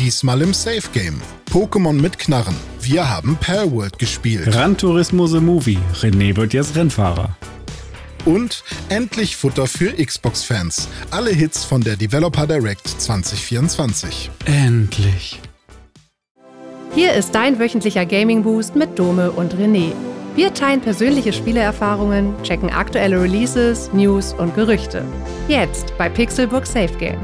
[0.00, 1.20] Diesmal im Safe Game.
[1.52, 2.56] Pokémon mit Knarren.
[2.80, 4.46] Wir haben Palworld gespielt.
[4.46, 5.76] Gran Turismo The Movie.
[6.00, 7.36] René wird jetzt Rennfahrer.
[8.24, 10.88] Und endlich Futter für Xbox-Fans.
[11.10, 14.30] Alle Hits von der Developer Direct 2024.
[14.46, 15.38] Endlich.
[16.94, 19.92] Hier ist dein wöchentlicher Gaming Boost mit Dome und René.
[20.34, 25.04] Wir teilen persönliche Spieleerfahrungen, checken aktuelle Releases, News und Gerüchte.
[25.46, 27.18] Jetzt bei Pixelbook Safe Game.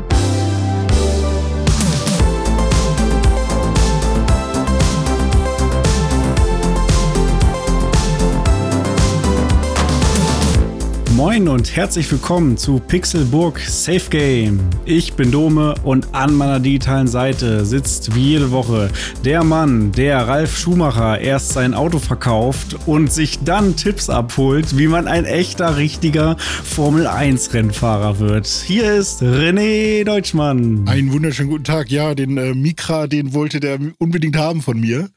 [11.17, 14.61] Moin und herzlich willkommen zu Pixelburg Safe Game.
[14.85, 18.91] Ich bin Dome und an meiner digitalen Seite sitzt wie jede Woche
[19.25, 24.89] der Mann, der Ralf Schumacher erst sein Auto verkauft und sich dann Tipps abholt, wie
[24.89, 28.47] man ein echter, richtiger Formel 1 Rennfahrer wird.
[28.47, 30.87] Hier ist René Deutschmann.
[30.87, 31.91] Einen wunderschönen guten Tag.
[31.91, 35.09] Ja, den äh, Mikra, den wollte der unbedingt haben von mir.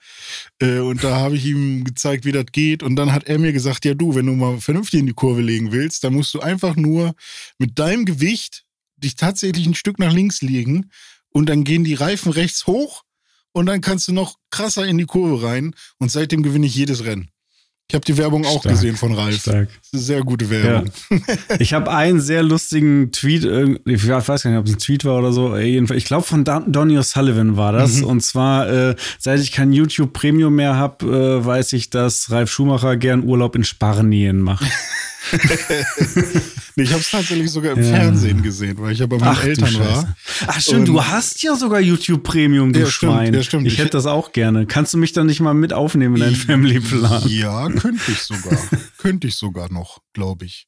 [0.62, 2.84] Äh, und da habe ich ihm gezeigt, wie das geht.
[2.84, 5.42] Und dann hat er mir gesagt, ja du, wenn du mal vernünftig in die Kurve
[5.42, 7.14] legen willst, dann musst du einfach nur
[7.58, 8.64] mit deinem Gewicht
[8.98, 10.92] dich tatsächlich ein Stück nach links legen
[11.30, 13.04] und dann gehen die Reifen rechts hoch
[13.54, 17.04] und dann kannst du noch krasser in die Kurve rein und seitdem gewinne ich jedes
[17.06, 17.30] Rennen.
[17.92, 19.42] Ich habe die Werbung auch Stark, gesehen von Ralf.
[19.42, 19.68] stark.
[19.92, 20.92] Sehr gute Werbung.
[21.10, 21.18] Ja.
[21.60, 23.44] Ich habe einen sehr lustigen Tweet,
[23.86, 25.56] ich weiß gar nicht, ob es ein Tweet war oder so.
[25.56, 28.02] Ich glaube, von Don- Donny O'Sullivan war das.
[28.04, 31.06] Und zwar, äh, seit ich kein YouTube Premium mehr habe,
[31.42, 34.66] äh, weiß ich, dass Ralf Schumacher gern Urlaub in Spanien macht.
[36.76, 37.90] Nee, ich habe es tatsächlich sogar im Ja.
[37.90, 40.16] Fernsehen gesehen, weil ich ja bei meinen Ach, Eltern war.
[40.48, 43.34] Ach stimmt, du hast ja sogar YouTube Premium, du Ja, stimmt, Schwein.
[43.34, 43.68] ja, stimmt.
[43.68, 44.66] Ich Ich- hätte das auch gerne.
[44.66, 47.24] Kannst du mich dann nicht mal mit aufnehmen in deinen Family-Plan?
[47.28, 48.58] Ja, könnte ich sogar.
[48.98, 50.68] könnte ich sogar noch, glaube ich.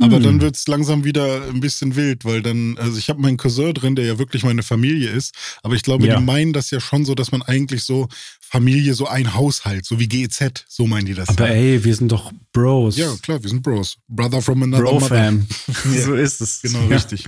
[0.00, 0.22] Aber Hm.
[0.24, 3.72] dann wird es langsam wieder ein bisschen wild, weil dann, also ich habe meinen Cousin
[3.74, 6.16] drin, der ja wirklich meine Familie ist, aber ich glaube, Ja.
[6.18, 8.08] die meinen das ja schon so, dass man eigentlich so
[8.40, 11.28] Familie, so ein Haushalt, so wie GEZ, so meinen die das.
[11.28, 11.54] Aber ja.
[11.54, 12.96] ey, wir sind doch Bros.
[12.96, 13.96] ja, klar, wir sind Bros.
[14.08, 14.98] Brother from another mother.
[15.08, 15.46] Bro-Fam.
[16.04, 16.62] so ist es.
[16.62, 16.96] Genau, Ja.
[16.96, 17.26] richtig.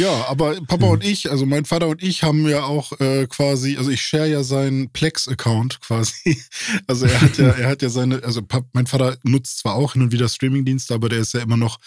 [0.00, 3.76] Ja, aber Papa und ich, also mein Vater und ich haben ja auch äh, quasi,
[3.76, 6.38] also ich share ja seinen Plex-Account quasi.
[6.86, 9.92] Also er hat ja, er hat ja seine, also Pap, mein Vater nutzt zwar auch
[9.92, 11.78] hin und wieder Streamingdienste, aber der ist ja immer noch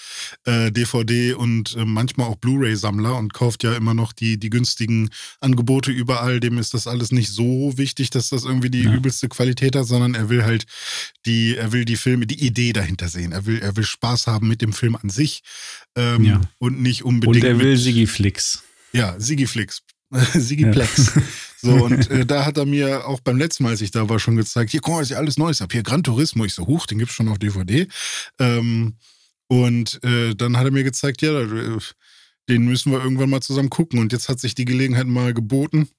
[0.46, 5.10] äh, DVD und äh, manchmal auch Blu-ray-Sammler und kauft ja immer noch die, die günstigen
[5.42, 6.40] Angebote überall.
[6.40, 8.94] Dem ist das alles nicht so wichtig, dass das irgendwie die Ja.
[8.94, 10.66] übelste Qualität hat, sondern er will halt
[11.26, 13.32] die, er will die Filme, die Idee dahinter sehen.
[13.32, 15.42] Er will, er will Spaß haben mit dem Film an sich
[15.96, 16.42] ähm, Ja.
[16.60, 17.44] und nicht unbedingt.
[17.44, 18.64] Und er will mit, Sigiflix.
[18.92, 19.84] ja, Sigiflix.
[20.34, 21.14] Sigiplex.
[21.58, 24.20] So, und äh, da hat er mir auch beim letzten Mal, als ich da war,
[24.20, 25.74] schon gezeigt, hier, guck mal, was ich alles Neues habe.
[25.74, 26.46] Hier, Gran Turismo.
[26.46, 27.88] Ich so, huch, den gibt's schon auf DVD.
[28.40, 28.98] Ähm,
[29.48, 31.78] und äh, dann hat er mir gezeigt, ja, äh,
[32.50, 34.00] den müssen wir irgendwann mal zusammen gucken.
[34.00, 35.90] Und jetzt hat sich die Gelegenheit mal geboten,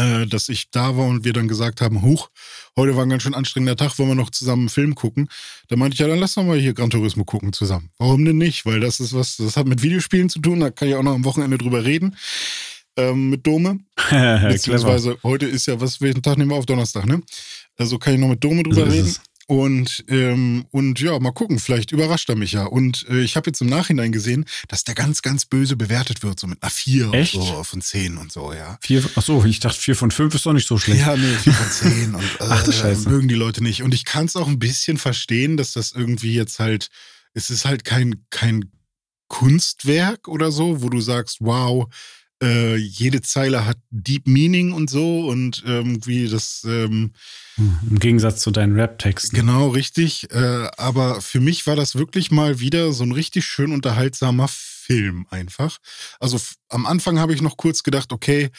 [0.00, 2.30] äh, dass ich da war und wir dann gesagt haben, huch,
[2.76, 5.28] heute war ein ganz schön anstrengender Tag, wollen wir noch zusammen einen Film gucken.
[5.68, 7.90] Da meinte ich, ja, dann lass doch mal hier Gran Turismo gucken zusammen.
[7.98, 8.64] Warum denn nicht?
[8.64, 11.14] Weil das ist was, das hat mit Videospielen zu tun, da kann ich auch noch
[11.14, 12.16] am Wochenende drüber reden.
[12.96, 13.80] Ähm, mit Dome.
[14.10, 17.22] Beziehungsweise heute ist ja, was, welchen Tag nehmen wir auf Donnerstag, ne?
[17.78, 19.06] Also kann ich noch mit Dome drüber So reden.
[19.06, 19.20] es.
[19.50, 22.66] Und, ähm, und ja, mal gucken, vielleicht überrascht er mich ja.
[22.66, 26.38] Und äh, ich habe jetzt im Nachhinein gesehen, dass der ganz, ganz böse bewertet wird,
[26.38, 27.34] so mit einer 4 Echt?
[27.34, 28.78] und so von 10 und so, ja.
[28.80, 31.00] Vier, achso, ich dachte, vier von fünf ist doch nicht so schlecht.
[31.00, 33.08] Ja, nee, 4 von 10 und äh, Ach du Scheiße.
[33.08, 33.82] mögen die Leute nicht.
[33.82, 36.88] Und ich kann es auch ein bisschen verstehen, dass das irgendwie jetzt halt,
[37.34, 38.70] es ist halt kein, kein
[39.26, 41.88] Kunstwerk oder so, wo du sagst, wow,
[42.42, 47.12] äh, jede Zeile hat Deep Meaning und so und irgendwie das, ähm,
[47.60, 49.36] Hm, Im Gegensatz zu deinen Rap-Texten.
[49.36, 50.30] genau richtig.
[50.32, 55.26] Äh, aber für mich war das wirklich mal wieder so ein richtig schön unterhaltsamer Film
[55.30, 55.78] einfach.
[56.20, 58.50] Also am Anfang habe ich noch kurz gedacht, okay,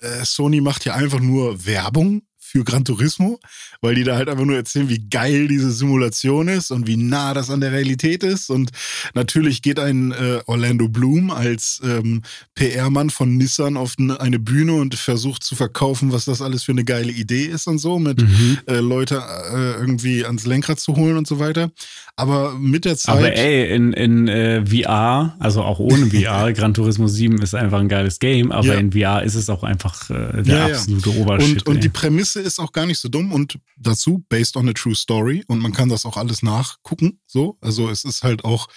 [0.00, 2.22] äh, Sony macht hier einfach nur Werbung
[2.54, 3.40] für Gran Turismo,
[3.80, 7.34] weil die da halt einfach nur erzählen, wie geil diese Simulation ist und wie nah
[7.34, 8.48] das an der Realität ist.
[8.48, 8.70] Und
[9.14, 12.22] natürlich geht ein äh, Orlando Bloom als ähm,
[12.54, 16.70] PR-Mann von Nissan auf ne- eine Bühne und versucht zu verkaufen, was das alles für
[16.72, 18.58] eine geile Idee ist und so, mit Mhm.
[18.66, 19.16] äh, Leute
[19.52, 21.72] äh, irgendwie ans Lenkrad zu holen und so weiter.
[22.16, 23.16] Aber mit der Zeit.
[23.16, 27.80] Aber ey, in, in äh, VR, also auch ohne VR, Gran Turismo 7 ist einfach
[27.80, 28.74] ein geiles Game, aber Ja.
[28.74, 30.74] in VR ist es auch einfach äh, der Ja, ja.
[30.76, 31.66] absolute Obershit.
[31.66, 34.72] Und, und die Prämisse ist auch gar nicht so dumm und dazu based on a
[34.72, 37.20] true story und man kann das auch alles nachgucken.
[37.26, 38.68] So, also es ist halt auch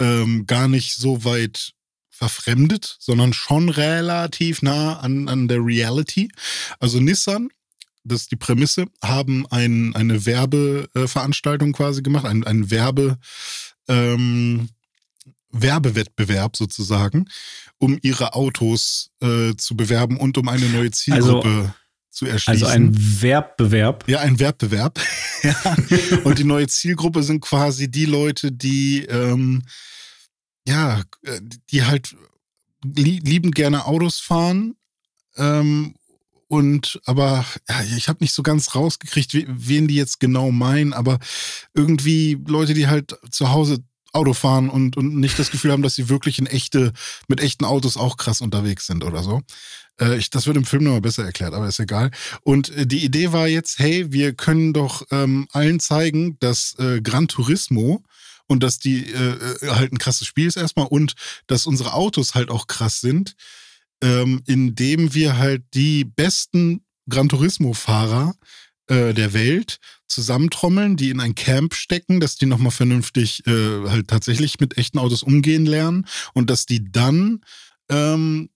[0.00, 1.72] ähm, gar nicht so weit
[2.10, 6.30] verfremdet, sondern schon relativ nah an, an der Reality.
[6.78, 7.48] Also Nissan,
[8.04, 13.18] das ist die Prämisse, haben ein, eine Werbeveranstaltung quasi gemacht, ein, ein Werbe,
[13.88, 14.68] ähm,
[15.50, 17.26] Werbewettbewerb sozusagen.
[17.82, 21.74] um ihre Autos äh, zu bewerben und um eine neue Zielgruppe also,
[22.12, 22.66] zu erschließen.
[22.66, 24.04] Also ein Werbbewerb.
[24.06, 25.00] Ja, ein Werbbewerb.
[25.42, 25.56] ja.
[26.22, 29.62] Und die neue Zielgruppe sind quasi die Leute, die ähm,
[30.66, 31.02] ja,
[31.70, 32.14] die halt
[32.84, 34.76] liebend gerne Autos fahren
[35.36, 35.94] ähm,
[36.48, 41.18] und aber ja, ich habe nicht so ganz rausgekriegt, wen die jetzt genau meinen, aber
[41.72, 43.78] irgendwie Leute, die halt zu Hause
[44.12, 46.92] Auto fahren und, und nicht das Gefühl haben, dass sie wirklich in echte,
[47.28, 49.42] mit echten Autos auch krass unterwegs sind oder so.
[50.00, 52.10] Äh, ich, das wird im Film nochmal besser erklärt, aber ist egal.
[52.42, 57.00] Und äh, die Idee war jetzt, hey, wir können doch ähm, allen zeigen, dass äh,
[57.00, 58.02] Gran Turismo
[58.46, 61.14] und dass die äh, äh, halt ein krasses Spiel ist erstmal und
[61.46, 63.34] dass unsere Autos halt auch krass sind,
[64.02, 71.34] ähm, indem wir halt die besten Gran Turismo-Fahrer äh, der Welt zusammentrommeln, die in ein
[71.34, 76.50] Camp stecken, dass die nochmal vernünftig äh, halt tatsächlich mit echten Autos umgehen lernen und
[76.50, 77.40] dass die dann
[77.88, 78.50] ähm,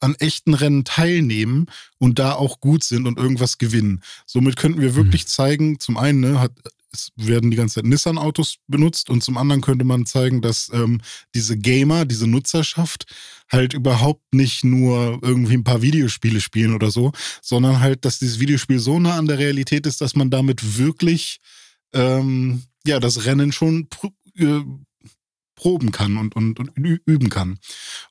[0.00, 1.66] an echten Rennen teilnehmen
[1.98, 4.02] und da auch gut sind und irgendwas gewinnen.
[4.26, 5.28] Somit könnten wir wirklich mhm.
[5.28, 6.52] zeigen, zum einen ne, hat,
[6.92, 11.00] es werden die ganze Zeit Nissan-Autos benutzt und zum anderen könnte man zeigen, dass ähm,
[11.34, 13.04] diese Gamer, diese Nutzerschaft
[13.50, 17.12] halt überhaupt nicht nur irgendwie ein paar Videospiele spielen oder so,
[17.42, 21.40] sondern halt, dass dieses Videospiel so nah an der Realität ist, dass man damit wirklich
[21.92, 24.62] ähm, ja das Rennen schon pr äh,
[25.54, 27.58] proben kann und, und, und, üben kann.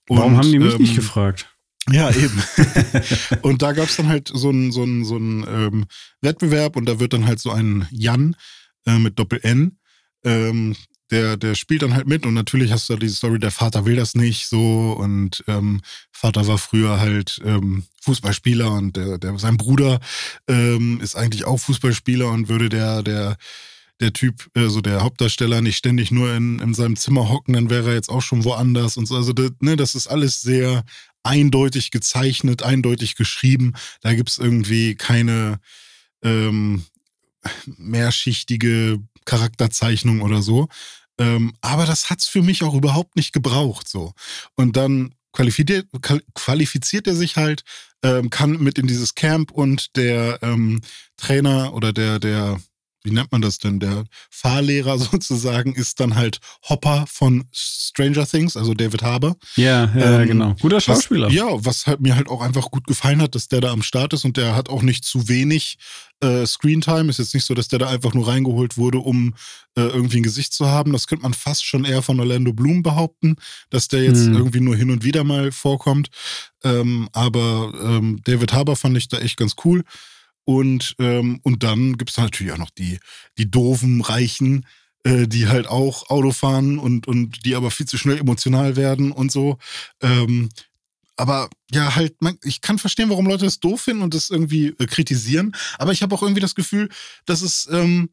[0.10, 1.50] Und, Warum haben die mich ähm, nicht gefragt?
[1.90, 2.44] Ja, eben.
[3.42, 5.86] und da gab es dann halt so einen so so ähm,
[6.22, 8.36] Wettbewerb und da wird dann halt so ein Jan
[8.88, 9.78] äh, mit Doppel-N,
[10.24, 10.76] ähm,
[11.12, 13.96] der, der spielt dann halt mit und natürlich hast du die Story, der Vater will
[13.96, 15.82] das nicht so und ähm,
[16.12, 20.00] Vater war früher halt ähm, Fußballspieler und der, der, sein Bruder
[20.48, 23.38] ähm, ist eigentlich auch Fußballspieler und würde der, der,
[24.02, 27.70] der Typ, äh, so der Hauptdarsteller, nicht ständig nur in, in seinem Zimmer hocken, dann
[27.70, 29.16] wäre er jetzt auch schon woanders und so.
[29.16, 30.84] Also das, ne, das ist alles sehr
[31.24, 33.74] eindeutig gezeichnet, eindeutig geschrieben.
[34.02, 35.60] Da gibt es irgendwie keine
[36.22, 36.84] ähm,
[37.66, 40.68] mehrschichtige Charakterzeichnung oder so.
[41.20, 43.88] Ähm, aber das hat es für mich auch überhaupt nicht gebraucht.
[43.88, 44.14] so.
[44.56, 45.88] Und dann qualifiziert,
[46.34, 47.64] qualifiziert er sich halt,
[48.04, 50.82] ähm, kann mit in dieses Camp und der ähm,
[51.18, 52.60] Trainer oder der, der
[53.08, 53.80] wie nennt man das denn?
[53.80, 56.40] Der Fahrlehrer sozusagen ist dann halt
[56.70, 59.38] Hopper von Stranger Things, also David Harbour.
[59.56, 60.56] Ja, ja ähm, genau.
[60.60, 61.28] Guter Schauspieler.
[61.28, 63.82] Was, ja, was halt mir halt auch einfach gut gefallen hat, dass der da am
[63.82, 65.78] Start ist und der hat auch nicht zu wenig
[66.22, 67.10] äh, Screentime.
[67.10, 69.34] Ist jetzt nicht so, dass der da einfach nur reingeholt wurde, um
[69.76, 70.92] äh, irgendwie ein Gesicht zu haben.
[70.92, 73.38] Das könnte man fast schon eher von Orlando Bloom behaupten,
[73.70, 74.36] dass der jetzt hm.
[74.36, 76.10] irgendwie nur hin und wieder mal vorkommt.
[76.64, 79.84] Ähm, aber ähm, David Harbour fand ich da echt ganz cool.
[80.48, 83.00] Und, ähm, und dann gibt es natürlich auch noch die,
[83.38, 84.66] die doofen Reichen,
[85.04, 89.12] äh, die halt auch Auto fahren und, und die aber viel zu schnell emotional werden
[89.12, 89.58] und so.
[90.02, 90.48] Ähm,
[91.18, 94.68] aber ja, halt, man, ich kann verstehen, warum Leute das doof finden und das irgendwie
[94.80, 95.54] äh, kritisieren.
[95.80, 96.88] Aber ich habe auch irgendwie das Gefühl,
[97.26, 98.10] dass es ähm,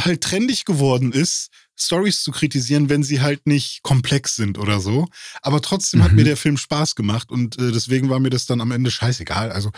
[0.00, 5.06] halt trendig geworden ist, Stories zu kritisieren, wenn sie halt nicht komplex sind oder so.
[5.42, 6.04] Aber trotzdem mhm.
[6.04, 8.90] hat mir der Film Spaß gemacht und äh, deswegen war mir das dann am Ende
[8.90, 9.52] scheißegal.
[9.52, 9.70] Also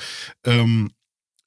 [0.44, 0.92] ähm,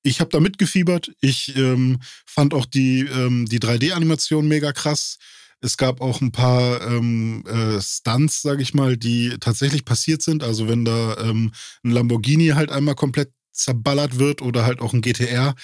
[0.04, 1.12] ich habe da mitgefiebert.
[1.22, 5.18] Ich ähm, fand auch die, ähm, die 3D-Animation mega krass.
[5.62, 10.44] Es gab auch ein paar ähm, äh, Stunts, sage ich mal, die tatsächlich passiert sind.
[10.44, 11.54] Also wenn da ähm,
[11.84, 15.56] ein Lamborghini halt einmal komplett zerballert wird oder halt auch ein GTR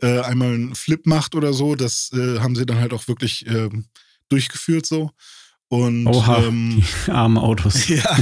[0.00, 3.46] äh, einmal einen Flip macht oder so, das äh, haben sie dann halt auch wirklich
[3.48, 3.86] ähm,
[4.28, 5.10] durchgeführt so.
[5.70, 7.88] Und, Oha, ähm, die armen Autos.
[7.88, 8.16] Ja.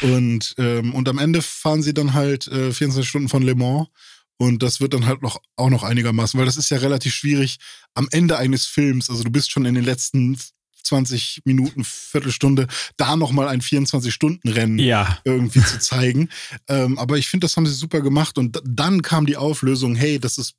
[0.00, 3.88] Und, ähm, und am Ende fahren sie dann halt äh, 24 Stunden von Le Mans
[4.38, 7.58] und das wird dann halt noch, auch noch einigermaßen, weil das ist ja relativ schwierig
[7.94, 9.10] am Ende eines Films.
[9.10, 10.38] Also du bist schon in den letzten
[10.84, 12.66] 20 Minuten, Viertelstunde,
[12.96, 15.18] da nochmal ein 24-Stunden-Rennen ja.
[15.24, 16.30] irgendwie zu zeigen.
[16.68, 18.38] ähm, aber ich finde, das haben sie super gemacht.
[18.38, 20.54] Und dann kam die Auflösung, hey, das ist,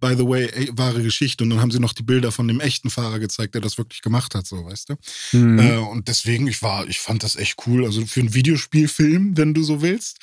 [0.00, 1.44] by the way, ey, wahre Geschichte.
[1.44, 4.00] Und dann haben sie noch die Bilder von dem echten Fahrer gezeigt, der das wirklich
[4.00, 4.94] gemacht hat, so, weißt du?
[5.36, 5.58] Mhm.
[5.58, 7.84] Äh, und deswegen, ich war, ich fand das echt cool.
[7.84, 10.18] Also für einen Videospielfilm, wenn du so willst.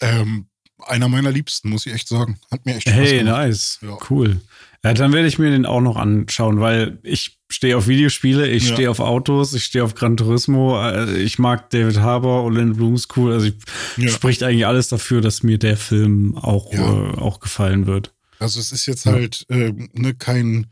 [0.00, 0.48] Ähm,
[0.86, 2.38] einer meiner Liebsten, muss ich echt sagen.
[2.50, 3.38] Hat mir echt Spaß hey, gemacht.
[3.38, 3.78] Hey, nice.
[3.82, 3.98] Ja.
[4.10, 4.40] Cool.
[4.84, 8.68] Ja, dann werde ich mir den auch noch anschauen, weil ich stehe auf Videospiele, ich
[8.68, 8.74] ja.
[8.74, 12.94] stehe auf Autos, ich stehe auf Gran Turismo, äh, ich mag David Harbour, Orlando Bloom
[12.94, 13.32] ist cool.
[13.32, 13.50] Also
[13.96, 14.08] ja.
[14.08, 18.12] spricht eigentlich alles dafür, dass mir der Film auch, äh, auch gefallen wird.
[18.40, 20.66] Also es ist jetzt halt äh, ne, kein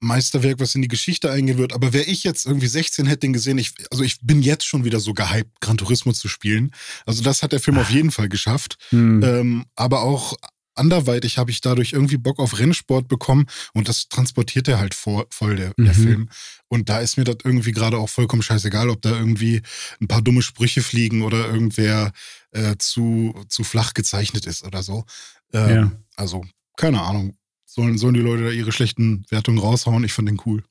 [0.00, 1.72] Meisterwerk, was in die Geschichte eingehen wird.
[1.72, 4.84] Aber wäre ich jetzt irgendwie 16, hätte den gesehen, ich, also ich bin jetzt schon
[4.84, 6.70] wieder so gehypt, Gran Turismo zu spielen.
[7.06, 8.76] Also das hat der Film auf jeden Fall geschafft.
[8.90, 9.22] Mhm.
[9.22, 10.34] Ähm, aber auch
[10.74, 15.26] anderweitig habe ich dadurch irgendwie Bock auf Rennsport bekommen und das transportiert er halt vor,
[15.30, 16.02] voll, der, der Mhm.
[16.02, 16.28] Film.
[16.68, 19.62] Und da ist mir das irgendwie gerade auch vollkommen scheißegal, ob da irgendwie
[20.02, 22.12] ein paar dumme Sprüche fliegen oder irgendwer
[22.52, 25.06] äh, zu, zu flach gezeichnet ist oder so.
[25.54, 25.92] Ähm, Ja.
[26.16, 26.44] Also,
[26.76, 27.36] keine Ahnung.
[27.76, 30.02] Sollen, sollen die Leute da ihre schlechten Wertungen raushauen?
[30.02, 30.62] Ich fand den cool.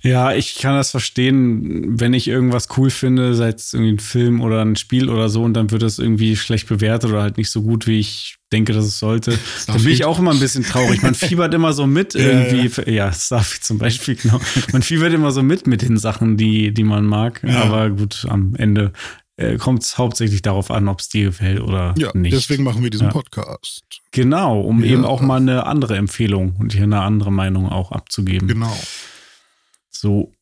[0.00, 4.40] Ja, ich kann das verstehen, wenn ich irgendwas cool finde, sei es irgendwie ein Film
[4.40, 7.50] oder ein Spiel oder so, und dann wird das irgendwie schlecht bewertet oder halt nicht
[7.50, 9.38] so gut, wie ich denke, dass es sollte.
[9.66, 11.02] Dann bin ich auch immer ein bisschen traurig.
[11.02, 12.90] Man fiebert immer so mit Ja, irgendwie.
[12.90, 14.40] Ja, Starfield zum Beispiel, genau.
[14.72, 17.42] Man fiebert immer so mit mit den Sachen, die, die man mag.
[17.46, 17.64] Ja.
[17.64, 18.92] Aber gut, am Ende
[19.36, 22.32] äh, kommt es hauptsächlich darauf an, ob es dir gefällt oder Ja, nicht.
[22.34, 23.12] deswegen machen wir diesen Ja.
[23.12, 23.84] Podcast.
[24.12, 24.92] Genau, um Ja.
[24.92, 28.48] eben auch mal eine andere Empfehlung und hier eine andere Meinung auch abzugeben.
[28.48, 28.74] Genau.
[29.90, 30.32] So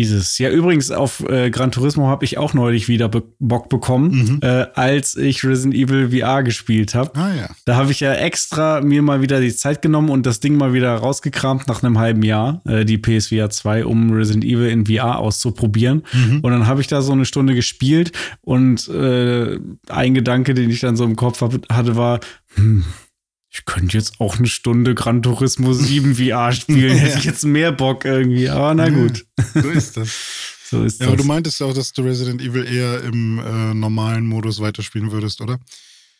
[0.00, 0.38] ist es.
[0.38, 4.38] Ja, übrigens, auf äh, Gran Turismo habe ich auch neulich wieder be Bock bekommen, Mhm.
[4.42, 7.14] äh, als ich Resident Evil VR gespielt habe.
[7.14, 7.48] Ah ja.
[7.64, 10.72] Da habe ich ja extra mir mal wieder die Zeit genommen und das Ding mal
[10.72, 15.18] wieder rausgekramt nach einem halben Jahr, äh, die PSVR 2, um Resident Evil in VR
[15.18, 16.02] auszuprobieren.
[16.12, 16.40] Mhm.
[16.40, 20.80] Und dann habe ich da so eine Stunde gespielt und äh, ein Gedanke, den ich
[20.80, 22.20] dann so im Kopf hab, hatte, war,
[22.54, 22.84] hm,
[23.52, 26.96] ich könnte jetzt auch eine Stunde Gran Turismo 7 VR spielen.
[26.96, 28.48] Hätte ich jetzt mehr Bock irgendwie.
[28.48, 29.26] Aber na gut.
[29.54, 30.10] So ist das.
[30.70, 31.24] So ist Ja, aber das.
[31.24, 35.40] du meintest ja auch, dass du Resident Evil eher im äh, normalen Modus weiterspielen würdest,
[35.40, 35.58] oder?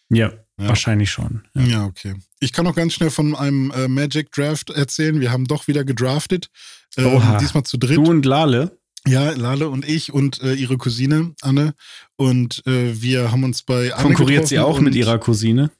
[0.09, 0.69] ja, Ja.
[0.69, 1.45] wahrscheinlich schon.
[1.55, 1.85] Ja.
[1.85, 2.17] Okay.
[2.41, 5.21] Ich kann noch ganz schnell von einem äh, Magic Draft erzählen.
[5.21, 6.51] Wir haben doch wieder gedraftet.
[6.97, 7.39] Ähm, Oha.
[7.39, 7.99] diesmal zu dritt.
[7.99, 8.77] Du und Lale?
[9.07, 11.75] Ja, Lale und ich und äh, ihre Cousine Anne.
[12.17, 15.71] Und äh, wir haben uns bei Anne Konkurriert sie auch mit ihrer Cousine?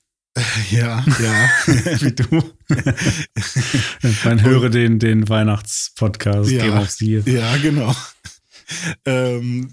[0.71, 1.51] Ja, ja.
[2.01, 2.43] Wie du.
[4.25, 6.65] Man höre den, den Weihnachtspodcast Ja.
[6.67, 7.29] Game of the Year.
[7.29, 7.95] ja, genau.
[9.05, 9.71] Ähm,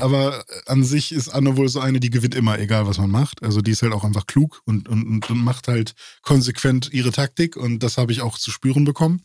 [0.00, 3.42] aber, an sich ist Anne wohl so eine, die gewinnt immer, egal was man macht.
[3.42, 7.12] Also die ist halt auch einfach klug und, und, und, und macht halt konsequent ihre
[7.12, 9.22] Taktik und das habe ich auch zu spüren bekommen.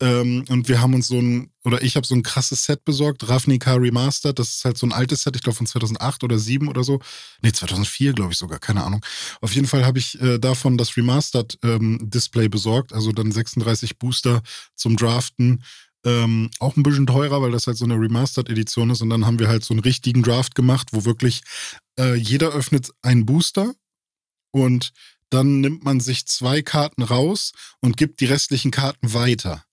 [0.00, 3.28] Ähm, und wir haben uns so ein, oder ich habe so ein krasses Set besorgt,
[3.28, 4.38] Ravnica Remastered.
[4.38, 7.00] Das ist halt so ein altes Set, ich glaube von 2008 oder 7 oder so.
[7.42, 9.04] Nee, 2004 glaube ich sogar, keine Ahnung.
[9.40, 13.98] Auf jeden Fall habe ich äh, davon das Remastered ähm, Display besorgt, also dann 36
[13.98, 14.42] Booster
[14.74, 15.62] zum Draften.
[16.04, 19.00] Ähm, auch ein bisschen teurer, weil das halt so eine Remastered-Edition ist.
[19.00, 21.42] Und dann haben wir halt so einen richtigen Draft gemacht, wo wirklich
[21.98, 23.74] äh, jeder öffnet einen Booster
[24.50, 24.92] und
[25.30, 29.64] dann nimmt man sich zwei Karten raus und gibt die restlichen Karten weiter.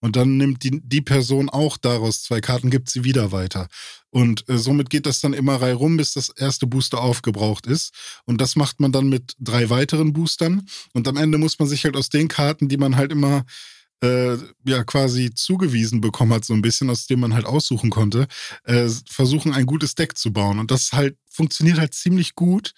[0.00, 3.66] Und dann nimmt die, die Person auch daraus zwei Karten, gibt sie wieder weiter.
[4.10, 7.92] Und äh, somit geht das dann immer rum, bis das erste Booster aufgebraucht ist.
[8.24, 10.68] Und das macht man dann mit drei weiteren Boostern.
[10.92, 13.44] Und am Ende muss man sich halt aus den Karten, die man halt immer
[14.02, 18.26] äh, ja quasi zugewiesen bekommen hat, so ein bisschen, aus dem man halt aussuchen konnte,
[18.64, 20.58] äh, versuchen, ein gutes Deck zu bauen.
[20.58, 22.72] Und das halt funktioniert halt ziemlich gut.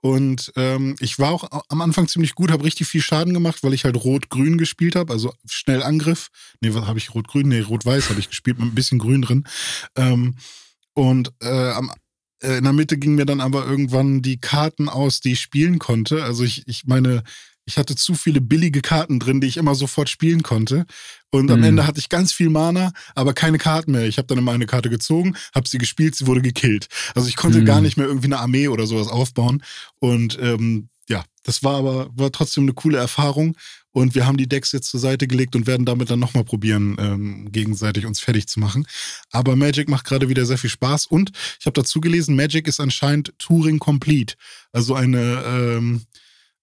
[0.00, 3.72] Und ähm, ich war auch am Anfang ziemlich gut, habe richtig viel Schaden gemacht, weil
[3.72, 6.28] ich halt Rot-Grün gespielt habe, also schnell Angriff.
[6.60, 7.48] Nee, was habe ich Rot-Grün?
[7.48, 9.44] Nee, Rot-Weiß habe ich gespielt mit ein bisschen Grün drin.
[9.96, 10.36] Ähm,
[10.92, 11.90] und äh, am,
[12.42, 15.78] äh, in der Mitte gingen mir dann aber irgendwann die Karten aus, die ich spielen
[15.78, 16.22] konnte.
[16.22, 17.22] Also ich, ich meine,
[17.66, 20.84] ich hatte zu viele billige Karten drin, die ich immer sofort spielen konnte.
[21.30, 21.64] Und am Mhm.
[21.64, 24.04] Ende hatte ich ganz viel Mana, aber keine Karten mehr.
[24.06, 26.88] Ich habe dann immer eine Karte gezogen, habe sie gespielt, sie wurde gekillt.
[27.14, 27.64] Also ich konnte Mhm.
[27.64, 29.62] gar nicht mehr irgendwie eine Armee oder sowas aufbauen.
[29.98, 33.56] Und ähm, ja, das war aber war trotzdem eine coole Erfahrung.
[33.90, 36.96] Und wir haben die Decks jetzt zur Seite gelegt und werden damit dann nochmal probieren,
[36.98, 38.86] ähm, gegenseitig uns fertig zu machen.
[39.30, 41.06] Aber Magic macht gerade wieder sehr viel Spaß.
[41.06, 41.30] Und
[41.60, 44.34] ich habe dazu gelesen, Magic ist anscheinend Turing Complete.
[44.72, 46.02] Also eine, ähm,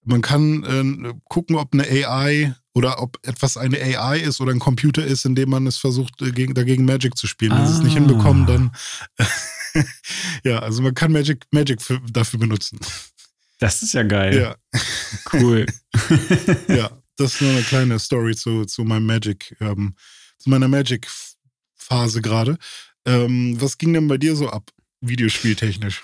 [0.04, 4.60] man kann äh, gucken, ob eine AI oder ob etwas eine AI ist oder ein
[4.60, 7.52] Computer ist, indem man es versucht, äh, gegen, dagegen Magic zu spielen.
[7.52, 8.00] Wenn sie es nicht Ah.
[8.00, 8.72] hinbekommen, dann
[10.44, 12.80] ja, also man kann Magic, Magic für, dafür benutzen.
[13.60, 14.38] Das ist ja geil.
[14.40, 14.56] Ja,
[15.34, 15.66] Cool.
[16.68, 16.90] ja.
[17.18, 19.94] Das ist nur eine kleine Story zu, zu meinem Magic, ähm,
[20.40, 22.58] zu meiner Magic-Phase gerade.
[23.06, 26.02] Ähm, was ging denn bei dir so ab, videospieltechnisch?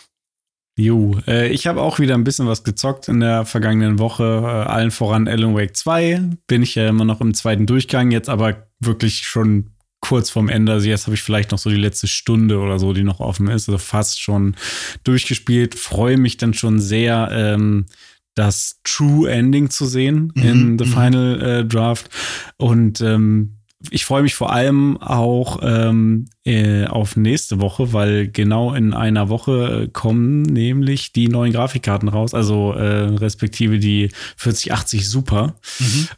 [0.80, 4.24] Jo, äh, ich habe auch wieder ein bisschen was gezockt in der vergangenen Woche.
[4.24, 6.22] Äh, allen voran Alan Wake 2.
[6.46, 10.72] Bin ich ja immer noch im zweiten Durchgang, jetzt aber wirklich schon kurz vorm Ende.
[10.72, 13.48] Also jetzt habe ich vielleicht noch so die letzte Stunde oder so, die noch offen
[13.48, 13.68] ist.
[13.68, 14.56] Also fast schon
[15.04, 15.74] durchgespielt.
[15.74, 17.88] Freue mich dann schon sehr, ähm,
[18.36, 20.90] das True Ending zu sehen Mhm, in The mhm.
[20.90, 22.10] Final äh, Draft.
[22.58, 23.57] Und ähm,
[23.92, 29.30] ich freue mich vor allem auch ähm, äh, auf nächste Woche, weil genau in einer
[29.30, 35.56] Woche äh, kommen nämlich die neuen Grafikkarten raus, also äh, respektive die 4080 Super.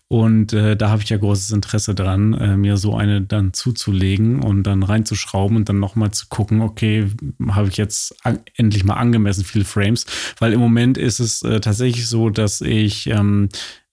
[0.08, 4.42] Und äh, da habe ich ja großes Interesse dran, äh, mir so eine dann zuzulegen
[4.42, 7.08] und dann reinzuschrauben und dann nochmal zu gucken, okay,
[7.50, 8.16] habe ich jetzt
[8.56, 10.06] endlich mal angemessen viele Frames,
[10.40, 13.50] weil im Moment ist es äh, tatsächlich so, dass ich ähm,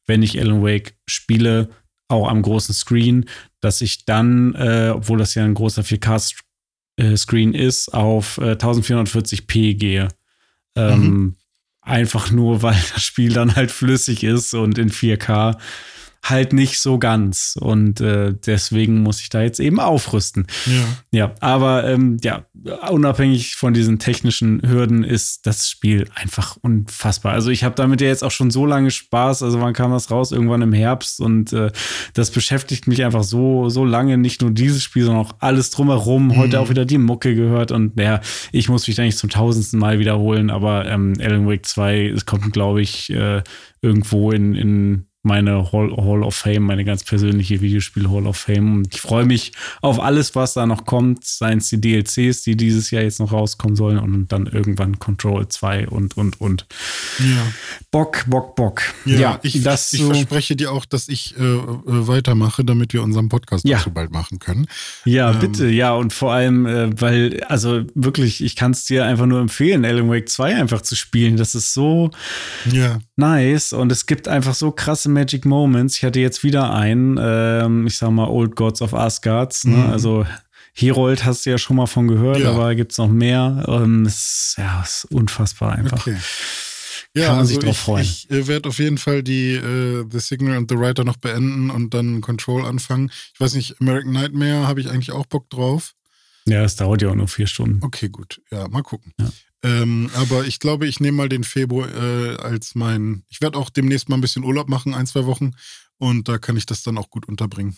[0.07, 1.69] wenn ich Alan Wake spiele,
[2.09, 3.27] auch am großen Screen,
[3.61, 9.75] dass ich dann, äh, obwohl das ja ein großer 4K-Screen äh, ist, auf äh, 1440p
[9.75, 10.09] gehe.
[10.75, 11.37] Ähm, mhm.
[11.81, 15.57] Einfach nur, weil das Spiel dann halt flüssig ist und in 4K
[16.29, 17.57] halt nicht so ganz.
[17.61, 20.47] Und äh, deswegen muss ich da jetzt eben aufrüsten.
[20.67, 22.47] Ja, ja aber ähm, ja,
[22.91, 27.33] unabhängig von diesen technischen Hürden ist das Spiel einfach unfassbar.
[27.33, 29.43] Also ich habe damit ja jetzt auch schon so lange Spaß.
[29.43, 30.33] Also wann kam das raus?
[30.33, 31.21] Irgendwann im Herbst.
[31.21, 31.71] Und äh,
[32.15, 34.19] das beschäftigt mich einfach so, so lange.
[34.19, 36.29] Nicht nur dieses Spiel, sondern auch alles drumherum.
[36.29, 36.37] Mhm.
[36.37, 37.73] Heute auch wieder die Mucke gehört.
[37.73, 38.21] Und ja,
[38.53, 40.51] ich muss mich da nicht zum tausendsten Mal wiederholen.
[40.51, 43.43] Aber ähm, Alan Wake 2, es kommt, glaube ich, äh,
[43.83, 48.77] irgendwo in, in meine Hall, Hall of Fame, meine ganz persönliche Videospiel Hall of Fame.
[48.77, 49.53] Und ich freue mich
[49.83, 53.33] auf alles, was da noch kommt, seien es die DLCs, die dieses Jahr jetzt noch
[53.33, 56.67] rauskommen sollen und dann irgendwann Control 2 und, und, und.
[57.19, 57.47] Ja.
[57.91, 58.83] Bock, Bock, Bock.
[59.05, 62.93] Ja, ja ich, das ich so verspreche dir auch, dass ich äh, äh, weitermache, damit
[62.93, 63.81] wir unseren Podcast ja.
[63.81, 64.67] so bald machen können.
[65.05, 65.41] Ja, ähm.
[65.41, 69.41] bitte, ja, und vor allem, äh, weil, also wirklich, ich kann es dir einfach nur
[69.41, 71.37] empfehlen, Alan Wake 2 einfach zu spielen.
[71.37, 72.11] Das ist so
[72.71, 72.99] ja.
[73.17, 75.97] nice und es gibt einfach so krasse Magic Moments.
[75.97, 79.65] Ich hatte jetzt wieder einen, ähm, ich sag mal, Old Gods of Asgards.
[79.65, 79.77] Ne?
[79.77, 79.91] Mhm.
[79.91, 80.27] Also
[80.75, 82.51] Herold hast du ja schon mal von gehört, ja.
[82.51, 83.65] aber gibt es noch mehr.
[83.67, 86.07] Ähm, ist, ja, ist unfassbar einfach.
[86.07, 86.17] Okay.
[87.15, 88.05] Ja, Kann man also sich drauf ich, freuen.
[88.05, 91.71] Ich äh, werde auf jeden Fall die äh, The Signal and the Writer noch beenden
[91.71, 93.11] und dann Control anfangen.
[93.33, 95.95] Ich weiß nicht, American Nightmare habe ich eigentlich auch Bock drauf.
[96.47, 97.83] Ja, es dauert ja auch nur vier Stunden.
[97.83, 98.43] Okay, gut.
[98.51, 99.15] Ja, mal gucken.
[99.19, 99.31] Ja.
[99.63, 103.25] Ähm, aber ich glaube, ich nehme mal den Februar äh, als mein.
[103.29, 105.53] Ich werde auch demnächst mal ein bisschen Urlaub machen, ein, zwei Wochen.
[105.99, 107.77] Und da kann ich das dann auch gut unterbringen.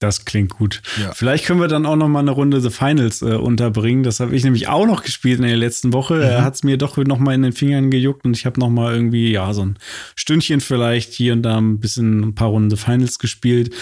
[0.00, 0.82] Das klingt gut.
[1.00, 1.12] Ja.
[1.14, 4.02] Vielleicht können wir dann auch noch mal eine Runde The Finals äh, unterbringen.
[4.02, 6.16] Das habe ich nämlich auch noch gespielt in der letzten Woche.
[6.16, 6.22] Mhm.
[6.22, 8.68] Er hat es mir doch noch mal in den Fingern gejuckt und ich habe noch
[8.68, 9.78] mal irgendwie ja so ein
[10.14, 13.74] Stündchen vielleicht hier und da ein bisschen ein paar Runden The Finals gespielt.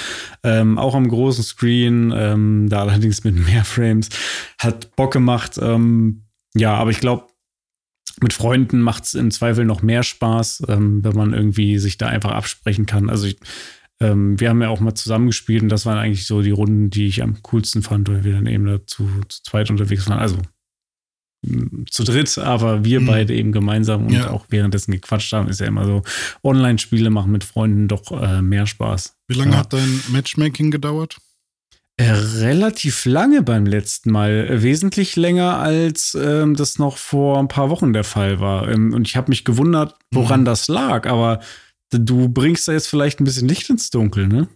[0.44, 4.08] Ähm, auch am großen Screen, ähm, da allerdings mit mehr Frames.
[4.58, 5.58] Hat Bock gemacht.
[5.60, 6.22] Ähm,
[6.54, 7.26] ja, aber ich glaube,
[8.20, 12.08] mit Freunden macht es im Zweifel noch mehr Spaß, ähm, wenn man irgendwie sich da
[12.08, 13.08] einfach absprechen kann.
[13.08, 13.38] Also ich,
[14.00, 17.06] ähm, wir haben ja auch mal zusammengespielt und das waren eigentlich so die Runden, die
[17.06, 20.18] ich am coolsten fand, weil wir dann eben dazu zu zweit unterwegs waren.
[20.18, 20.36] Also
[21.46, 23.06] mm, zu dritt, aber wir mhm.
[23.06, 24.30] beide eben gemeinsam und ja.
[24.30, 26.02] auch währenddessen gequatscht haben, ist ja immer so.
[26.42, 29.16] Online-Spiele machen mit Freunden doch äh, mehr Spaß.
[29.28, 29.58] Wie lange ja.
[29.58, 31.16] hat dein Matchmaking gedauert?
[31.98, 34.48] Äh, relativ lange beim letzten Mal.
[34.48, 38.68] Äh, wesentlich länger, als ähm, das noch vor ein paar Wochen der Fall war.
[38.68, 40.46] Ähm, und ich habe mich gewundert, woran mhm.
[40.46, 41.06] das lag.
[41.06, 41.40] Aber
[41.90, 44.48] du bringst da jetzt vielleicht ein bisschen Licht ins Dunkel, ne?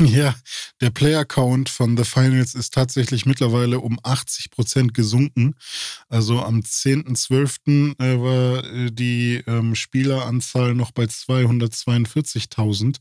[0.00, 0.34] Ja,
[0.80, 5.54] der Player-Count von The Finals ist tatsächlich mittlerweile um 80 Prozent gesunken.
[6.08, 7.94] Also am 10.12.
[8.00, 12.96] Äh, war die ähm, Spieleranzahl noch bei 242.000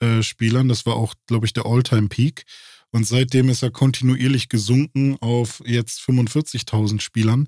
[0.00, 0.68] äh, Spielern.
[0.68, 2.44] Das war auch, glaube ich, der All-Time-Peak.
[2.92, 7.46] Und seitdem ist er kontinuierlich gesunken auf jetzt 45.000 Spielern.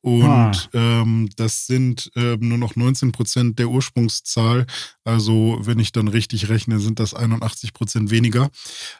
[0.00, 0.52] Und ah.
[0.72, 4.66] ähm, das sind ähm, nur noch 19 Prozent der Ursprungszahl.
[5.02, 8.50] Also, wenn ich dann richtig rechne, sind das 81 Prozent weniger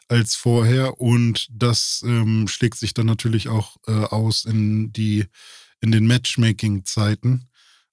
[0.09, 0.99] als vorher.
[0.99, 5.25] Und das ähm, schlägt sich dann natürlich auch äh, aus in die
[5.81, 7.47] in den Matchmaking-Zeiten.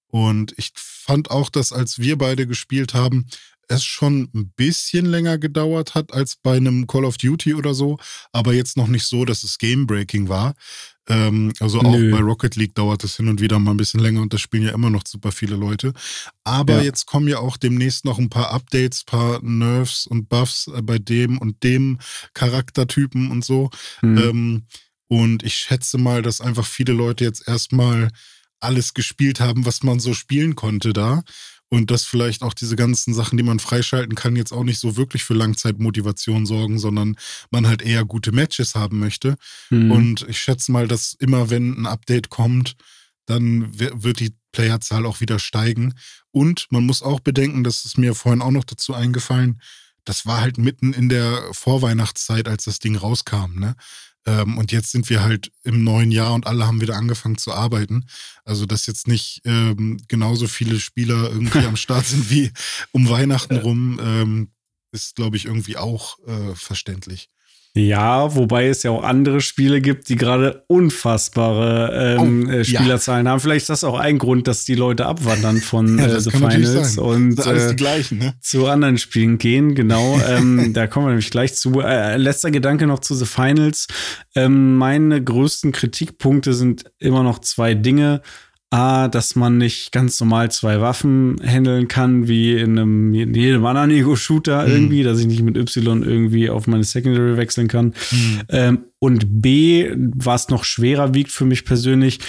[0.06, 3.26] Und ich fand auch, dass als wir beide gespielt haben,
[3.72, 7.98] es schon ein bisschen länger gedauert hat als bei einem Call of Duty oder so,
[8.32, 10.54] aber jetzt noch nicht so, dass es Game-Breaking war.
[11.08, 12.12] Ähm, also auch Nö.
[12.12, 14.62] bei Rocket League dauert es hin und wieder mal ein bisschen länger und das spielen
[14.62, 15.92] ja immer noch super viele Leute.
[16.44, 16.82] Aber ja.
[16.82, 20.98] jetzt kommen ja auch demnächst noch ein paar Updates, paar Nerfs und Buffs äh, bei
[20.98, 21.98] dem und dem
[22.34, 23.70] Charaktertypen und so.
[24.00, 24.18] Mhm.
[24.18, 24.66] Ähm,
[25.08, 28.08] und ich schätze mal, dass einfach viele Leute jetzt erstmal
[28.60, 31.22] alles gespielt haben, was man so spielen konnte da
[31.72, 34.98] und dass vielleicht auch diese ganzen Sachen, die man freischalten kann, jetzt auch nicht so
[34.98, 37.16] wirklich für Langzeitmotivation sorgen, sondern
[37.50, 39.36] man halt eher gute Matches haben möchte.
[39.70, 39.90] Mhm.
[39.90, 42.76] Und ich schätze mal, dass immer wenn ein Update kommt,
[43.24, 45.94] dann wird die Playerzahl auch wieder steigen.
[46.30, 49.58] Und man muss auch bedenken, das ist mir vorhin auch noch dazu eingefallen,
[50.04, 53.58] das war halt mitten in der Vorweihnachtszeit, als das Ding rauskam.
[53.58, 53.76] Ne?
[54.26, 57.52] Ähm, und jetzt sind wir halt im neuen Jahr und alle haben wieder angefangen zu
[57.52, 58.06] arbeiten.
[58.44, 62.52] Also, dass jetzt nicht ähm, genauso viele Spieler irgendwie am Start sind wie
[62.92, 64.52] um Weihnachten rum, ähm,
[64.92, 67.28] ist, glaube ich, irgendwie auch äh, verständlich.
[67.74, 73.24] Ja, wobei es ja auch andere Spiele gibt, die gerade unfassbare ähm, oh, äh, Spielerzahlen
[73.24, 73.32] ja.
[73.32, 73.40] haben.
[73.40, 76.98] Vielleicht ist das auch ein Grund, dass die Leute abwandern von ja, äh, The Finals
[76.98, 78.34] und äh, gleichen, ne?
[78.42, 79.74] zu anderen Spielen gehen.
[79.74, 81.80] Genau, ähm, da kommen wir nämlich gleich zu.
[81.80, 83.86] Äh, letzter Gedanke noch zu The Finals.
[84.34, 88.20] Ähm, meine größten Kritikpunkte sind immer noch zwei Dinge.
[88.72, 93.66] A, dass man nicht ganz normal zwei Waffen handeln kann, wie in einem in jedem
[93.66, 94.72] anderen Ego-Shooter mhm.
[94.72, 97.94] irgendwie, dass ich nicht mit Y irgendwie auf meine Secondary wechseln kann.
[98.10, 98.40] Mhm.
[98.48, 102.20] Ähm, und B, was noch schwerer wiegt für mich persönlich,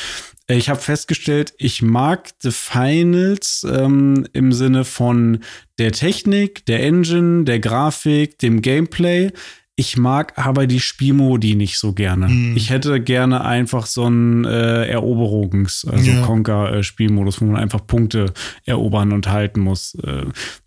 [0.48, 5.40] äh, ich habe festgestellt, ich mag The Finals ähm, im Sinne von
[5.80, 9.32] der Technik, der Engine, der Grafik, dem Gameplay.
[9.76, 12.28] Ich mag aber die Spielmodi nicht so gerne.
[12.28, 12.56] Mhm.
[12.56, 16.22] Ich hätte gerne einfach so einen äh, Eroberungs-, also ja.
[16.22, 18.34] Conquer-Spielmodus, wo man einfach Punkte
[18.66, 19.96] erobern und halten muss.
[19.96, 20.26] Äh,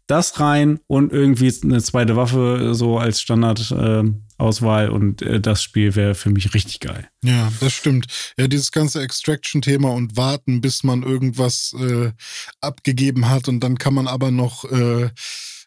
[0.08, 5.94] das rein und irgendwie eine zweite Waffe so als Standard-Auswahl äh, und äh, das Spiel
[5.94, 7.08] wäre für mich richtig geil.
[7.24, 8.06] Ja, das stimmt.
[8.38, 12.12] Ja, dieses ganze Extraction-Thema und warten, bis man irgendwas äh,
[12.60, 15.10] abgegeben hat und dann kann man aber noch äh,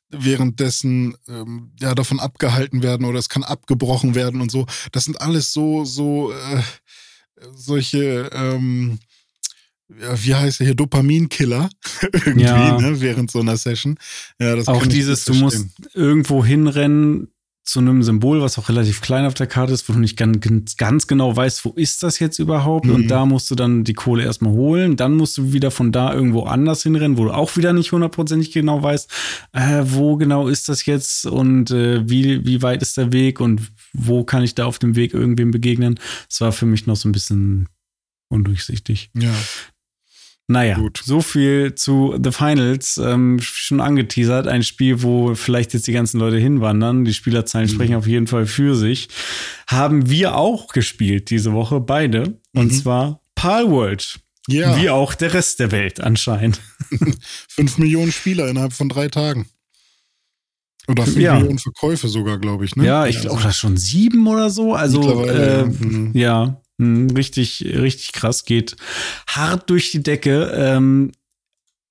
[0.09, 4.65] währenddessen ähm, ja davon abgehalten werden oder es kann abgebrochen werden und so.
[4.91, 6.61] Das sind alles so so äh,
[7.55, 8.99] solche ähm,
[9.87, 11.69] wie heißt er hier Dopaminkiller
[12.13, 12.79] irgendwie ja.
[12.79, 13.97] ne, während so einer Session.
[14.39, 17.31] Ja, das auch dieses du musst irgendwo hinrennen
[17.69, 20.77] zu einem Symbol, was auch relativ klein auf der Karte ist, wo du nicht ganz,
[20.77, 22.85] ganz genau weißt, wo ist das jetzt überhaupt?
[22.85, 22.95] Mhm.
[22.95, 24.95] Und da musst du dann die Kohle erstmal holen.
[24.95, 28.51] Dann musst du wieder von da irgendwo anders hinrennen, wo du auch wieder nicht hundertprozentig
[28.51, 29.11] genau weißt,
[29.53, 33.71] äh, wo genau ist das jetzt und äh, wie, wie weit ist der Weg und
[33.93, 35.99] wo kann ich da auf dem Weg irgendwem begegnen.
[36.27, 37.67] Das war für mich noch so ein bisschen
[38.29, 39.11] undurchsichtig.
[39.15, 39.33] Ja.
[40.51, 40.99] Naja, Gut.
[41.05, 42.97] so viel zu The Finals.
[42.97, 44.47] Ähm, schon angeteasert.
[44.47, 47.05] Ein Spiel, wo vielleicht jetzt die ganzen Leute hinwandern.
[47.05, 47.71] Die Spielerzahlen mhm.
[47.71, 49.09] sprechen auf jeden Fall für sich.
[49.67, 52.39] Haben wir auch gespielt diese Woche, beide.
[52.55, 52.75] Und mhm.
[52.75, 54.21] zwar Palworld.
[54.47, 54.75] Ja.
[54.81, 56.59] Wie auch der Rest der Welt anscheinend.
[57.47, 59.47] Fünf Millionen Spieler innerhalb von drei Tagen.
[60.87, 61.35] Oder fünf ja.
[61.35, 62.75] Millionen Verkäufe sogar, glaube ich.
[62.75, 62.87] Ne?
[62.87, 64.73] Ja, ich glaube, das schon sieben oder so.
[64.73, 65.65] Also, äh, ja.
[65.65, 66.11] Mhm.
[66.15, 66.61] ja.
[66.79, 68.75] Hm, richtig, richtig krass, geht
[69.27, 70.51] hart durch die Decke.
[70.55, 71.11] Ähm,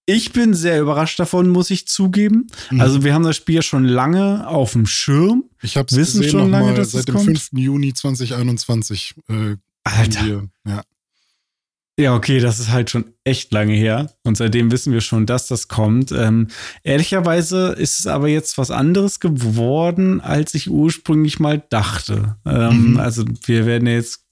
[0.07, 2.47] ich bin sehr überrascht davon, muss ich zugeben.
[2.71, 2.81] Mhm.
[2.81, 5.45] Also wir haben das Spiel schon lange auf dem Schirm.
[5.61, 7.27] Ich habe es wissen gesehen schon lange, dass seit dem kommt.
[7.27, 7.51] 5.
[7.53, 9.15] Juni 2021.
[9.29, 10.25] Äh, Alter.
[10.25, 10.83] Wir, ja.
[11.99, 14.13] Ja, okay, das ist halt schon echt lange her.
[14.23, 16.13] Und seitdem wissen wir schon, dass das kommt.
[16.13, 16.47] Ähm,
[16.85, 22.37] ehrlicherweise ist es aber jetzt was anderes geworden, als ich ursprünglich mal dachte.
[22.47, 23.01] Ähm, mhm.
[23.01, 24.28] Also wir werden jetzt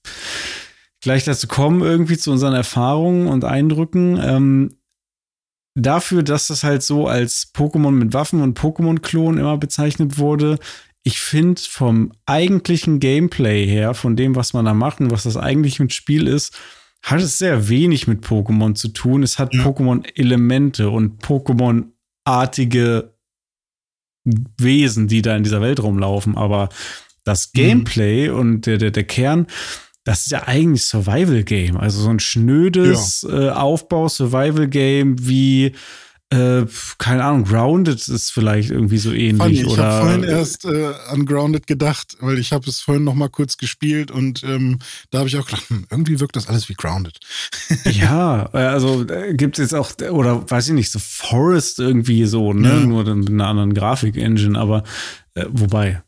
[1.01, 4.19] gleich dazu kommen, irgendwie zu unseren Erfahrungen und Eindrücken.
[4.23, 4.77] Ähm,
[5.75, 10.59] dafür, dass das halt so als Pokémon mit Waffen und Pokémon-Klon immer bezeichnet wurde,
[11.07, 15.37] ich finde vom eigentlichen Gameplay her, von dem, was man da macht und was das
[15.37, 16.59] eigentlich mit Spiel ist,
[17.01, 19.23] hat es sehr wenig mit Pokémon zu tun.
[19.23, 19.63] Es hat ja.
[19.63, 23.13] Pokémon-Elemente und Pokémon-artige
[24.59, 26.37] Wesen, die da in dieser Welt rumlaufen.
[26.37, 26.71] Aber
[27.23, 27.59] das mhm.
[27.61, 28.37] Gameplay mhm.
[28.37, 29.47] und der, der, der Kern,
[30.07, 31.77] das ist ja eigentlich Survival-Game.
[31.77, 33.49] Also so ein schnödes ja.
[33.49, 35.73] äh, Aufbau-Survival-Game wie
[36.31, 36.65] äh,
[36.99, 39.63] keine Ahnung, Grounded ist vielleicht irgendwie so ähnlich.
[39.63, 43.15] Funny, ich habe vorhin erst äh, an Grounded gedacht, weil ich habe es vorhin noch
[43.15, 44.79] mal kurz gespielt und ähm,
[45.11, 47.19] da habe ich auch gedacht, hm, irgendwie wirkt das alles wie Grounded.
[47.85, 52.27] ja, äh, also äh, gibt es jetzt auch, oder weiß ich nicht, so Forest irgendwie
[52.27, 52.69] so, ne?
[52.69, 52.81] Ja.
[52.81, 54.85] Nur mit einer anderen Grafik-Engine, aber
[55.35, 56.03] äh, wobei,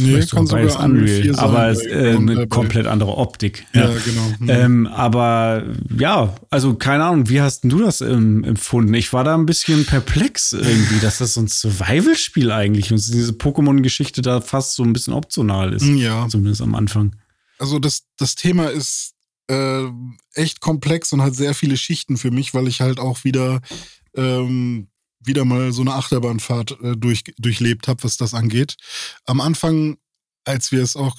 [0.00, 3.66] Nee, kann sogar Unreal, aber es, äh, eine komplett andere Optik.
[3.72, 4.34] Ja, ja genau.
[4.38, 4.48] Mhm.
[4.48, 5.64] Ähm, aber
[5.96, 8.94] ja, also keine Ahnung, wie hast du das ähm, empfunden?
[8.94, 13.32] Ich war da ein bisschen perplex irgendwie, dass das so ein Survival-Spiel eigentlich und diese
[13.32, 15.86] Pokémon-Geschichte da fast so ein bisschen optional ist.
[15.86, 16.28] Ja.
[16.28, 17.16] Zumindest am Anfang.
[17.58, 19.14] Also das, das Thema ist
[19.48, 19.84] äh,
[20.34, 23.60] echt komplex und hat sehr viele Schichten für mich, weil ich halt auch wieder
[24.14, 24.88] ähm,
[25.20, 28.76] wieder mal so eine Achterbahnfahrt äh, durch, durchlebt habe, was das angeht.
[29.26, 29.98] Am Anfang,
[30.44, 31.16] als wir es auch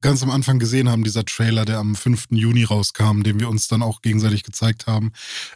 [0.00, 2.26] ganz am Anfang gesehen haben, dieser Trailer, der am 5.
[2.30, 5.12] Juni rauskam, den wir uns dann auch gegenseitig gezeigt haben,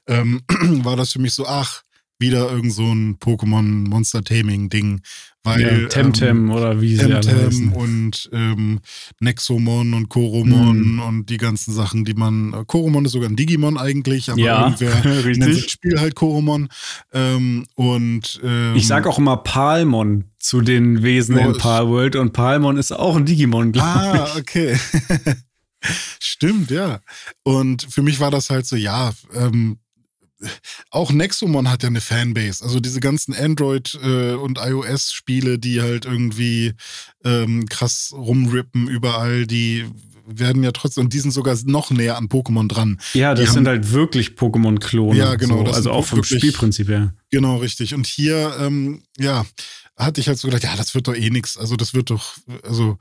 [0.07, 0.43] ähm,
[0.85, 1.83] war das für mich so, ach,
[2.18, 5.02] wieder irgend so ein Pokémon Monster Taming Ding,
[5.44, 8.81] weil ja, Temtem ähm, oder wie sie Temtem und ähm,
[9.20, 11.00] Nexomon und Koromon mhm.
[11.00, 14.64] und die ganzen Sachen, die man äh, Koromon ist sogar ein Digimon eigentlich, aber ja,
[14.64, 16.68] irgendwer nennt das Spiel halt Koromon
[17.12, 22.33] ähm, und ähm, ich sag auch immer Palmon zu den Wesen oh, in Palworld und
[22.33, 24.20] Palmon ist auch ein Digimon, glaube ah, ich.
[24.20, 24.78] Ah, okay.
[26.20, 27.00] Stimmt, ja.
[27.44, 29.78] Und für mich war das halt so, ja, ähm,
[30.90, 32.64] auch Nexomon hat ja eine Fanbase.
[32.64, 36.74] Also diese ganzen Android- äh, und iOS-Spiele, die halt irgendwie
[37.24, 39.87] ähm, krass rumrippen überall, die
[40.27, 43.01] werden ja trotzdem, und die sind sogar noch näher an Pokémon dran.
[43.14, 45.16] Ja, das die sind haben, halt wirklich Pokémon-Klone.
[45.16, 45.64] Ja, genau.
[45.64, 47.14] So, also auch vom wirklich, Spielprinzip her.
[47.31, 47.94] Genau, richtig.
[47.94, 49.46] Und hier, ähm, ja,
[49.96, 51.57] hatte ich halt so gedacht, ja, das wird doch eh nix.
[51.57, 52.98] Also das wird doch, also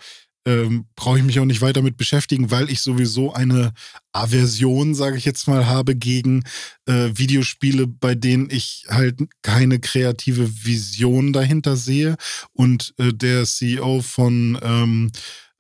[0.48, 3.74] ähm, brauche ich mich auch nicht weiter mit beschäftigen, weil ich sowieso eine
[4.14, 6.46] Aversion, sage ich jetzt mal, habe gegen
[6.86, 12.16] äh, Videospiele, bei denen ich halt keine kreative Vision dahinter sehe.
[12.54, 15.12] Und äh, der CEO von ähm,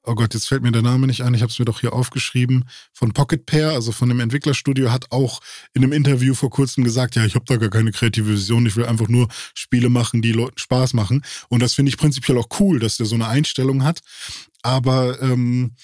[0.07, 1.93] oh Gott, jetzt fällt mir der Name nicht ein, ich habe es mir doch hier
[1.93, 5.41] aufgeschrieben, von Pocket Pair, also von dem Entwicklerstudio, hat auch
[5.73, 8.75] in einem Interview vor kurzem gesagt, ja, ich habe da gar keine kreative Vision, ich
[8.75, 11.23] will einfach nur Spiele machen, die Leuten Spaß machen.
[11.49, 14.01] Und das finde ich prinzipiell auch cool, dass der so eine Einstellung hat.
[14.61, 15.75] Aber ähm,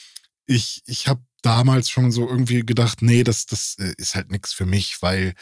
[0.46, 4.54] ich, ich habe damals schon so irgendwie gedacht, nee, das, das äh, ist halt nichts
[4.54, 5.34] für mich, weil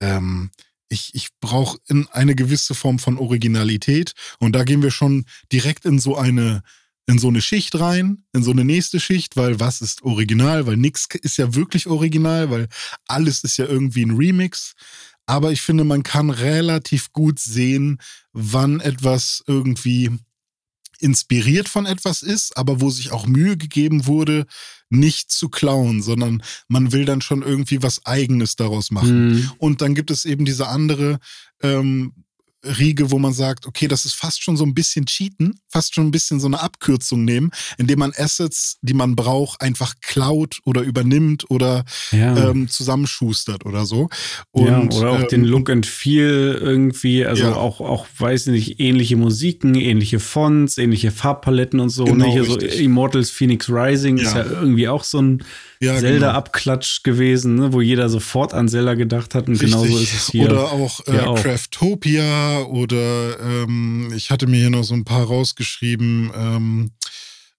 [0.00, 0.50] ähm,
[0.88, 1.78] ich, ich brauche
[2.12, 4.12] eine gewisse Form von Originalität.
[4.38, 6.62] Und da gehen wir schon direkt in so eine
[7.06, 10.66] in so eine Schicht rein, in so eine nächste Schicht, weil was ist original?
[10.66, 12.68] Weil nichts ist ja wirklich original, weil
[13.06, 14.74] alles ist ja irgendwie ein Remix.
[15.26, 17.98] Aber ich finde, man kann relativ gut sehen,
[18.32, 20.10] wann etwas irgendwie
[21.00, 24.46] inspiriert von etwas ist, aber wo sich auch Mühe gegeben wurde,
[24.90, 29.32] nicht zu klauen, sondern man will dann schon irgendwie was Eigenes daraus machen.
[29.32, 29.52] Mhm.
[29.58, 31.18] Und dann gibt es eben diese andere
[31.62, 32.12] ähm,
[32.78, 36.06] Riege, wo man sagt, okay, das ist fast schon so ein bisschen Cheaten, fast schon
[36.06, 40.82] ein bisschen so eine Abkürzung nehmen, indem man Assets, die man braucht, einfach klaut oder
[40.82, 42.50] übernimmt oder ja.
[42.50, 44.08] ähm, zusammenschustert oder so.
[44.50, 47.54] Und, ja, oder auch ähm, den Look and Feel irgendwie, also ja.
[47.54, 52.04] auch, auch, weiß nicht, ähnliche Musiken, ähnliche Fonts, ähnliche Farbpaletten und so.
[52.04, 52.44] Genau, ne?
[52.44, 55.44] so Immortals Phoenix Rising ist ja irgendwie auch so ein
[55.80, 57.16] ja, Zelda-Abklatsch genau.
[57.16, 57.72] gewesen, ne?
[57.72, 59.70] wo jeder sofort an Zelda gedacht hat und Richtig.
[59.70, 60.46] genauso ist es hier.
[60.46, 61.40] Oder auch, äh.
[61.40, 66.30] Craftopia oder ähm, ich hatte mir hier noch so ein paar rausgeschrieben.
[66.34, 66.90] Ähm,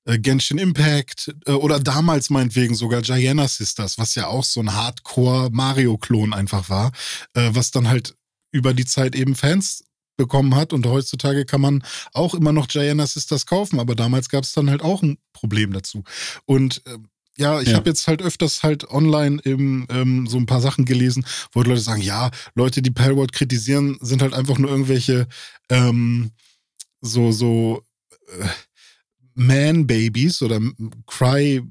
[0.06, 4.74] äh, Genshin Impact äh, oder damals meinetwegen sogar Gianna Sisters, was ja auch so ein
[4.74, 6.92] Hardcore-Mario-Klon einfach war,
[7.34, 8.16] äh, was dann halt
[8.52, 9.84] über die Zeit eben Fans
[10.18, 14.44] bekommen hat und heutzutage kann man auch immer noch Gianna Sisters kaufen, aber damals gab
[14.44, 16.04] es dann halt auch ein Problem dazu.
[16.46, 16.98] Und äh,
[17.38, 17.76] ja, ich ja.
[17.76, 21.82] habe jetzt halt öfters halt online eben ähm, so ein paar Sachen gelesen, wo Leute
[21.82, 25.28] sagen, ja, Leute, die Palworld kritisieren, sind halt einfach nur irgendwelche
[25.70, 26.32] ähm,
[27.02, 27.84] so, so
[28.40, 28.48] äh,
[29.34, 30.62] Man-Babies oder
[31.08, 31.62] Cry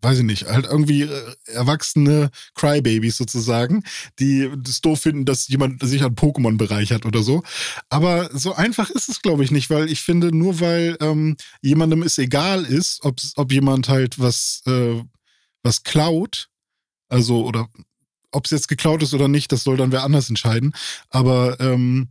[0.00, 3.82] weiß ich nicht, halt irgendwie äh, erwachsene Crybabies sozusagen,
[4.18, 7.42] die das doof finden, dass jemand sich an Pokémon bereichert oder so.
[7.88, 12.02] Aber so einfach ist es, glaube ich, nicht, weil ich finde, nur weil ähm, jemandem
[12.02, 15.02] es egal ist, ob, ob jemand halt was, äh,
[15.62, 16.48] was klaut,
[17.08, 17.68] also oder
[18.30, 20.72] ob es jetzt geklaut ist oder nicht, das soll dann wer anders entscheiden.
[21.08, 22.08] Aber ähm,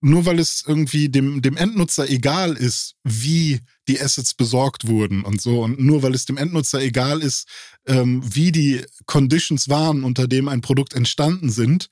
[0.00, 5.40] nur weil es irgendwie dem, dem Endnutzer egal ist, wie die Assets besorgt wurden und
[5.40, 7.48] so, und nur weil es dem Endnutzer egal ist,
[7.86, 11.90] ähm, wie die Conditions waren, unter dem ein Produkt entstanden sind,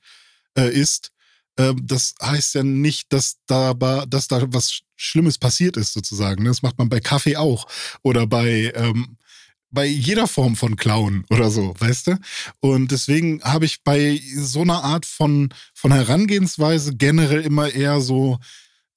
[0.57, 1.11] äh, ist,
[1.57, 6.45] äh, das heißt ja nicht, dass da, dass da was Schlimmes passiert ist, sozusagen.
[6.45, 7.67] Das macht man bei Kaffee auch
[8.03, 9.17] oder bei ähm,
[9.69, 12.19] bei jeder Form von Klauen oder so, weißt du?
[12.59, 18.39] Und deswegen habe ich bei so einer Art von, von Herangehensweise generell immer eher so,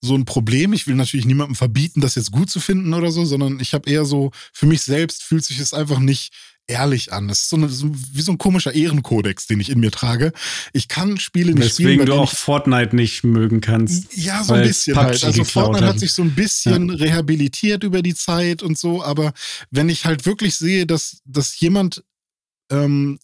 [0.00, 0.72] so ein Problem.
[0.72, 3.90] Ich will natürlich niemandem verbieten, das jetzt gut zu finden oder so, sondern ich habe
[3.90, 6.33] eher so, für mich selbst fühlt sich es einfach nicht
[6.70, 7.28] ehrlich an.
[7.28, 10.33] Das ist so, eine, so wie so ein komischer Ehrenkodex, den ich in mir trage.
[10.72, 11.98] Ich kann Spiele nicht Deswegen spielen.
[11.98, 14.16] Deswegen du auch Fortnite nicht mögen kannst.
[14.16, 15.22] Ja, so ein bisschen halt.
[15.22, 16.94] Also Fortnite hat sich so ein bisschen ja.
[16.94, 19.33] rehabilitiert über die Zeit und so, aber
[19.70, 22.02] wenn ich halt wirklich sehe, dass, dass jemand
[22.70, 23.18] ähm,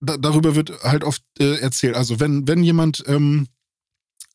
[0.00, 1.94] da, darüber wird halt oft äh, erzählt.
[1.94, 3.48] Also wenn, wenn jemand ähm,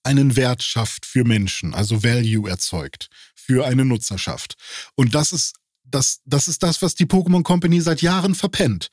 [0.04, 4.56] einen Wert schafft für Menschen, also Value erzeugt für eine Nutzerschaft.
[4.96, 5.56] Und das ist
[5.96, 8.92] das, das ist das, was die Pokémon Company seit Jahren verpennt.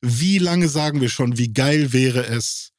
[0.00, 2.72] Wie lange sagen wir schon, wie geil wäre es,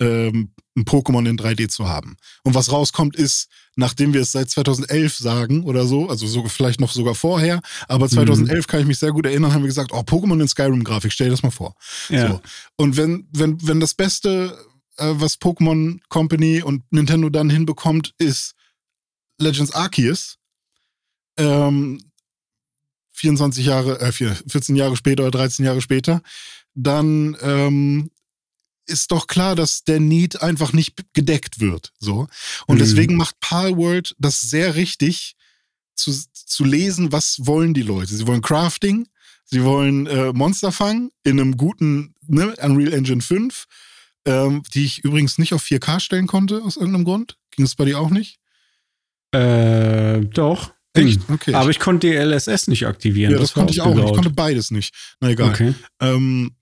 [0.00, 2.16] ähm, ein Pokémon in 3D zu haben?
[2.44, 6.80] Und was rauskommt ist, nachdem wir es seit 2011 sagen oder so, also so, vielleicht
[6.80, 8.70] noch sogar vorher, aber 2011 mhm.
[8.70, 11.32] kann ich mich sehr gut erinnern, haben wir gesagt, oh, Pokémon in Skyrim-Grafik, stell dir
[11.32, 11.74] das mal vor.
[12.10, 12.28] Ja.
[12.28, 12.40] So.
[12.76, 14.58] Und wenn, wenn, wenn das Beste,
[14.98, 18.54] äh, was Pokémon Company und Nintendo dann hinbekommt, ist
[19.38, 20.36] Legends Arceus,
[21.38, 22.09] ähm,
[23.20, 26.22] 24 Jahre, äh, 14 Jahre später oder 13 Jahre später,
[26.74, 28.10] dann ähm,
[28.86, 31.92] ist doch klar, dass der Need einfach nicht gedeckt wird.
[31.98, 32.26] So.
[32.66, 32.80] Und mhm.
[32.80, 35.36] deswegen macht Palworld das sehr richtig,
[35.94, 38.14] zu, zu lesen, was wollen die Leute.
[38.14, 39.06] Sie wollen Crafting,
[39.44, 43.66] sie wollen äh, Monster fangen in einem guten ne, Unreal Engine 5,
[44.24, 47.36] ähm, die ich übrigens nicht auf 4K stellen konnte, aus irgendeinem Grund.
[47.50, 48.38] Ging es bei dir auch nicht?
[49.32, 50.72] Äh, doch.
[50.94, 51.20] Echt?
[51.28, 51.54] Okay.
[51.54, 53.32] Aber ich konnte die LSS nicht aktivieren.
[53.32, 54.04] Ja, das, das konnte ich auch nicht.
[54.04, 54.94] Ich konnte beides nicht.
[55.20, 55.50] Na egal.
[55.50, 55.74] Okay.
[56.00, 56.52] Ähm,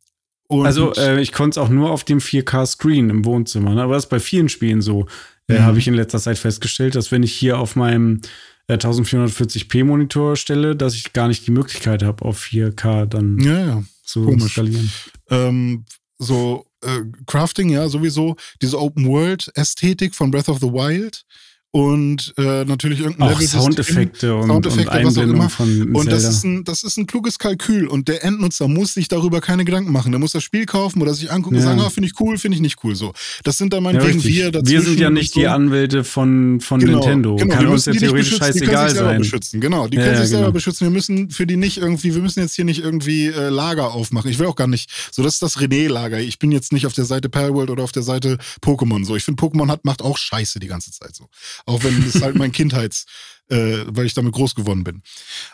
[0.51, 3.75] also äh, ich konnte es auch nur auf dem 4K-Screen im Wohnzimmer.
[3.75, 3.83] Ne?
[3.83, 5.07] Aber das ist bei vielen Spielen so.
[5.49, 5.63] Äh, mhm.
[5.63, 8.21] Habe ich in letzter Zeit festgestellt, dass wenn ich hier auf meinem
[8.67, 13.67] äh, 1440p Monitor stelle, dass ich gar nicht die Möglichkeit habe, auf 4K dann ja,
[13.67, 13.85] ja.
[14.05, 14.45] zu Komisch.
[14.45, 14.93] installieren.
[15.31, 15.85] Ähm,
[16.19, 18.37] so äh, Crafting, ja, sowieso.
[18.61, 21.25] Diese Open World Ästhetik von Breath of the Wild
[21.71, 25.51] und äh, natürlich irgendein Level Soundeffekte und, Soundeffekte, und was auch immer.
[25.51, 29.09] Von und das ist, ein, das ist ein kluges Kalkül und der Endnutzer muss sich
[29.09, 30.11] darüber keine Gedanken machen.
[30.11, 31.61] Der muss das Spiel kaufen oder sich angucken ja.
[31.61, 32.95] und sagen, ah, finde ich cool, finde ich nicht cool.
[32.95, 33.13] So,
[33.45, 34.73] das sind dann meinetwegen ja, wir dazwischen.
[34.73, 35.41] Wir sind ja nicht so.
[35.41, 37.37] die Anwälte von, von genau, Nintendo.
[37.37, 39.19] Genau, Kann uns ja theoretisch scheißegal sein.
[39.19, 39.61] Beschützen.
[39.61, 40.53] Genau, die können ja, sich selber genau.
[40.55, 40.87] beschützen.
[40.87, 44.31] Wir müssen für die nicht irgendwie, wir müssen jetzt hier nicht irgendwie äh, Lager aufmachen.
[44.31, 46.19] Ich will auch gar nicht, so das ist das René-Lager.
[46.19, 49.05] Ich bin jetzt nicht auf der Seite Palworld oder auf der Seite Pokémon.
[49.05, 51.29] So, ich finde Pokémon hat macht auch Scheiße die ganze Zeit so.
[51.67, 53.07] Auch wenn es halt mein Kindheits,
[53.51, 55.03] äh, weil ich damit groß geworden bin.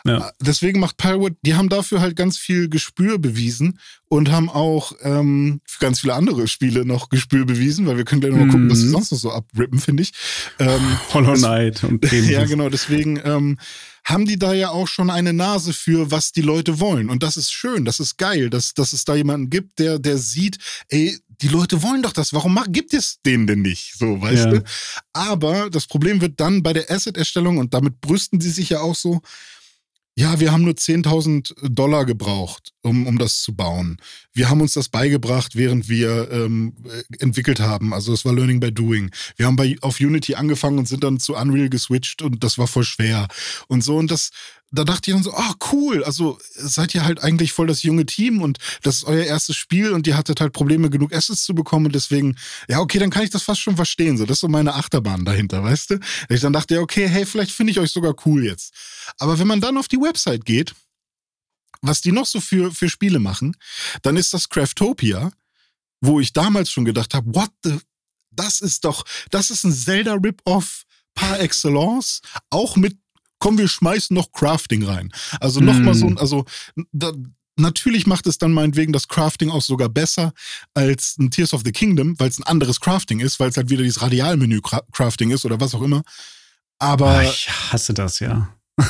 [0.05, 0.31] Ja.
[0.39, 5.61] Deswegen macht Palwood, die haben dafür halt ganz viel Gespür bewiesen und haben auch ähm,
[5.65, 8.69] für ganz viele andere Spiele noch Gespür bewiesen, weil wir können gleich noch mal gucken,
[8.69, 8.91] was sie mhm.
[8.91, 10.11] sonst noch so abrippen, finde ich.
[10.59, 12.29] Ähm, Hollow Knight und Themen.
[12.35, 13.57] Ja, genau, deswegen ähm,
[14.03, 17.09] haben die da ja auch schon eine Nase für, was die Leute wollen.
[17.09, 20.17] Und das ist schön, das ist geil, dass, dass es da jemanden gibt, der, der
[20.17, 20.57] sieht,
[20.89, 22.33] ey, die Leute wollen doch das.
[22.33, 23.95] Warum gibt es denen denn nicht?
[23.97, 24.51] So, weißt ja.
[24.51, 24.63] du?
[25.13, 28.95] Aber das Problem wird dann bei der Asset-Erstellung und damit brüsten sie sich ja auch
[28.95, 29.21] so.
[30.17, 33.97] Ja, wir haben nur 10.000 Dollar gebraucht, um, um das zu bauen.
[34.31, 36.73] Wir haben uns das beigebracht, während wir ähm,
[37.19, 37.93] entwickelt haben.
[37.93, 39.11] Also es war Learning by Doing.
[39.35, 42.67] Wir haben bei, auf Unity angefangen und sind dann zu Unreal geswitcht und das war
[42.67, 43.27] voll schwer.
[43.67, 44.29] Und so, und das,
[44.75, 47.83] da dachte ich dann so, ah, oh, cool, also seid ihr halt eigentlich voll das
[47.83, 51.43] junge Team und das ist euer erstes Spiel und ihr hattet halt Probleme, genug Assets
[51.43, 52.35] zu bekommen und deswegen,
[52.67, 54.17] ja, okay, dann kann ich das fast schon verstehen.
[54.17, 55.99] So, das ist so meine Achterbahn dahinter, weißt du?
[56.29, 58.73] Ich dann dachte, okay, hey, vielleicht finde ich euch sogar cool jetzt.
[59.17, 60.73] Aber wenn man dann auf die Website geht,
[61.81, 63.55] was die noch so für, für Spiele machen,
[64.01, 65.31] dann ist das Craftopia,
[66.01, 67.77] wo ich damals schon gedacht habe, what the,
[68.31, 70.83] das ist doch, das ist ein Zelda-Rip-Off
[71.13, 72.97] par excellence, auch mit
[73.45, 75.11] komm, wir schmeißen noch Crafting rein.
[75.39, 75.65] Also mm.
[75.65, 76.45] nochmal so, also
[76.91, 77.11] da,
[77.57, 80.33] natürlich macht es dann meinetwegen das Crafting auch sogar besser
[80.73, 83.69] als ein Tears of the Kingdom, weil es ein anderes Crafting ist, weil es halt
[83.69, 86.01] wieder dieses Radialmenü-Crafting ist oder was auch immer.
[86.79, 87.19] Aber.
[87.19, 88.49] Ach, ich hasse das, ja.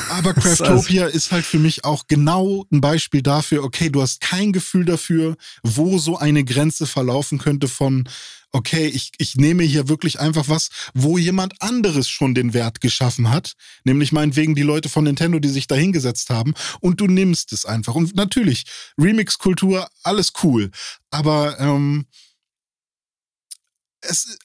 [0.09, 4.51] Aber Craftopia ist halt für mich auch genau ein Beispiel dafür, okay, du hast kein
[4.51, 8.09] Gefühl dafür, wo so eine Grenze verlaufen könnte von,
[8.51, 13.29] okay, ich, ich nehme hier wirklich einfach was, wo jemand anderes schon den Wert geschaffen
[13.29, 17.53] hat, nämlich meinetwegen die Leute von Nintendo, die sich da hingesetzt haben, und du nimmst
[17.53, 17.93] es einfach.
[17.93, 18.65] Und natürlich,
[18.97, 20.71] Remix-Kultur, alles cool,
[21.11, 22.07] aber ähm,
[24.01, 24.37] es,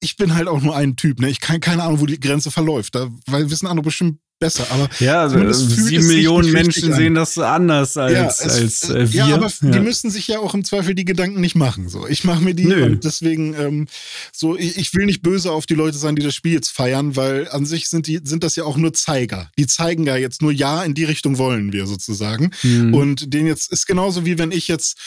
[0.00, 1.28] ich bin halt auch nur ein Typ, ne?
[1.28, 2.94] Ich kann keine Ahnung, wo die Grenze verläuft.
[2.94, 4.66] Da weil wissen andere bestimmt besser.
[4.70, 9.26] Aber ja, also sieben Millionen Menschen sehen das anders als, ja, es, als äh, wir.
[9.26, 9.70] Ja, aber ja.
[9.70, 11.88] die müssen sich ja auch im Zweifel die Gedanken nicht machen.
[11.88, 12.84] So, ich mache mir die Nö.
[12.84, 13.86] und deswegen ähm,
[14.32, 17.16] so, ich, ich, will nicht böse auf die Leute sein, die das Spiel jetzt feiern,
[17.16, 19.50] weil an sich sind die sind das ja auch nur Zeiger.
[19.58, 22.50] Die zeigen ja jetzt nur ja in die Richtung wollen wir sozusagen.
[22.62, 22.92] Mhm.
[22.92, 24.98] Und den jetzt ist genauso wie wenn ich jetzt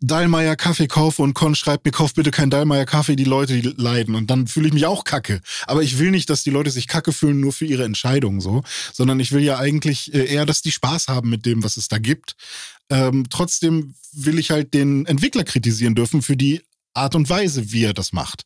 [0.00, 3.74] Dallmayr Kaffee kaufe und Con schreibt mir, kauf bitte kein Dallmayr Kaffee, die Leute, die
[3.76, 4.14] leiden.
[4.14, 5.40] Und dann fühle ich mich auch kacke.
[5.66, 8.62] Aber ich will nicht, dass die Leute sich kacke fühlen nur für ihre Entscheidung so,
[8.92, 11.88] sondern ich will ja eigentlich äh, eher, dass die Spaß haben mit dem, was es
[11.88, 12.36] da gibt.
[12.90, 16.62] Ähm, trotzdem will ich halt den Entwickler kritisieren dürfen für die
[16.98, 18.44] Art und Weise, wie er das macht.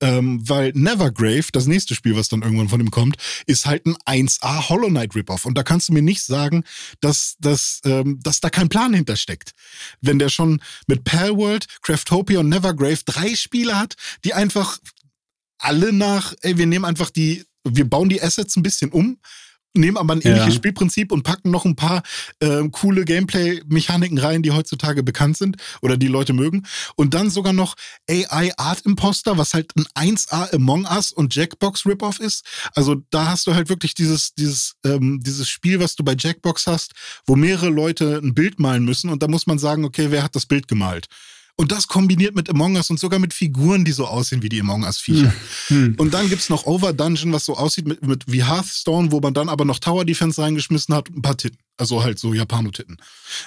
[0.00, 3.96] Ähm, weil Nevergrave, das nächste Spiel, was dann irgendwann von ihm kommt, ist halt ein
[4.06, 5.44] 1A Hollow Knight Rip-Off.
[5.44, 6.64] Und da kannst du mir nicht sagen,
[7.00, 9.52] dass, dass, ähm, dass da kein Plan hintersteckt.
[10.00, 14.78] Wenn der schon mit Palworld, Craftopia und Nevergrave drei Spiele hat, die einfach
[15.58, 19.18] alle nach, ey, wir nehmen einfach die, wir bauen die Assets ein bisschen um,
[19.78, 20.52] nehmen aber ein ähnliches ja.
[20.52, 22.02] Spielprinzip und packen noch ein paar
[22.40, 26.66] äh, coole Gameplay-Mechaniken rein, die heutzutage bekannt sind oder die Leute mögen.
[26.96, 27.74] Und dann sogar noch
[28.08, 32.44] AI Art Imposter, was halt ein 1A Among Us und Jackbox Rip-Off ist.
[32.74, 36.66] Also da hast du halt wirklich dieses, dieses, ähm, dieses Spiel, was du bei Jackbox
[36.66, 36.92] hast,
[37.26, 40.34] wo mehrere Leute ein Bild malen müssen und da muss man sagen, okay, wer hat
[40.34, 41.08] das Bild gemalt?
[41.60, 44.60] Und das kombiniert mit Among Us und sogar mit Figuren, die so aussehen wie die
[44.60, 45.34] Among Us-Viecher.
[45.66, 45.96] Hm.
[45.98, 49.34] Und dann gibt's noch Over Dungeon, was so aussieht mit, mit wie Hearthstone, wo man
[49.34, 51.58] dann aber noch Tower Defense reingeschmissen hat und ein paar Titten.
[51.76, 52.98] Also halt so Japano-Titten.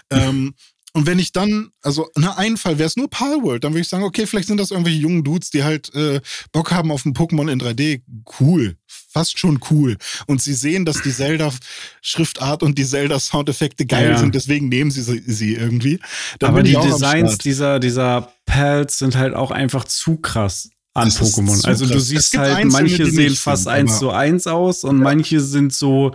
[0.10, 0.54] ähm,
[0.93, 3.88] und wenn ich dann, also na, einen Fall wäre es nur Palworld, dann würde ich
[3.88, 6.19] sagen, okay, vielleicht sind das irgendwelche jungen Dudes, die halt äh,
[6.51, 8.01] Bock haben auf ein Pokémon in 3D.
[8.39, 9.97] Cool, fast schon cool.
[10.27, 14.17] Und sie sehen, dass die Zelda-Schriftart und die Zelda-Soundeffekte geil ja.
[14.17, 15.99] sind, deswegen nehmen sie sie irgendwie.
[16.39, 21.66] Dann Aber die Designs dieser, dieser Pals sind halt auch einfach zu krass an Pokémon.
[21.66, 25.03] Also du siehst halt, manche sehen fast eins zu eins aus und ja.
[25.03, 26.13] manche sind so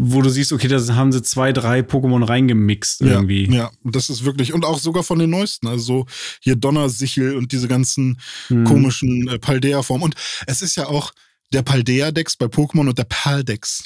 [0.00, 3.52] wo du siehst, okay, da haben sie zwei, drei Pokémon reingemixt irgendwie.
[3.52, 6.06] Ja, das ist wirklich, und auch sogar von den neuesten, also so
[6.40, 8.64] hier Donnersichel und diese ganzen hm.
[8.64, 10.04] komischen äh, Paldea-Formen.
[10.04, 10.14] Und
[10.46, 11.12] es ist ja auch
[11.52, 13.84] der Paldea-Dex bei Pokémon und der Pal-Dex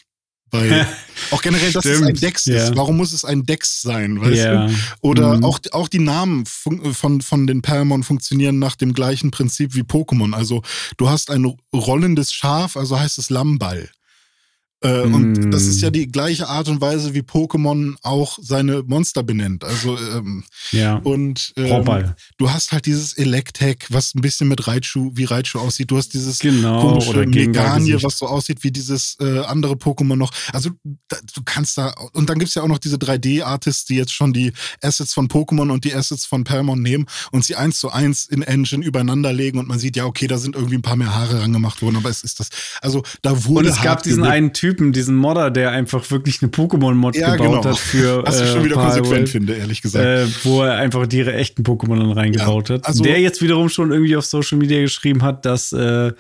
[0.55, 0.87] weil
[1.31, 2.69] auch generell, dass es ein Dex ist.
[2.69, 2.77] Ja.
[2.77, 4.21] Warum muss es ein Dex sein?
[4.21, 4.67] Weißt ja.
[4.67, 4.75] du?
[5.01, 5.45] Oder mhm.
[5.45, 10.35] auch, auch die Namen von, von den Permon funktionieren nach dem gleichen Prinzip wie Pokémon.
[10.35, 10.63] Also
[10.99, 13.89] du hast ein rollendes Schaf, also heißt es Lammball.
[14.83, 15.15] Äh, mm.
[15.15, 19.65] Und das ist ja die gleiche Art und Weise, wie Pokémon auch seine Monster benennt.
[19.65, 20.97] Also, ähm, ja.
[20.97, 25.91] Und ähm, du hast halt dieses Electek, was ein bisschen mit Raichu, wie Raichu aussieht.
[25.91, 30.33] Du hast dieses genau, komische Meganie, was so aussieht wie dieses äh, andere Pokémon noch.
[30.53, 30.71] Also,
[31.09, 34.33] da, du kannst da, und dann gibt's ja auch noch diese 3D-Artists, die jetzt schon
[34.33, 38.27] die Assets von Pokémon und die Assets von Palmon nehmen und sie eins zu eins
[38.27, 41.15] in Engine übereinander legen und man sieht, ja, okay, da sind irgendwie ein paar mehr
[41.15, 42.49] Haare rangemacht worden, aber es ist das,
[42.81, 43.69] also da wurde.
[43.69, 47.37] Und es gab diesen einen Typ, Typen, diesen Modder, der einfach wirklich eine Pokémon-Mod ja,
[47.37, 47.65] gebaut genau.
[47.65, 48.23] hat für.
[48.27, 50.05] Was ich schon wieder äh, konsequent finde, ehrlich gesagt.
[50.05, 52.87] Äh, wo er einfach die echten Pokémon dann reingebaut ja, hat.
[52.87, 56.13] Also, der jetzt wiederum schon irgendwie auf Social Media geschrieben hat, dass äh,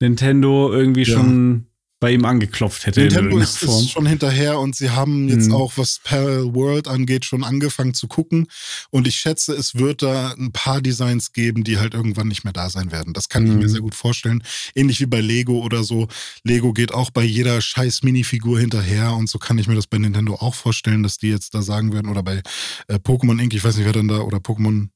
[0.00, 1.18] Nintendo irgendwie ja.
[1.18, 1.66] schon
[2.00, 3.00] bei ihm angeklopft hätte.
[3.02, 5.54] Nintendo in ist, ist, schon hinterher und sie haben jetzt mhm.
[5.54, 8.46] auch, was Parallel World angeht, schon angefangen zu gucken.
[8.88, 12.54] Und ich schätze, es wird da ein paar Designs geben, die halt irgendwann nicht mehr
[12.54, 13.12] da sein werden.
[13.12, 13.50] Das kann mhm.
[13.50, 13.68] ich mir mhm.
[13.68, 14.42] sehr gut vorstellen.
[14.74, 16.08] Ähnlich wie bei Lego oder so.
[16.42, 19.98] Lego geht auch bei jeder scheiß Minifigur hinterher und so kann ich mir das bei
[19.98, 22.08] Nintendo auch vorstellen, dass die jetzt da sagen werden.
[22.10, 22.42] Oder bei
[22.88, 24.88] äh, Pokémon Inc., ich weiß nicht, wer denn da, oder Pokémon,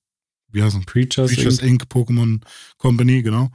[0.55, 1.93] wie heißen Preachers, Preachers Inc., Inc.
[1.93, 2.41] Pokémon
[2.79, 3.51] Company, genau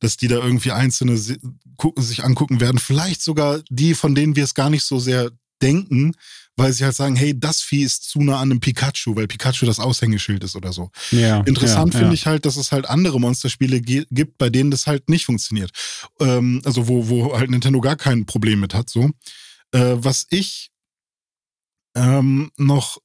[0.00, 2.78] dass die da irgendwie einzelne sich angucken werden.
[2.78, 5.30] Vielleicht sogar die, von denen wir es gar nicht so sehr
[5.60, 6.14] denken,
[6.56, 9.66] weil sie halt sagen, hey, das Vieh ist zu nah an einem Pikachu, weil Pikachu
[9.66, 10.90] das Aushängeschild ist oder so.
[11.10, 12.14] Ja, Interessant ja, finde ja.
[12.14, 15.70] ich halt, dass es halt andere Monsterspiele gibt, bei denen das halt nicht funktioniert.
[16.20, 18.90] Ähm, also wo, wo halt Nintendo gar kein Problem mit hat.
[18.90, 19.10] So.
[19.72, 20.70] Äh, was ich
[21.94, 22.98] ähm, noch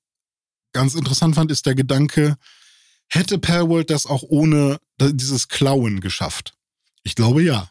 [0.74, 2.38] ganz interessant fand, ist der Gedanke,
[3.14, 6.54] hätte Palworld das auch ohne dieses Klauen geschafft?
[7.04, 7.70] Ich glaube ja.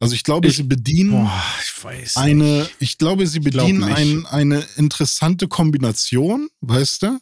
[0.00, 4.26] Also ich glaube, ich, sie bedienen boah, ich eine, ich glaube, sie bedienen glaub ein,
[4.26, 7.18] eine interessante Kombination, weißt du,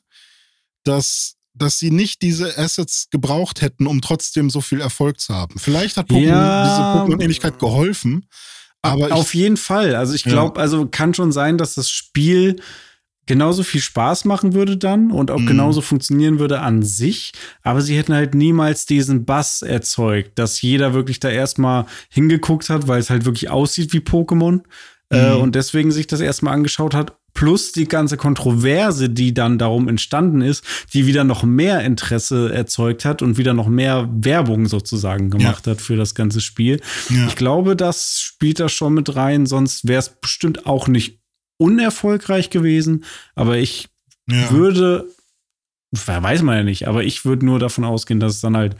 [0.84, 5.58] dass, dass sie nicht diese Assets gebraucht hätten, um trotzdem so viel Erfolg zu haben.
[5.58, 8.26] Vielleicht hat Pokémon, ja, diese Pokémon-Ähnlichkeit geholfen.
[8.80, 9.96] Aber auf ich, jeden Fall.
[9.96, 10.62] Also ich glaube, ja.
[10.62, 12.62] also kann schon sein, dass das Spiel
[13.28, 15.46] genauso viel Spaß machen würde dann und auch mhm.
[15.46, 20.94] genauso funktionieren würde an sich, aber sie hätten halt niemals diesen Bass erzeugt, dass jeder
[20.94, 24.62] wirklich da erstmal hingeguckt hat, weil es halt wirklich aussieht wie Pokémon
[25.10, 25.32] äh, mhm.
[25.32, 27.12] äh, und deswegen sich das erstmal angeschaut hat.
[27.34, 33.04] Plus die ganze Kontroverse, die dann darum entstanden ist, die wieder noch mehr Interesse erzeugt
[33.04, 35.72] hat und wieder noch mehr Werbung sozusagen gemacht ja.
[35.72, 36.80] hat für das ganze Spiel.
[37.10, 37.26] Ja.
[37.28, 41.17] Ich glaube, das spielt da schon mit rein, sonst wäre es bestimmt auch nicht
[41.58, 43.04] unerfolgreich gewesen,
[43.34, 43.88] aber ich
[44.28, 44.50] ja.
[44.50, 45.08] würde,
[45.92, 48.76] weiß man ja nicht, aber ich würde nur davon ausgehen, dass es dann halt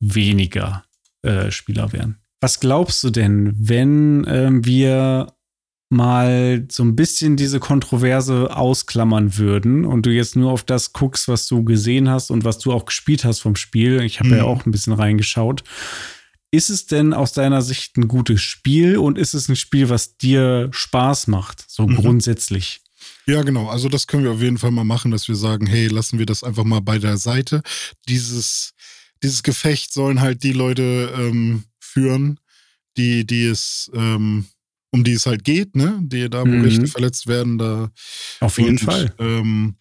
[0.00, 0.84] weniger
[1.22, 2.18] äh, Spieler wären.
[2.40, 5.34] Was glaubst du denn, wenn ähm, wir
[5.90, 11.26] mal so ein bisschen diese Kontroverse ausklammern würden und du jetzt nur auf das guckst,
[11.26, 14.00] was du gesehen hast und was du auch gespielt hast vom Spiel.
[14.02, 14.36] Ich habe mhm.
[14.36, 15.64] ja auch ein bisschen reingeschaut.
[16.52, 20.16] Ist es denn aus deiner Sicht ein gutes Spiel und ist es ein Spiel, was
[20.16, 21.96] dir Spaß macht, so mhm.
[21.96, 22.80] grundsätzlich?
[23.26, 23.68] Ja, genau.
[23.68, 26.26] Also das können wir auf jeden Fall mal machen, dass wir sagen, hey, lassen wir
[26.26, 27.62] das einfach mal bei der Seite.
[28.08, 28.72] Dieses,
[29.22, 32.40] dieses Gefecht sollen halt die Leute ähm, führen,
[32.96, 34.46] die, die es, ähm,
[34.90, 36.00] um die es halt geht, ne?
[36.02, 36.64] Die da, wo mhm.
[36.64, 37.92] Rechte verletzt werden, da.
[38.40, 39.14] Auf jeden und, Fall.
[39.18, 39.76] Ähm,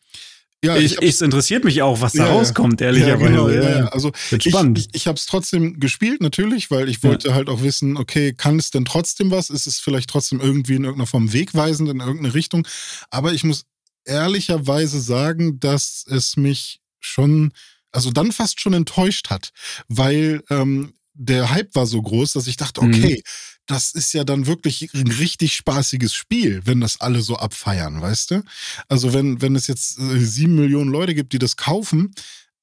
[0.63, 3.33] ja, ich, ich es interessiert mich auch, was da ja, rauskommt, ehrlicherweise.
[3.33, 3.85] Ja, genau, ja.
[3.87, 4.77] Also Wird spannend.
[4.77, 8.33] Ich, ich, ich habe es trotzdem gespielt, natürlich, weil ich wollte halt auch wissen, okay,
[8.33, 9.49] kann es denn trotzdem was?
[9.49, 12.67] Ist es vielleicht trotzdem irgendwie in irgendeiner Form wegweisend in irgendeine Richtung?
[13.09, 13.65] Aber ich muss
[14.03, 17.53] ehrlicherweise sagen, dass es mich schon,
[17.91, 19.51] also dann fast schon enttäuscht hat,
[19.87, 22.93] weil ähm, der Hype war so groß, dass ich dachte, mhm.
[22.93, 23.31] okay, mhm
[23.69, 28.31] das ist ja dann wirklich ein richtig spaßiges Spiel, wenn das alle so abfeiern, weißt
[28.31, 28.43] du?
[28.87, 32.11] Also wenn, wenn es jetzt äh, sieben Millionen Leute gibt, die das kaufen,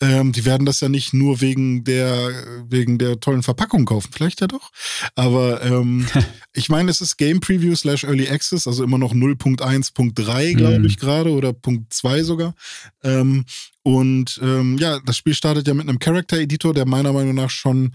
[0.00, 4.40] ähm, die werden das ja nicht nur wegen der, wegen der tollen Verpackung kaufen, vielleicht
[4.40, 4.72] ja doch.
[5.14, 6.06] Aber ähm,
[6.52, 10.86] ich meine, es ist Game Preview slash Early Access, also immer noch 0.1.3, glaube mhm.
[10.86, 12.56] ich gerade, oder Punkt 2 sogar.
[13.04, 13.44] Ähm,
[13.84, 17.50] und ähm, ja, das Spiel startet ja mit einem Character Editor, der meiner Meinung nach
[17.50, 17.94] schon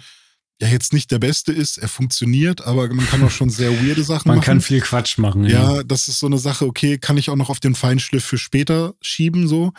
[0.61, 1.77] ja jetzt nicht der beste ist.
[1.77, 4.47] Er funktioniert, aber man kann auch schon sehr weirde Sachen man machen.
[4.47, 5.43] Man kann viel Quatsch machen.
[5.43, 5.77] Ja.
[5.77, 8.37] ja, das ist so eine Sache, okay, kann ich auch noch auf den Feinschliff für
[8.37, 9.73] später schieben, so.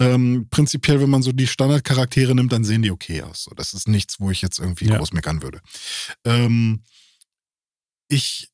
[0.00, 3.44] Ähm, prinzipiell, wenn man so die Standardcharaktere nimmt, dann sehen die okay aus.
[3.44, 4.96] So, das ist nichts, wo ich jetzt irgendwie ja.
[4.96, 5.60] groß meckern würde.
[6.24, 6.82] Ähm,
[8.08, 8.48] ich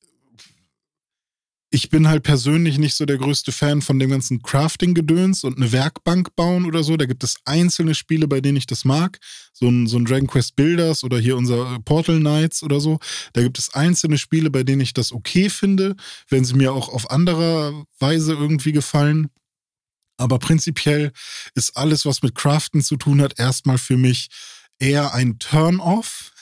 [1.75, 5.73] ich bin halt persönlich nicht so der größte Fan von dem ganzen Crafting-Gedöns und eine
[5.73, 6.97] Werkbank bauen oder so.
[6.97, 9.19] Da gibt es einzelne Spiele, bei denen ich das mag.
[9.53, 13.01] So ein, so ein Dragon Quest Builders oder hier unser Portal Knights oder so.
[13.33, 15.97] Da gibt es einzelne Spiele, bei denen ich das okay finde,
[16.29, 19.27] wenn sie mir auch auf anderer Weise irgendwie gefallen.
[20.17, 21.11] Aber prinzipiell
[21.57, 24.29] ist alles, was mit Craften zu tun hat, erstmal für mich
[24.79, 26.34] eher ein Turn-off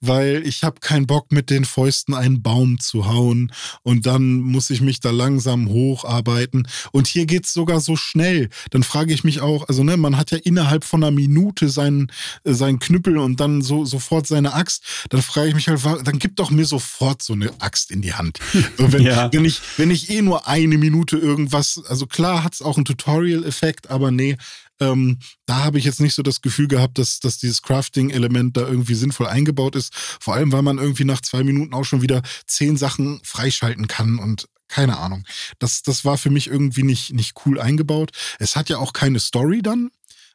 [0.00, 4.70] weil ich habe keinen Bock mit den Fäusten einen Baum zu hauen und dann muss
[4.70, 8.48] ich mich da langsam hocharbeiten und hier geht's sogar so schnell.
[8.70, 12.10] Dann frage ich mich auch, also ne, man hat ja innerhalb von einer Minute seinen
[12.44, 14.84] äh, seinen Knüppel und dann so sofort seine Axt.
[15.10, 18.14] Dann frage ich mich halt, dann gib doch mir sofort so eine Axt in die
[18.14, 18.38] Hand.
[18.76, 19.32] So, wenn, ja.
[19.32, 23.90] wenn ich wenn ich eh nur eine Minute irgendwas, also klar hat's auch einen Tutorial-Effekt,
[23.90, 24.36] aber nee,
[24.80, 28.62] ähm, da habe ich jetzt nicht so das Gefühl gehabt, dass, dass dieses Crafting-Element da
[28.62, 29.94] irgendwie sinnvoll eingebaut ist.
[29.94, 34.18] Vor allem, weil man irgendwie nach zwei Minuten auch schon wieder zehn Sachen freischalten kann
[34.18, 35.24] und keine Ahnung.
[35.58, 38.10] Das, das war für mich irgendwie nicht, nicht cool eingebaut.
[38.38, 39.90] Es hat ja auch keine Story dann.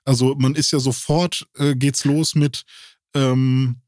[0.05, 2.63] Also man ist ja sofort, äh, geht's los mit,
[3.13, 3.81] ähm,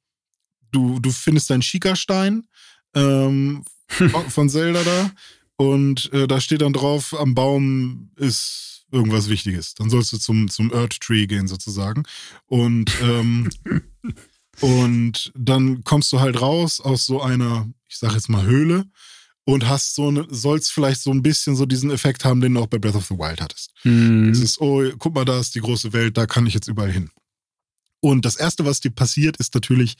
[0.72, 2.48] du, du findest deinen Schikastein
[2.96, 3.64] ähm,
[4.30, 5.12] von Zelda da
[5.58, 9.74] und äh, da steht dann drauf, am Baum ist irgendwas Wichtiges.
[9.74, 12.04] Dann sollst du zum, zum Earth Tree gehen, sozusagen.
[12.46, 13.50] Und, ähm,
[14.62, 18.86] und dann kommst du halt raus aus so einer, ich sag jetzt mal, Höhle
[19.44, 22.62] und hast so eine, sollst vielleicht so ein bisschen so diesen Effekt haben, den du
[22.62, 23.74] auch bei Breath of the Wild hattest.
[23.84, 24.30] Mhm.
[24.30, 26.92] Es ist, oh, guck mal, da ist die große Welt, da kann ich jetzt überall
[26.92, 27.10] hin.
[28.00, 29.96] Und das erste, was dir passiert, ist natürlich,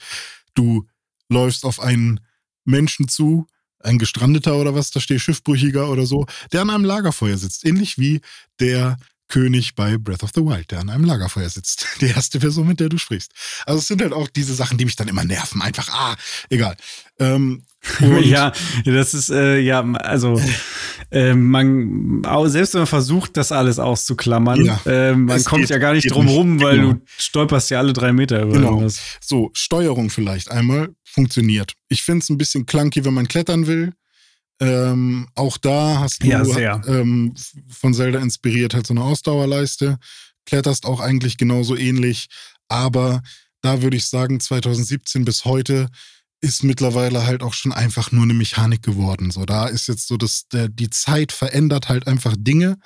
[0.54, 0.86] du
[1.28, 2.20] läufst auf einen
[2.64, 3.46] Menschen zu,
[3.82, 7.64] ein Gestrandeter oder was, da steht Schiffbrüchiger oder so, der an einem Lagerfeuer sitzt.
[7.64, 8.20] Ähnlich wie
[8.60, 8.96] der
[9.32, 11.86] König bei Breath of the Wild, der an einem Lagerfeuer sitzt.
[12.02, 13.32] Die erste Person, mit der du sprichst.
[13.64, 15.62] Also es sind halt auch diese Sachen, die mich dann immer nerven.
[15.62, 16.16] Einfach, ah,
[16.50, 16.76] egal.
[17.18, 17.62] Ähm,
[18.22, 18.52] ja,
[18.84, 20.38] das ist, äh, ja, also
[21.10, 25.70] äh, man, auch selbst wenn man versucht, das alles auszuklammern, ja, äh, man kommt geht,
[25.70, 26.92] ja gar nicht drum rum, weil genau.
[26.92, 28.68] du stolperst ja alle drei Meter über genau.
[28.72, 29.00] irgendwas.
[29.20, 31.74] So, Steuerung vielleicht einmal funktioniert.
[31.88, 33.92] Ich finde es ein bisschen clunky, wenn man klettern will.
[34.60, 37.34] Ähm, auch da hast du ja, ähm,
[37.68, 39.98] von Zelda inspiriert halt so eine Ausdauerleiste.
[40.46, 42.28] Kletterst auch eigentlich genauso ähnlich.
[42.68, 43.22] Aber
[43.60, 45.88] da würde ich sagen, 2017 bis heute
[46.40, 49.30] ist mittlerweile halt auch schon einfach nur eine Mechanik geworden.
[49.30, 52.78] So, da ist jetzt so, dass der, die Zeit verändert halt einfach Dinge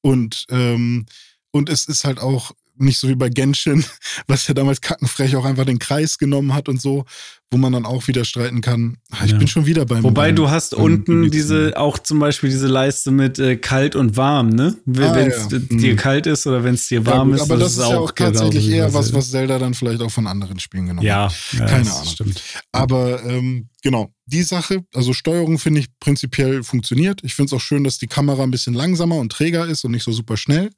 [0.00, 1.06] und, ähm,
[1.52, 3.84] und es ist halt auch nicht so wie bei Genshin,
[4.26, 7.04] was ja damals kackenfrech auch einfach den Kreis genommen hat und so,
[7.50, 8.96] wo man dann auch wieder streiten kann.
[9.10, 9.38] Ah, ich ja.
[9.38, 10.02] bin schon wieder beim.
[10.02, 13.94] Wobei beim, du hast beim unten diese, auch zum Beispiel diese Leiste mit äh, kalt
[13.94, 14.76] und warm, ne?
[14.84, 15.58] Wenn ah, es ja.
[15.58, 15.96] dir mhm.
[15.96, 17.42] kalt ist oder wenn es dir warm ja, ist.
[17.42, 20.26] Aber das, das ist ja auch tatsächlich eher was, was Zelda dann vielleicht auch von
[20.26, 21.68] anderen Spielen genommen ja, hat.
[21.68, 22.06] Keine Ahnung.
[22.06, 22.42] Stimmt.
[22.72, 27.20] Aber ähm, genau, die Sache, also Steuerung finde ich prinzipiell funktioniert.
[27.22, 29.92] Ich finde es auch schön, dass die Kamera ein bisschen langsamer und träger ist und
[29.92, 30.70] nicht so super schnell.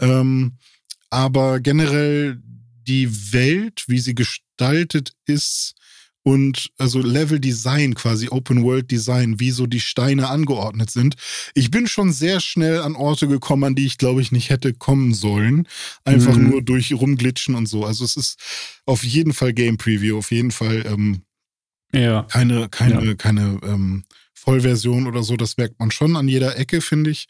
[0.00, 0.58] Ähm,
[1.10, 2.40] aber generell
[2.86, 5.74] die Welt, wie sie gestaltet ist
[6.22, 11.16] und also Level Design quasi, Open World Design, wie so die Steine angeordnet sind.
[11.54, 14.74] Ich bin schon sehr schnell an Orte gekommen, an die ich glaube ich nicht hätte
[14.74, 15.66] kommen sollen.
[16.04, 16.50] Einfach mhm.
[16.50, 17.84] nur durch rumglitschen und so.
[17.84, 18.38] Also es ist
[18.86, 21.22] auf jeden Fall Game Preview, auf jeden Fall ähm,
[21.92, 22.24] ja.
[22.24, 23.14] keine, keine, ja.
[23.14, 24.04] keine ähm,
[24.40, 25.36] Vollversion oder so.
[25.36, 27.26] Das merkt man schon an jeder Ecke, finde ich.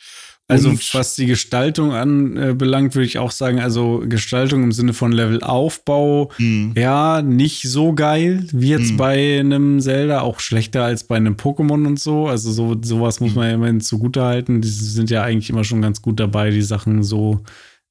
[0.46, 6.32] Also was die Gestaltung anbelangt, würde ich auch sagen, also Gestaltung im Sinne von Levelaufbau,
[6.38, 6.74] mhm.
[6.76, 8.96] ja, nicht so geil wie jetzt mhm.
[8.96, 12.26] bei einem Zelda, auch schlechter als bei einem Pokémon und so.
[12.26, 13.36] Also so, sowas muss mhm.
[13.36, 14.60] man ja immerhin zugutehalten.
[14.60, 17.42] Die sind ja eigentlich immer schon ganz gut dabei, die Sachen so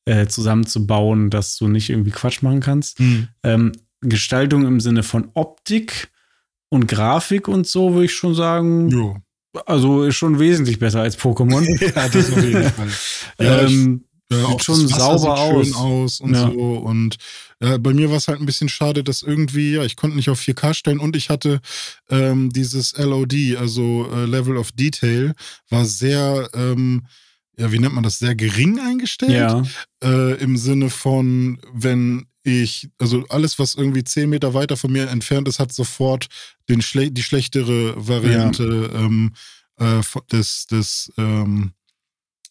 [0.06, 3.00] äh, zusammenzubauen, dass du nicht irgendwie Quatsch machen kannst.
[3.00, 3.28] Mhm.
[3.44, 6.10] Ähm, Gestaltung im Sinne von Optik
[6.70, 8.90] und Grafik und so, würde ich schon sagen.
[8.90, 9.22] Ja
[9.66, 11.66] also ist schon wesentlich besser als Pokémon.
[11.96, 12.90] ja, das auf jeden Fall.
[13.40, 15.66] Ja, ähm, ja, sieht schon sauber sieht aus.
[15.66, 16.52] Schön aus und ja.
[16.52, 16.78] so.
[16.78, 17.18] Und
[17.62, 20.30] äh, bei mir war es halt ein bisschen schade, dass irgendwie, ja, ich konnte nicht
[20.30, 21.62] auf 4K stellen und ich hatte
[22.10, 25.34] ähm, dieses LOD, also äh, Level of Detail,
[25.70, 27.08] war sehr, ähm,
[27.58, 29.32] ja, wie nennt man das, sehr gering eingestellt.
[29.32, 29.64] Ja.
[30.04, 35.10] Äh, Im Sinne von, wenn ich, also alles, was irgendwie zehn Meter weiter von mir
[35.10, 36.28] entfernt ist, hat sofort
[36.70, 39.00] den schle die schlechtere Variante ja.
[39.00, 39.34] ähm,
[39.78, 41.74] äh, des, des, ähm,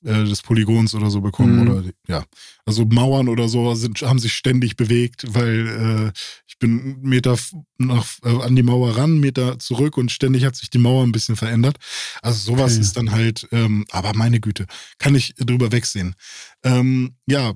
[0.04, 1.56] äh, des Polygons oder so bekommen.
[1.56, 1.70] Mhm.
[1.70, 2.24] Oder ja.
[2.64, 7.36] Also Mauern oder so sind, haben sich ständig bewegt, weil äh, ich bin Meter
[7.78, 11.12] nach, äh, an die Mauer ran, Meter zurück und ständig hat sich die Mauer ein
[11.12, 11.78] bisschen verändert.
[12.22, 12.80] Also sowas okay.
[12.82, 14.66] ist dann halt, ähm, aber meine Güte,
[14.98, 16.14] kann ich drüber wegsehen.
[16.62, 17.54] Ähm, ja,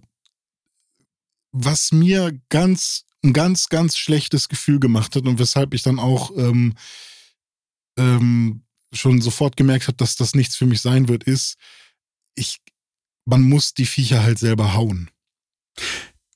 [1.53, 6.37] was mir ganz, ein ganz, ganz schlechtes Gefühl gemacht hat und weshalb ich dann auch
[6.37, 6.75] ähm,
[7.99, 11.57] ähm, schon sofort gemerkt habe, dass das nichts für mich sein wird, ist,
[12.35, 12.61] ich,
[13.25, 15.11] man muss die Viecher halt selber hauen.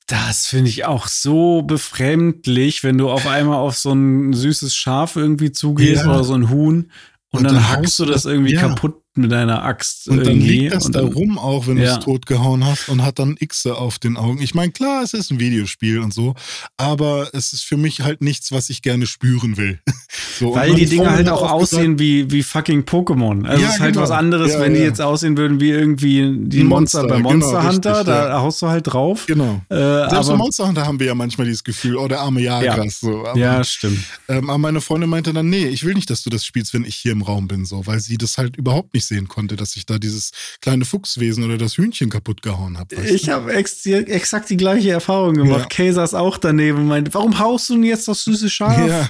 [0.06, 5.16] Das finde ich auch so befremdlich, wenn du auf einmal auf so ein süßes Schaf
[5.16, 6.10] irgendwie zugehst ja.
[6.10, 6.90] oder so ein Huhn
[7.30, 8.60] und, und dann, dann hackst du das irgendwie ja.
[8.60, 10.08] kaputt mit deiner Axt.
[10.08, 11.84] Und dann liegt das da rum auch, wenn ja.
[11.84, 14.40] du es totgehauen hast und hat dann Xe auf den Augen.
[14.40, 16.34] Ich meine, klar, es ist ein Videospiel und so,
[16.76, 19.80] aber es ist für mich halt nichts, was ich gerne spüren will.
[20.38, 23.46] so, Weil die Dinge halt auch aussehen wie, wie fucking Pokémon.
[23.46, 24.02] Also ja, es ist halt genau.
[24.04, 27.50] was anderes, ja, wenn die jetzt aussehen würden wie irgendwie die Monster, Monster bei Monster
[27.58, 29.24] genau, Hunter, richtig, da haust du halt drauf.
[29.26, 29.62] Genau.
[29.68, 33.00] Äh, Selbst bei Monster Hunter haben wir ja manchmal dieses Gefühl, oh, der arme Jagras.
[33.00, 33.26] So.
[33.26, 33.98] Aber, ja, stimmt.
[34.28, 36.84] Ähm, aber meine Freundin meinte dann, nee, ich will nicht, dass du das spielst, wenn
[36.84, 39.76] ich hier im Raum bin, so, weil sie das halt überhaupt nicht sehen konnte, dass
[39.76, 40.30] ich da dieses
[40.60, 42.94] kleine Fuchswesen oder das Hühnchen kaputt gehauen habe.
[42.96, 45.60] Ich habe ex exakt die gleiche Erfahrung gemacht.
[45.60, 45.66] Ja.
[45.66, 48.86] Kay saß auch daneben und meinte, warum haust du denn jetzt das süße Schaf?
[48.86, 49.08] Ja.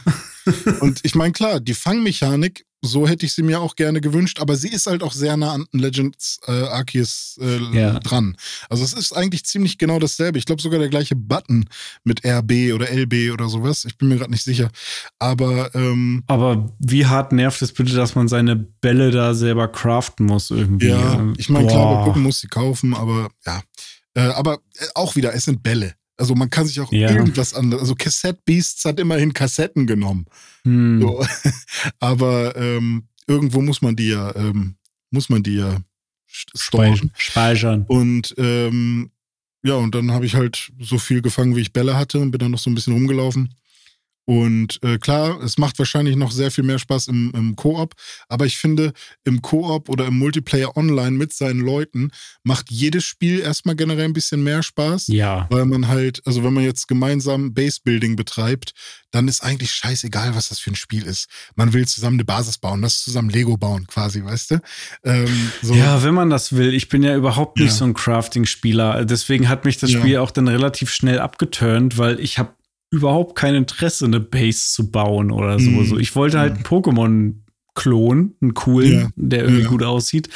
[0.80, 4.56] Und ich meine, klar, die Fangmechanik so hätte ich sie mir auch gerne gewünscht, aber
[4.56, 7.98] sie ist halt auch sehr nah an Legends äh, Arceus äh, ja.
[8.00, 8.36] dran.
[8.68, 10.38] Also es ist eigentlich ziemlich genau dasselbe.
[10.38, 11.66] Ich glaube sogar der gleiche Button
[12.04, 13.84] mit RB oder LB oder sowas.
[13.84, 14.70] Ich bin mir gerade nicht sicher.
[15.18, 20.26] Aber ähm, aber wie hart nervt es bitte, dass man seine Bälle da selber craften
[20.26, 20.88] muss irgendwie?
[20.88, 23.62] Ja, ich meine klar, man gucken muss sie kaufen, aber ja.
[24.14, 25.94] Äh, aber äh, auch wieder, es sind Bälle.
[26.16, 27.10] Also man kann sich auch ja.
[27.10, 27.82] irgendwas anderes.
[27.82, 30.26] Also Cassette Beasts hat immerhin Kassetten genommen.
[30.64, 31.00] Hm.
[31.00, 31.24] So.
[32.00, 34.76] Aber ähm, irgendwo muss man die ja, ähm,
[35.10, 35.78] muss man die ja
[36.26, 37.10] speichern.
[37.16, 37.84] speichern.
[37.86, 39.10] Und ähm,
[39.62, 42.38] ja, und dann habe ich halt so viel gefangen, wie ich Bälle hatte und bin
[42.38, 43.54] dann noch so ein bisschen rumgelaufen.
[44.26, 47.94] Und äh, klar, es macht wahrscheinlich noch sehr viel mehr Spaß im, im Koop,
[48.28, 48.92] aber ich finde,
[49.24, 52.10] im Koop oder im Multiplayer online mit seinen Leuten
[52.42, 55.06] macht jedes Spiel erstmal generell ein bisschen mehr Spaß.
[55.08, 55.46] Ja.
[55.48, 58.72] Weil man halt, also wenn man jetzt gemeinsam Base-Building betreibt,
[59.12, 61.28] dann ist eigentlich scheißegal, was das für ein Spiel ist.
[61.54, 64.60] Man will zusammen eine Basis bauen, das zusammen Lego bauen, quasi, weißt du?
[65.04, 65.74] Ähm, so.
[65.74, 66.74] Ja, wenn man das will.
[66.74, 67.74] Ich bin ja überhaupt nicht ja.
[67.74, 69.04] so ein Crafting-Spieler.
[69.04, 70.20] Deswegen hat mich das Spiel ja.
[70.20, 72.50] auch dann relativ schnell abgeturnt, weil ich habe
[72.96, 75.84] überhaupt kein Interesse, eine Base zu bauen oder so.
[75.84, 77.34] So ich wollte halt einen Pokémon
[77.76, 79.08] Klon, einen coolen, ja.
[79.14, 79.68] der irgendwie ja.
[79.68, 80.28] gut aussieht.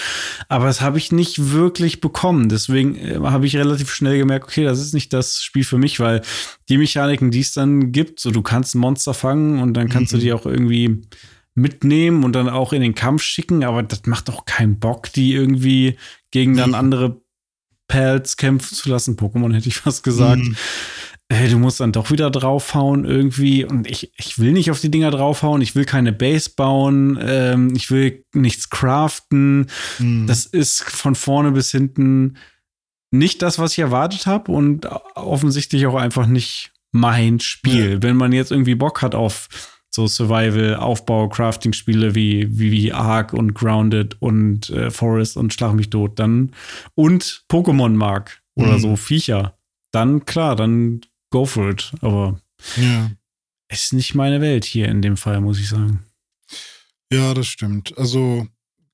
[0.48, 2.48] Aber das habe ich nicht wirklich bekommen.
[2.48, 5.98] Deswegen äh, habe ich relativ schnell gemerkt, okay, das ist nicht das Spiel für mich,
[5.98, 6.22] weil
[6.68, 10.12] die Mechaniken, die es dann gibt, so du kannst ein Monster fangen und dann kannst
[10.12, 10.18] mhm.
[10.18, 11.00] du die auch irgendwie
[11.54, 15.32] mitnehmen und dann auch in den Kampf schicken, aber das macht doch keinen Bock, die
[15.32, 15.96] irgendwie
[16.30, 17.22] gegen dann andere
[17.88, 19.16] Pals kämpfen zu lassen.
[19.16, 20.42] Pokémon hätte ich fast gesagt.
[20.42, 20.56] Mhm
[21.32, 23.64] hey, du musst dann doch wieder draufhauen irgendwie.
[23.64, 27.72] Und ich, ich will nicht auf die Dinger draufhauen, ich will keine Base bauen, ähm,
[27.74, 29.70] ich will nichts craften.
[29.98, 30.26] Mhm.
[30.26, 32.36] Das ist von vorne bis hinten
[33.12, 37.92] nicht das, was ich erwartet habe und offensichtlich auch einfach nicht mein Spiel.
[37.92, 38.02] Ja.
[38.02, 39.48] Wenn man jetzt irgendwie Bock hat auf
[39.92, 45.74] so Survival, Aufbau, Crafting-Spiele wie, wie, wie Ark und Grounded und äh, Forest und Schlag
[45.74, 46.52] mich tot, dann
[46.94, 48.80] und Pokémon mag oder mhm.
[48.80, 49.58] so Viecher,
[49.92, 51.00] dann klar, dann
[51.30, 51.92] go for it.
[52.00, 52.40] Aber
[52.76, 53.10] ja.
[53.68, 56.04] es ist nicht meine Welt hier in dem Fall, muss ich sagen.
[57.12, 57.96] Ja, das stimmt.
[57.98, 58.46] Also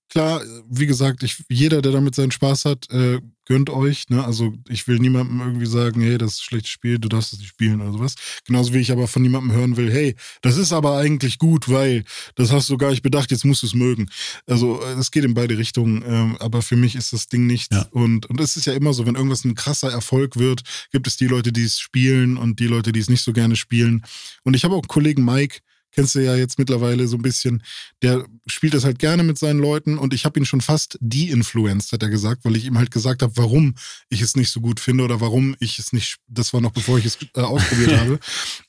[0.08, 4.08] klar, wie gesagt, ich, jeder, der damit seinen Spaß hat, äh, gönnt euch.
[4.08, 4.24] Ne?
[4.24, 7.38] Also ich will niemandem irgendwie sagen, hey, das ist ein schlechtes Spiel, du darfst es
[7.38, 8.14] nicht spielen oder sowas.
[8.44, 12.04] Genauso wie ich aber von niemandem hören will, hey, das ist aber eigentlich gut, weil
[12.34, 14.10] das hast du gar nicht bedacht, jetzt musst du es mögen.
[14.46, 17.74] Also äh, es geht in beide Richtungen, ähm, aber für mich ist das Ding nichts.
[17.74, 17.86] Ja.
[17.90, 21.16] Und, und es ist ja immer so, wenn irgendwas ein krasser Erfolg wird, gibt es
[21.16, 24.04] die Leute, die es spielen und die Leute, die es nicht so gerne spielen.
[24.42, 25.60] Und ich habe auch einen Kollegen Mike,
[25.96, 27.62] kennst du ja jetzt mittlerweile so ein bisschen,
[28.02, 31.90] der spielt das halt gerne mit seinen Leuten und ich habe ihn schon fast de-influenced,
[31.90, 33.74] hat er gesagt, weil ich ihm halt gesagt habe, warum
[34.10, 36.98] ich es nicht so gut finde oder warum ich es nicht, das war noch bevor
[36.98, 38.18] ich es äh, ausprobiert habe.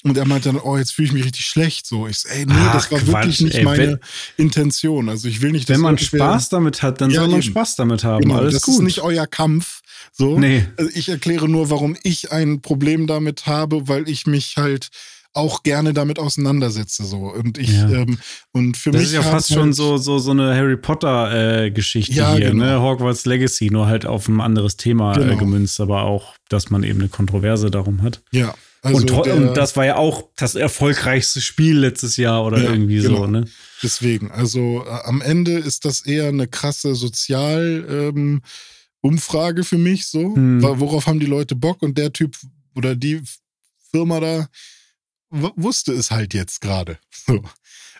[0.04, 1.86] Und er meinte dann, oh, jetzt fühle ich mich richtig schlecht.
[1.86, 4.00] So, ich so, ey, nee, Ach, das war Quatsch, wirklich nicht ey, meine wenn,
[4.38, 5.10] Intention.
[5.10, 7.52] Also ich will nicht, dass Wenn man Spaß damit hat, dann ja, soll man eben.
[7.52, 8.22] Spaß damit haben.
[8.22, 8.76] Genau, Alles das gut.
[8.76, 9.82] ist nicht euer Kampf.
[10.14, 10.40] So.
[10.40, 10.66] Nee.
[10.78, 14.90] Also ich erkläre nur, warum ich ein Problem damit habe, weil ich mich halt
[15.38, 17.06] auch gerne damit auseinandersetze.
[17.06, 17.32] So.
[17.32, 17.90] Und ich, ja.
[17.90, 18.18] ähm,
[18.52, 19.12] und für das mich.
[19.12, 22.52] Das ist ja fast halt schon so, so, so eine Harry Potter-Geschichte äh, ja, hier,
[22.52, 22.66] genau.
[22.66, 22.82] ne?
[22.82, 25.34] Hogwarts Legacy, nur halt auf ein anderes Thema äh, genau.
[25.34, 28.22] äh, gemünzt, aber auch, dass man eben eine Kontroverse darum hat.
[28.32, 28.54] Ja.
[28.82, 32.70] Also und, der, und, das war ja auch das erfolgreichste Spiel letztes Jahr oder ja,
[32.72, 33.18] irgendwie genau.
[33.18, 33.46] so, ne?
[33.82, 38.42] Deswegen, also äh, am Ende ist das eher eine krasse Sozial- ähm,
[39.02, 40.36] Umfrage für mich so.
[40.36, 40.62] Hm.
[40.62, 41.82] Worauf haben die Leute Bock?
[41.82, 42.36] Und der Typ
[42.76, 43.22] oder die
[43.92, 44.48] Firma da
[45.30, 47.00] wusste es halt jetzt gerade.
[47.12, 47.42] So.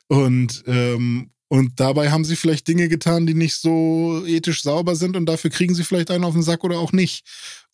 [0.08, 5.18] Und, ähm, und dabei haben sie vielleicht Dinge getan, die nicht so ethisch sauber sind
[5.18, 7.26] und dafür kriegen sie vielleicht einen auf den Sack oder auch nicht.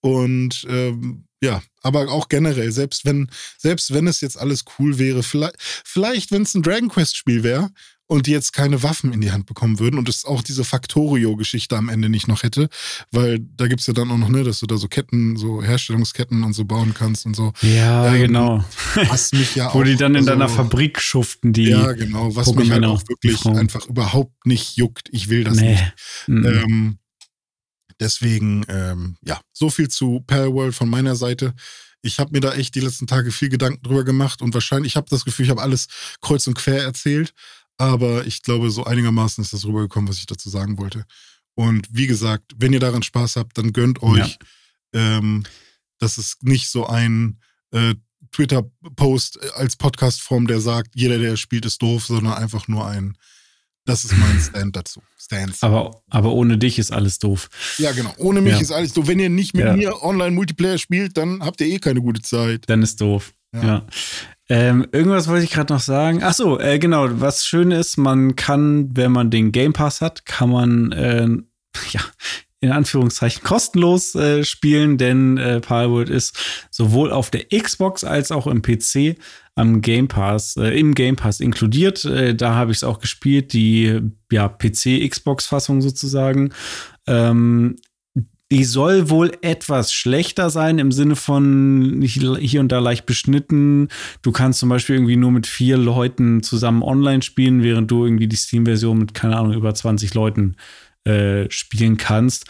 [0.02, 5.24] Und ähm, ja, aber auch generell, selbst wenn, selbst wenn es jetzt alles cool wäre,
[5.24, 7.70] vielleicht, vielleicht wenn es ein Dragon Quest-Spiel wäre
[8.14, 11.76] und die jetzt keine Waffen in die Hand bekommen würden und es auch diese Factorio-Geschichte
[11.76, 12.70] am Ende nicht noch hätte,
[13.12, 15.64] weil da gibt es ja dann auch noch, ne, dass du da so Ketten, so
[15.64, 17.54] Herstellungsketten und so bauen kannst und so.
[17.62, 18.66] Ja, ähm, genau.
[19.10, 21.70] Was mich ja Wo auch, die dann in also, deiner Fabrik schuften, die.
[21.70, 23.58] Ja, genau, was mich halt auch wirklich Frauen.
[23.58, 25.10] einfach überhaupt nicht juckt.
[25.12, 25.72] Ich will das Nee.
[25.72, 25.94] nicht.
[26.28, 26.46] Mhm.
[26.46, 26.98] Ähm,
[28.00, 31.56] deswegen, ähm, ja, so viel zu Palworld von meiner Seite.
[32.04, 34.96] Ich habe mir da echt die letzten Tage viel Gedanken drüber gemacht und wahrscheinlich, ich
[34.98, 35.88] habe das Gefühl, ich habe alles
[36.22, 37.34] kreuz und quer erzählt,
[37.78, 41.06] aber ich glaube, so einigermaßen ist das rübergekommen, was ich dazu sagen wollte.
[41.56, 44.38] Und wie gesagt, wenn ihr daran Spaß habt, dann gönnt euch.
[44.94, 45.44] Ähm,
[46.00, 47.40] das ist nicht so ein
[47.72, 47.96] äh,
[48.32, 53.18] Twitter-Post als Podcast-Form, der sagt, jeder, der spielt, ist doof, sondern einfach nur ein,
[53.86, 55.02] das ist mein Stand dazu.
[55.18, 55.60] Stance.
[55.66, 57.50] aber, aber ohne dich ist alles doof.
[57.78, 58.14] Ja, genau.
[58.18, 58.60] Ohne mich Ja.
[58.60, 59.08] ist alles so.
[59.08, 59.76] Wenn ihr nicht mit Ja.
[59.76, 62.66] mir Online-Multiplayer spielt, dann habt ihr eh keine gute Zeit.
[62.68, 63.34] Dann ist doof.
[63.54, 63.64] Ja.
[63.64, 63.88] Ja.
[64.50, 66.22] Ähm, irgendwas wollte ich gerade noch sagen.
[66.22, 67.08] Ach so, äh, genau.
[67.22, 71.28] Was schön ist, man kann, wenn man den Game Pass hat, kann man äh,
[71.92, 72.02] ja
[72.64, 76.38] in Anführungszeichen kostenlos äh, spielen, denn äh, Palworld ist
[76.72, 79.18] sowohl auf der Xbox als auch im PC
[79.56, 82.06] am Game Pass, äh, im Game Pass inkludiert.
[82.06, 84.00] Äh, da habe ich es auch gespielt, die
[84.32, 86.54] ja, PC-Xbox-Fassung sozusagen.
[87.06, 87.76] Ähm,
[88.54, 93.88] die soll wohl etwas schlechter sein im Sinne von hier und da leicht beschnitten.
[94.22, 98.28] Du kannst zum Beispiel irgendwie nur mit vier Leuten zusammen online spielen, während du irgendwie
[98.28, 100.56] die Steam-Version mit, keine Ahnung, über 20 Leuten
[101.04, 102.46] äh, spielen kannst.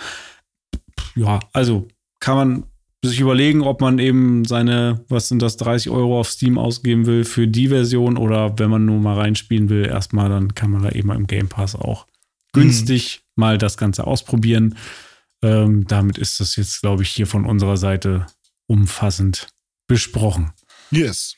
[1.16, 1.88] Ja, also
[2.20, 2.64] kann man
[3.01, 7.24] sich überlegen, ob man eben seine, was sind das, 30 Euro auf Steam ausgeben will
[7.24, 10.89] für die Version oder wenn man nur mal reinspielen will, erstmal, dann kann man da
[10.89, 12.08] eben im Game Pass auch
[12.51, 14.76] günstig mal das Ganze ausprobieren.
[15.44, 18.26] Ähm, damit ist das jetzt, glaube ich, hier von unserer Seite
[18.68, 19.48] umfassend
[19.88, 20.52] besprochen.
[20.89, 21.36] Yes.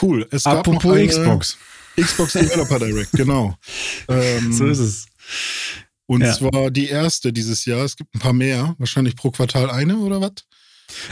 [0.00, 0.26] Cool.
[0.30, 1.58] Es gab Apropos noch eine Xbox.
[2.00, 3.54] Xbox Developer Direct, genau.
[4.08, 5.06] Ähm, So ist es.
[6.06, 6.32] Und Ja.
[6.32, 7.84] zwar die erste dieses Jahr.
[7.84, 8.74] Es gibt ein paar mehr.
[8.78, 10.32] Wahrscheinlich pro Quartal eine oder was?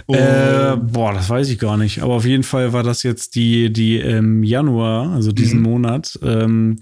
[0.09, 2.01] Äh, boah, das weiß ich gar nicht.
[2.03, 5.65] Aber auf jeden Fall war das jetzt die, die im Januar, also diesen Mhm.
[5.65, 6.81] Monat, ähm,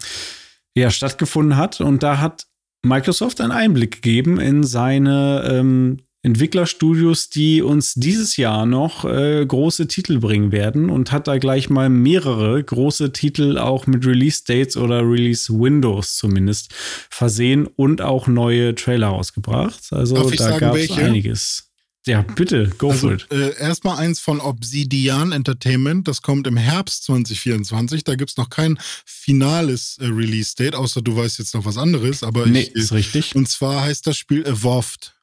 [0.74, 1.80] ja, stattgefunden hat.
[1.80, 2.46] Und da hat
[2.86, 9.86] Microsoft einen Einblick gegeben in seine ähm, Entwicklerstudios, die uns dieses Jahr noch äh, große
[9.86, 15.08] Titel bringen werden und hat da gleich mal mehrere große Titel auch mit Release-Dates oder
[15.08, 16.72] Release-Windows zumindest
[17.10, 19.92] versehen und auch neue Trailer rausgebracht.
[19.92, 21.65] Also da gab es einiges.
[22.06, 23.26] Ja, bitte, go also, for it.
[23.32, 26.06] äh, erstmal eins von Obsidian Entertainment.
[26.06, 28.04] Das kommt im Herbst 2024.
[28.04, 32.22] Da gibt es noch kein finales äh, Release-Date, außer du weißt jetzt noch was anderes.
[32.22, 33.34] Aber Nee, ich, ist richtig.
[33.34, 35.14] und zwar heißt das Spiel Evolved.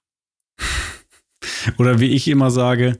[1.77, 2.99] Oder wie ich immer sage,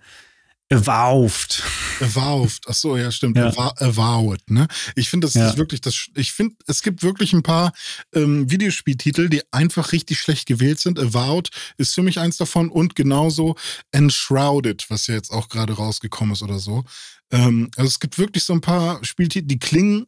[0.70, 1.62] Evolved.
[2.00, 2.66] Evolved.
[2.68, 3.38] Ach so, ja, stimmt.
[3.38, 3.52] Ja.
[3.78, 4.68] Avowed, ne?
[4.96, 5.50] Ich finde, das Ja.
[5.50, 6.08] ist wirklich das.
[6.16, 7.74] Ich finde, es gibt wirklich ein paar
[8.14, 11.00] ähm, Videospieltitel, die einfach richtig schlecht gewählt sind.
[11.00, 13.56] Avowed ist für mich eins davon und genauso
[13.92, 16.84] Enshrouded, was ja jetzt auch gerade rausgekommen ist oder so.
[17.32, 20.08] Ähm, also es gibt wirklich so ein paar Spieltitel, die klingen,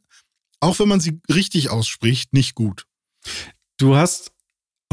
[0.59, 2.85] auch wenn man sie richtig ausspricht, nicht gut.
[3.77, 4.31] Du hast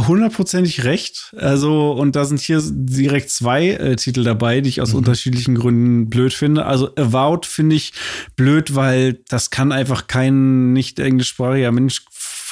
[0.00, 1.32] hundertprozentig recht.
[1.36, 4.98] Also, und da sind hier direkt zwei äh, Titel dabei, die ich aus Mhm.
[4.98, 6.64] unterschiedlichen Gründen blöd finde.
[6.66, 7.92] Also, Avowed finde ich
[8.36, 12.04] blöd, weil das kann einfach kein nicht englischsprachiger Mensch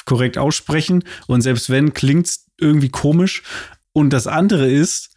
[0.05, 1.03] korrekt aussprechen.
[1.27, 3.43] Und selbst wenn, klingt es irgendwie komisch.
[3.93, 5.09] Und das andere ist,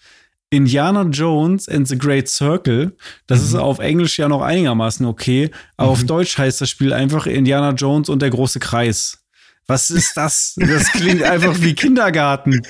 [0.51, 2.97] Indiana Jones and the Great Circle,
[3.27, 6.07] das ist auf Englisch ja noch einigermaßen okay, aber auf Mhm.
[6.07, 9.24] Deutsch heißt das Spiel einfach Indiana Jones und der große Kreis.
[9.67, 10.55] Was ist das?
[10.57, 12.61] Das klingt einfach wie Kindergarten.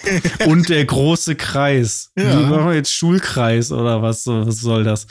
[0.47, 2.11] Und der große Kreis.
[2.17, 2.39] Ja.
[2.39, 5.07] Wie machen wir jetzt Schulkreis oder was, was soll das?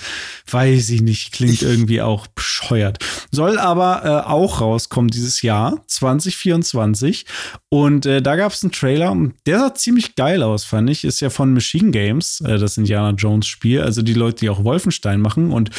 [0.50, 1.34] Weiß ich nicht.
[1.34, 3.00] Klingt irgendwie auch bescheuert.
[3.32, 7.26] Soll aber äh, auch rauskommen dieses Jahr, 2024.
[7.70, 11.04] Und äh, da gab es einen Trailer, und der sah ziemlich geil aus, fand ich.
[11.04, 13.82] Ist ja von Machine Games, äh, das Indiana Jones Spiel.
[13.82, 15.52] Also die Leute, die auch Wolfenstein machen.
[15.52, 15.70] Und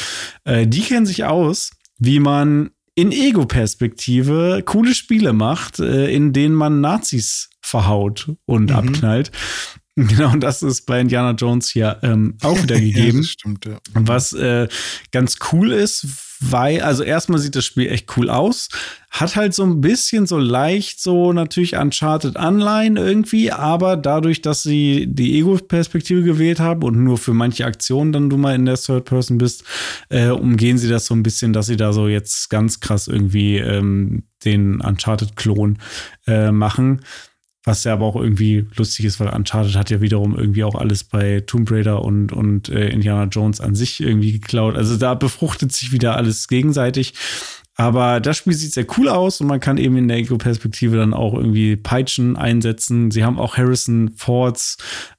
[0.43, 6.55] äh, die kennen sich aus, wie man in Ego-Perspektive coole Spiele macht, äh, in denen
[6.55, 8.75] man Nazis verhaut und Mhm.
[8.75, 9.31] abknallt.
[9.97, 13.19] Genau, und das ist bei Indiana Jones hier ähm, auch wieder Ja, gegeben.
[13.19, 13.77] das stimmt, ja.
[13.93, 14.67] Was äh,
[15.11, 16.05] ganz cool ist,
[16.51, 18.69] weil, also erstmal sieht das Spiel echt cool aus,
[19.09, 24.63] hat halt so ein bisschen so leicht so natürlich Uncharted Anleihen irgendwie, aber dadurch, dass
[24.63, 28.75] sie die Ego-Perspektive gewählt haben und nur für manche Aktionen dann du mal in der
[28.75, 29.63] Third Person bist,
[30.09, 33.57] äh, umgehen sie das so ein bisschen, dass sie da so jetzt ganz krass irgendwie
[33.57, 35.77] ähm, den Uncharted-Klon
[36.27, 37.01] äh, machen.
[37.65, 41.03] Was ja aber auch irgendwie lustig ist, weil Uncharted hat ja wiederum irgendwie auch alles
[41.03, 44.75] bei Tomb Raider und, und äh, Indiana Jones an sich irgendwie geklaut.
[44.75, 47.15] Also da befruchtet sich wieder alles gegenseitig.
[47.77, 51.13] Aber das Spiel sieht sehr cool aus und man kann eben in der Ego-Perspektive dann
[51.13, 53.11] auch irgendwie Peitschen einsetzen.
[53.11, 54.77] Sie haben auch Harrison Fords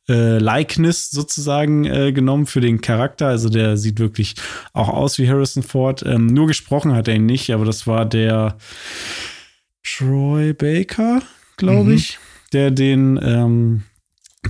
[0.08, 3.26] äh, Likeness sozusagen äh, genommen für den Charakter.
[3.26, 4.36] Also der sieht wirklich
[4.72, 6.02] auch aus wie Harrison Ford.
[6.06, 8.56] Ähm, nur gesprochen hat er ihn nicht, aber das war der
[9.84, 11.20] Troy Baker,
[11.58, 11.98] glaube mhm.
[12.52, 13.82] Der den ähm,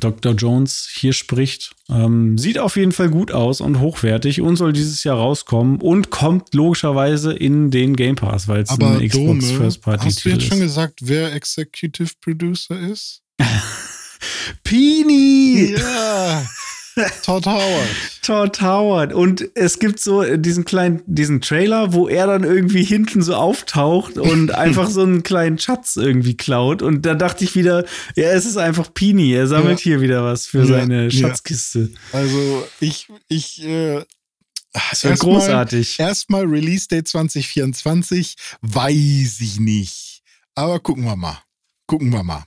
[0.00, 0.34] Dr.
[0.34, 1.74] Jones hier spricht.
[1.88, 6.10] Ähm, sieht auf jeden Fall gut aus und hochwertig und soll dieses Jahr rauskommen und
[6.10, 10.28] kommt logischerweise in den Game Pass, weil es ein Xbox Dome, First Party Hast du
[10.30, 10.48] jetzt ist.
[10.48, 13.22] schon gesagt, wer Executive Producer ist?
[14.64, 15.74] Pini!
[15.76, 16.44] Ja!
[17.22, 17.88] Todd Howard.
[18.22, 19.12] Todd Howard.
[19.12, 24.16] Und es gibt so diesen kleinen, diesen Trailer, wo er dann irgendwie hinten so auftaucht
[24.16, 26.80] und einfach so einen kleinen Schatz irgendwie klaut.
[26.80, 27.84] Und da dachte ich wieder,
[28.14, 29.32] ja, es ist einfach Pini.
[29.34, 29.84] Er sammelt ja.
[29.84, 31.90] hier wieder was für ja, seine Schatzkiste.
[31.92, 32.18] Ja.
[32.18, 34.02] Also ich, ich, äh,
[34.72, 36.00] das wäre großartig.
[36.00, 40.22] Erstmal Release Date 2024, weiß ich nicht.
[40.54, 41.42] Aber gucken wir mal.
[41.86, 42.44] Gucken wir mal.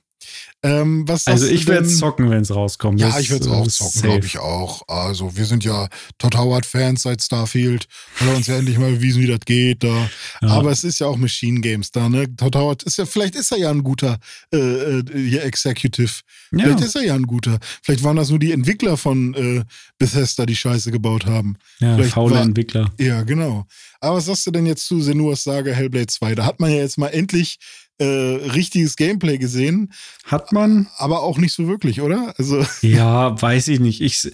[0.62, 3.00] Ähm, also ich werde es zocken, wenn es rauskommt.
[3.00, 4.82] Ja, das ich werde es auch zocken, glaube ich auch.
[4.90, 5.88] Also wir sind ja
[6.18, 7.88] Todd Howard-Fans seit Starfield.
[8.18, 10.10] Hat er uns ja endlich mal bewiesen, wie das geht da.
[10.42, 10.50] Ja.
[10.50, 12.36] Aber es ist ja auch Machine Games da, ne?
[12.36, 14.18] Todd Howard ist ja, vielleicht ist er ja ein guter
[14.54, 16.12] äh, äh, Executive.
[16.52, 16.60] Ja.
[16.60, 17.58] Vielleicht ist er ja ein guter.
[17.82, 19.64] Vielleicht waren das nur die Entwickler von äh,
[19.98, 21.56] Bethesda, die Scheiße gebaut haben.
[21.80, 22.92] Ja, vielleicht faule war, Entwickler.
[23.00, 23.66] Ja, genau.
[24.02, 26.36] Aber was sagst du denn jetzt zu Senuas Sage Hellblade 2?
[26.36, 27.60] Da hat man ja jetzt mal endlich
[28.00, 29.92] äh, richtiges Gameplay gesehen.
[30.26, 30.88] Hat man.
[30.98, 32.34] Aber auch nicht so wirklich, oder?
[32.38, 32.66] Also.
[32.82, 34.02] Ja, weiß ich nicht.
[34.02, 34.32] Ich,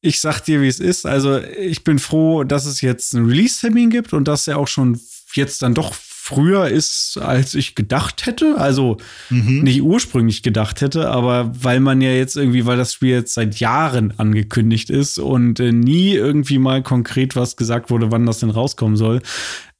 [0.00, 1.06] ich sag dir, wie es ist.
[1.06, 5.00] Also, ich bin froh, dass es jetzt einen Release-Termin gibt und dass er auch schon
[5.34, 5.94] jetzt dann doch
[6.30, 8.56] früher ist, als ich gedacht hätte.
[8.56, 8.98] Also
[9.30, 9.62] mhm.
[9.62, 13.58] nicht ursprünglich gedacht hätte, aber weil man ja jetzt irgendwie, weil das Spiel jetzt seit
[13.58, 18.50] Jahren angekündigt ist und äh, nie irgendwie mal konkret was gesagt wurde, wann das denn
[18.50, 19.22] rauskommen soll,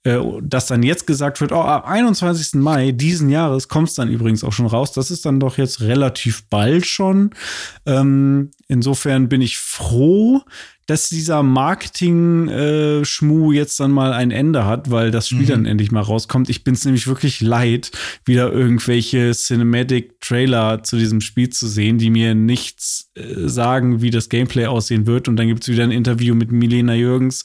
[0.03, 2.55] dass dann jetzt gesagt wird, oh, am 21.
[2.55, 4.93] Mai diesen Jahres kommt es dann übrigens auch schon raus.
[4.93, 7.31] Das ist dann doch jetzt relativ bald schon.
[7.85, 10.43] Ähm, insofern bin ich froh,
[10.91, 15.47] dass dieser Marketing-Schmu äh, jetzt dann mal ein Ende hat, weil das Spiel mhm.
[15.47, 16.49] dann endlich mal rauskommt.
[16.49, 17.93] Ich bin es nämlich wirklich leid,
[18.25, 24.29] wieder irgendwelche Cinematic-Trailer zu diesem Spiel zu sehen, die mir nichts äh, sagen, wie das
[24.29, 25.29] Gameplay aussehen wird.
[25.29, 27.45] Und dann gibt es wieder ein Interview mit Milena Jürgens.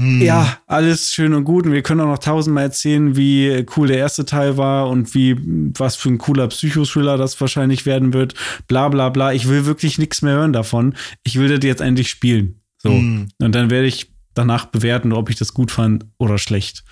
[0.00, 0.22] Mhm.
[0.22, 1.66] Ja, alles schön und gut.
[1.66, 5.36] Und wir können auch noch tausendmal erzählen, wie cool der erste Teil war und wie
[5.78, 8.34] was für ein cooler Psychothriller das wahrscheinlich werden wird.
[8.66, 9.34] Bla bla bla.
[9.34, 10.94] Ich will wirklich nichts mehr hören davon.
[11.22, 12.62] Ich will das jetzt endlich spielen.
[12.78, 12.92] So.
[12.92, 13.28] Mhm.
[13.38, 16.82] Und dann werde ich danach bewerten, ob ich das gut fand oder schlecht.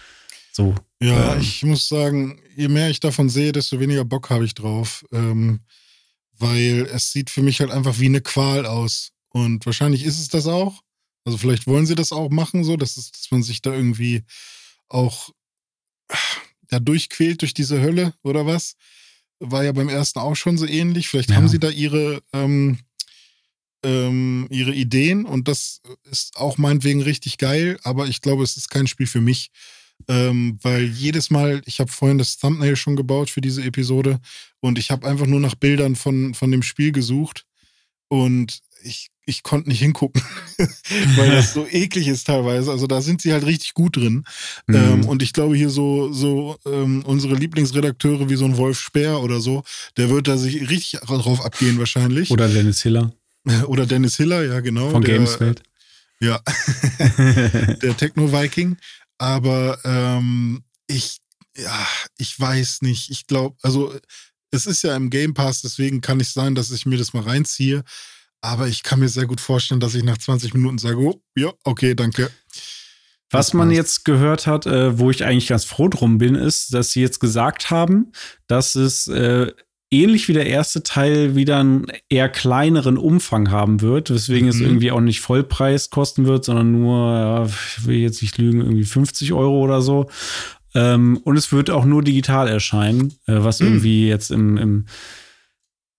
[0.52, 0.74] So.
[1.00, 1.40] Ja, ähm.
[1.40, 5.02] ich muss sagen, je mehr ich davon sehe, desto weniger Bock habe ich drauf.
[5.12, 5.60] Ähm,
[6.38, 9.12] weil es sieht für mich halt einfach wie eine Qual aus.
[9.30, 10.82] Und wahrscheinlich ist es das auch.
[11.28, 14.22] Also vielleicht wollen sie das auch machen, so, dass, es, dass man sich da irgendwie
[14.88, 15.28] auch
[16.70, 18.76] ja, durchquält durch diese Hölle oder was.
[19.38, 21.06] War ja beim ersten auch schon so ähnlich.
[21.06, 21.36] Vielleicht ja.
[21.36, 22.78] haben sie da ihre, ähm,
[23.82, 28.70] ähm, ihre Ideen und das ist auch meinetwegen richtig geil, aber ich glaube, es ist
[28.70, 29.50] kein Spiel für mich.
[30.08, 34.18] Ähm, weil jedes Mal, ich habe vorhin das Thumbnail schon gebaut für diese Episode
[34.60, 37.44] und ich habe einfach nur nach Bildern von, von dem Spiel gesucht
[38.08, 40.22] und ich, ich konnte nicht hingucken,
[41.16, 42.70] weil das so eklig ist teilweise.
[42.70, 44.24] Also da sind sie halt richtig gut drin.
[44.66, 44.74] Mhm.
[44.74, 49.20] Ähm, und ich glaube hier so, so ähm, unsere Lieblingsredakteure wie so ein Wolf Speer
[49.20, 49.64] oder so,
[49.98, 52.30] der wird da sich richtig drauf abgehen wahrscheinlich.
[52.30, 53.12] Oder Dennis Hiller.
[53.66, 54.90] Oder Dennis Hiller, ja, genau.
[54.90, 55.62] Von der, Gameswelt.
[56.20, 56.40] Ja,
[57.82, 58.76] der Techno-Viking.
[59.18, 61.18] Aber ähm, ich,
[61.56, 63.10] ja, ich weiß nicht.
[63.10, 63.94] Ich glaube, also
[64.50, 67.22] es ist ja im Game Pass, deswegen kann ich sein, dass ich mir das mal
[67.22, 67.84] reinziehe.
[68.40, 71.52] Aber ich kann mir sehr gut vorstellen, dass ich nach 20 Minuten sage, oh, ja,
[71.64, 72.30] okay, danke.
[73.30, 76.92] Was man jetzt gehört hat, äh, wo ich eigentlich ganz froh drum bin, ist, dass
[76.92, 78.12] sie jetzt gesagt haben,
[78.46, 79.52] dass es äh,
[79.90, 84.50] ähnlich wie der erste Teil wieder einen eher kleineren Umfang haben wird, weswegen mhm.
[84.50, 88.60] es irgendwie auch nicht Vollpreis kosten wird, sondern nur, ja, ich will jetzt nicht lügen,
[88.60, 90.08] irgendwie 50 Euro oder so.
[90.74, 93.66] Ähm, und es wird auch nur digital erscheinen, äh, was mhm.
[93.66, 94.86] irgendwie jetzt im, im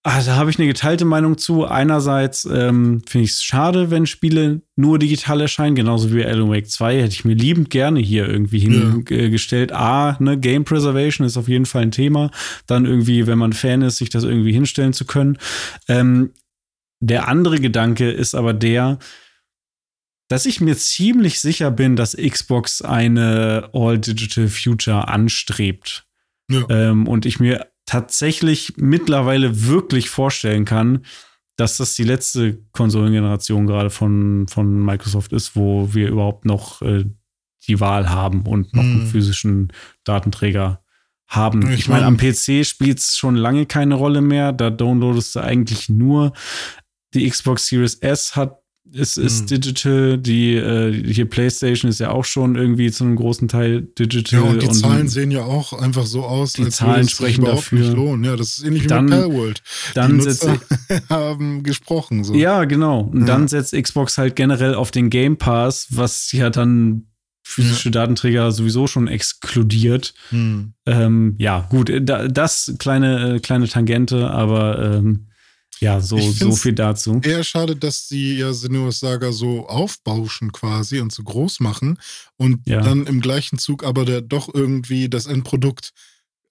[0.03, 1.65] Ah, da habe ich eine geteilte Meinung zu.
[1.65, 6.69] Einerseits ähm, finde ich es schade, wenn Spiele nur digital erscheinen, genauso wie Alan Wake
[6.69, 7.01] 2.
[7.01, 9.71] Hätte ich mir liebend gerne hier irgendwie hingestellt.
[9.71, 10.11] Ja.
[10.11, 12.31] A, ne, Game Preservation ist auf jeden Fall ein Thema.
[12.65, 15.37] Dann irgendwie, wenn man Fan ist, sich das irgendwie hinstellen zu können.
[15.89, 16.31] Ähm,
[17.01, 18.99] der andere Gedanke ist aber der,
[20.29, 26.05] dass ich mir ziemlich sicher bin, dass Xbox eine All-Digital Future anstrebt.
[26.49, 26.65] Ja.
[26.69, 31.05] Ähm, und ich mir tatsächlich mittlerweile wirklich vorstellen kann,
[31.55, 37.05] dass das die letzte Konsolengeneration gerade von, von Microsoft ist, wo wir überhaupt noch äh,
[37.67, 39.07] die Wahl haben und noch einen Hm.
[39.07, 39.73] physischen
[40.03, 40.83] Datenträger
[41.27, 41.71] haben.
[41.71, 44.53] Ich meine, am PC spielt es schon lange keine Rolle mehr.
[44.53, 46.33] Da downloadest du eigentlich nur
[47.15, 48.58] die Xbox Series S hat
[48.91, 49.47] ist, ist Hm.
[49.47, 54.43] digital, die äh, hier PlayStation ist ja auch schon irgendwie zu einem großen Teil digital.
[54.43, 57.41] Ja, und die Zahlen sehen ja auch einfach so aus, Die als Zahlen es sprechen
[57.41, 57.79] überhaupt dafür.
[57.79, 58.23] nicht lohnen.
[58.23, 59.61] Ja, das ist ähnlich wie Dann- mit Palworld.
[59.93, 60.57] dann die Nutzer
[61.09, 62.23] haben gesprochen.
[62.23, 62.33] So.
[62.33, 63.01] Ja, genau.
[63.01, 63.25] Und Ja.
[63.27, 67.05] dann setzt Xbox halt generell auf den Game Pass, was ja dann
[67.43, 70.13] physische Datenträger sowieso schon exkludiert.
[70.29, 70.73] Hm.
[70.85, 75.27] Ähm, ja, gut, äh, da, das kleine, äh, kleine Tangente, aber ähm,
[75.79, 77.19] ja, so, so viel dazu.
[77.23, 81.97] Eher schade, dass sie ja Senua's Saga so aufbauschen quasi und so groß machen
[82.37, 82.81] und Ja.
[82.81, 85.91] dann im gleichen Zug aber der doch irgendwie das Endprodukt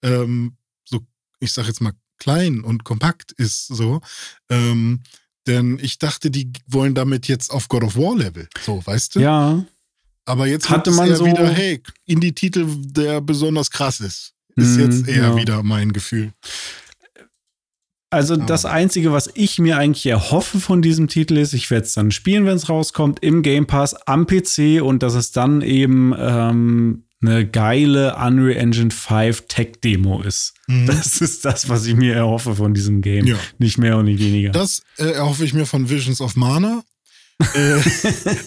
[0.03, 0.53] ähm,
[0.85, 0.99] so,
[1.39, 4.01] ich sag jetzt mal, klein und kompakt ist so.
[4.49, 5.01] Ähm,
[5.47, 8.47] denn ich dachte, die wollen damit jetzt auf God of War Level.
[8.65, 9.19] So, weißt du?
[9.21, 9.65] Ja,
[10.25, 14.33] Aber jetzt Hatte man so- wieder, hey, Indie-Titel, der besonders krass ist.
[14.55, 15.35] Ist Mm, jetzt eher ja.
[15.37, 16.33] wieder mein Gefühl.
[18.09, 18.45] Also Ja.
[18.45, 22.11] das Einzige, was ich mir eigentlich erhoffe von diesem Titel ist, ich werde es dann
[22.11, 27.03] spielen, wenn es rauskommt, im Game Pass am PC und dass es dann eben ähm,
[27.21, 30.53] eine geile Unreal Engine 5 Tech-Demo ist.
[30.67, 30.85] Mhm.
[30.87, 33.25] Das ist das, was ich mir erhoffe von diesem Game.
[33.27, 33.35] Ja.
[33.57, 34.51] Nicht mehr und nicht weniger.
[34.51, 36.83] Das äh, erhoffe ich mir von Visions of Mana.
[37.39, 37.79] Äh,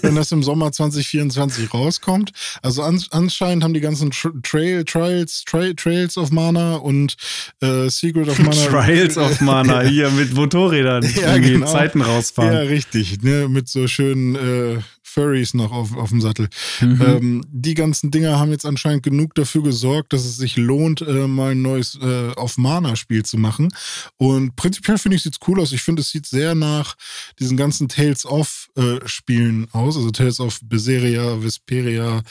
[0.03, 2.33] wenn das im Sommer 2024 rauskommt.
[2.63, 7.17] Also an, anscheinend haben die ganzen Tr Trail, Trials, Tra Trails of Mana und
[7.61, 8.51] äh, Secret of Mana.
[8.69, 11.67] Trials of Mana hier mit Motorrädern, Ja, genau.
[11.67, 12.67] Zeiten Ja, rausfahren.
[12.69, 13.23] richtig.
[13.23, 16.49] Ne, mit so schönen äh, Furries noch auf, auf dem Sattel.
[16.81, 17.03] Mhm.
[17.03, 21.27] Ähm, die ganzen Dinger haben jetzt anscheinend genug dafür gesorgt, dass es sich lohnt, äh,
[21.27, 23.75] mal ein neues äh, auf Mana-Spiel zu machen.
[24.17, 25.73] Und prinzipiell finde ich, sieht's cool aus.
[25.73, 26.95] Ich finde, es sieht sehr nach
[27.39, 29.97] diesen ganzen Tales of äh, Spielen aus.
[29.97, 32.23] Also Tales of Berseria, Vesperia,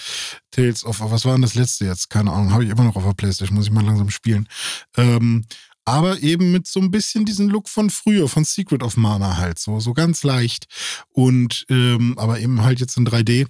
[0.52, 2.10] Tales of, was war denn das letzte jetzt?
[2.10, 4.48] Keine Ahnung, habe ich immer noch auf der Playstation, muss ich mal langsam spielen.
[4.98, 5.46] Ähm,
[5.86, 9.60] aber eben mit so ein bisschen diesen Look von früher, von Secret of Mana halt,
[9.60, 10.66] so, so ganz leicht.
[11.10, 13.48] Und ähm, aber eben halt jetzt in 3D.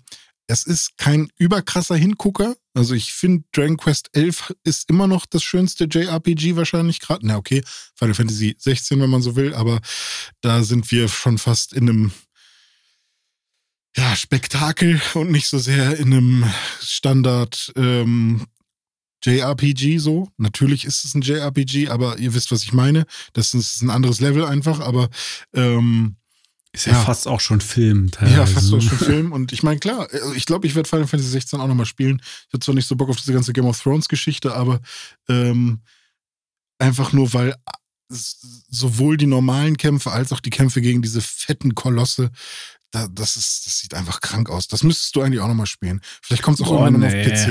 [0.48, 2.56] Es ist kein überkrasser Hingucker.
[2.74, 7.26] Also ich finde, Dragon Quest 11 ist immer noch das schönste JRPG wahrscheinlich gerade.
[7.26, 7.64] Na okay,
[7.96, 9.80] Final Fantasy 16, wenn man so will, aber
[10.42, 12.12] da sind wir schon fast in einem
[13.96, 18.46] ja, Spektakel und nicht so sehr in einem Standard ähm,
[19.24, 20.30] JRPG so.
[20.38, 23.06] Natürlich ist es ein JRPG, aber ihr wisst, was ich meine.
[23.34, 25.10] Das ist ein anderes Level einfach, aber
[25.54, 26.16] ähm,
[26.74, 27.02] ist ja, ja.
[27.02, 28.06] fast auch schon Film.
[28.14, 28.54] ja, teilweise.
[28.54, 29.32] fast so schon Film.
[29.32, 32.22] Und ich meine, klar, also ich glaube, ich werde Final Fantasy 16 auch nochmal spielen.
[32.48, 34.80] Ich habe zwar nicht so Bock auf diese ganze Game of Thrones Geschichte, aber
[35.28, 35.82] ähm,
[36.80, 37.56] einfach nur, weil
[38.10, 42.32] sowohl die normalen Kämpfe als auch die Kämpfe gegen diese fetten Kolosse,
[42.92, 44.68] da, das, ist, das sieht einfach krank aus.
[44.68, 46.02] Das müsstest du eigentlich auch nochmal spielen.
[46.22, 47.26] Vielleicht kommt es auch Oh, irgendwann nee.
[47.26, 47.46] noch auf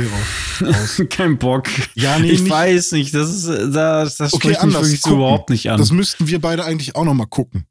[0.60, 0.66] PC
[0.98, 1.02] raus.
[1.10, 1.66] Kein Bock.
[1.94, 4.82] Ja, nee, ich nicht- weiß nicht, das ist das, das Okay, spricht mich anders.
[4.84, 5.78] wirklich so überhaupt nicht an.
[5.78, 7.64] Das müssten wir beide eigentlich auch nochmal gucken.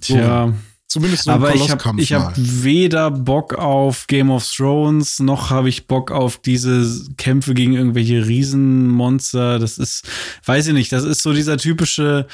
[0.00, 0.52] Tja,
[0.86, 5.50] Zumindest so ein aber ich habe ich hab weder Bock auf Game of Thrones, noch
[5.50, 9.58] habe ich Bock auf diese Kämpfe gegen irgendwelche Riesenmonster.
[9.58, 10.04] Das ist,
[10.44, 12.26] weiß ich nicht, das ist so dieser typische,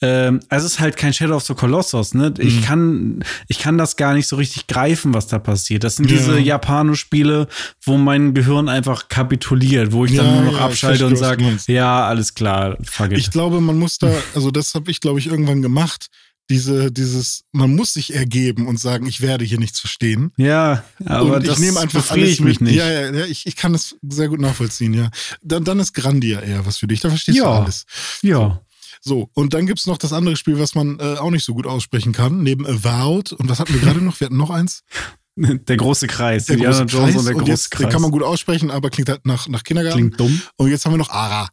[0.00, 2.32] ähm, also es ist halt kein Shadow of the Colossus, ne?
[2.38, 2.62] Ich Mhm.
[2.64, 5.84] kann, ich kann das gar nicht so richtig greifen, was da passiert.
[5.84, 6.16] Das sind Ja.
[6.16, 7.46] diese Japano-Spiele,
[7.84, 11.16] wo mein Gehirn einfach kapituliert, wo ich Ja, dann nur noch ja, ich abschalte und
[11.16, 13.18] sage, ja, alles klar, fuck it.
[13.18, 16.06] Ich glaube, man muss da, also das habe ich, glaube ich, irgendwann gemacht.
[16.50, 20.32] Diese, dieses, man muss sich ergeben und sagen, ich werde hier nichts verstehen.
[20.38, 22.60] ja, aber und ich nehme einfach alles mich mit.
[22.62, 22.76] nicht.
[22.76, 25.10] Ja, ja, ja ich, ich kann das sehr gut nachvollziehen, ja.
[25.42, 27.00] Dann, dann ist Grandia eher was für dich.
[27.00, 27.44] Da verstehst Ja.
[27.44, 27.84] du alles.
[28.22, 28.60] ja.
[29.00, 31.66] So, und dann gibt's noch das andere Spiel, was man äh, auch nicht so gut
[31.68, 33.32] aussprechen kann, neben Avowed.
[33.32, 34.18] Und was hatten wir gerade noch?
[34.18, 34.82] Wir hatten noch eins.
[35.36, 36.46] Der große Kreis.
[36.46, 37.16] Der Indiana große Jones Kreis.
[37.16, 37.86] und der Und große jetzt, Kreis.
[37.86, 39.98] den kann man gut aussprechen, aber klingt halt nach, nach Kindergarten.
[39.98, 40.42] Klingt dumm.
[40.56, 41.48] Und jetzt haben wir noch Ara.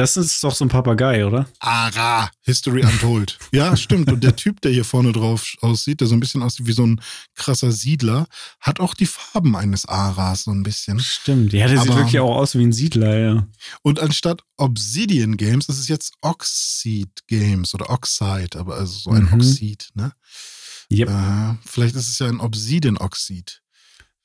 [0.00, 1.46] Das ist doch so ein Papagei, oder?
[1.58, 3.38] Ara, History Untold.
[3.52, 4.10] ja, stimmt.
[4.10, 6.86] Und der Typ, der hier vorne drauf aussieht, der so ein bisschen aussieht wie so
[6.86, 7.00] ein
[7.34, 8.26] krasser Siedler,
[8.60, 10.98] hat auch die Farben eines Aras so ein bisschen.
[11.00, 11.52] Stimmt.
[11.52, 13.46] Ja, der sieht Aber- wirklich auch aus wie ein Siedler, ja.
[13.82, 19.24] Und anstatt Obsidian Games ist es jetzt Oxide Games oder Oxide, aber also so ein
[19.24, 19.34] Mhm.
[19.34, 20.12] Oxid, ne?
[20.90, 21.08] Yep.
[21.10, 23.60] Äh, vielleicht ist es ja ein Obsidian Oxid.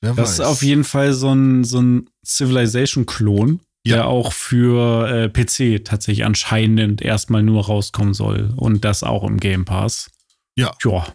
[0.00, 0.32] Wer Das weiß.
[0.34, 3.96] ist auf jeden Fall so ein, so ein Civilization-Klon, Ja.
[3.96, 8.52] der auch für äh, PC tatsächlich anscheinend erstmal nur rauskommen soll.
[8.56, 10.10] Und das auch im Game Pass.
[10.56, 10.74] Ja.
[10.84, 11.06] Ja,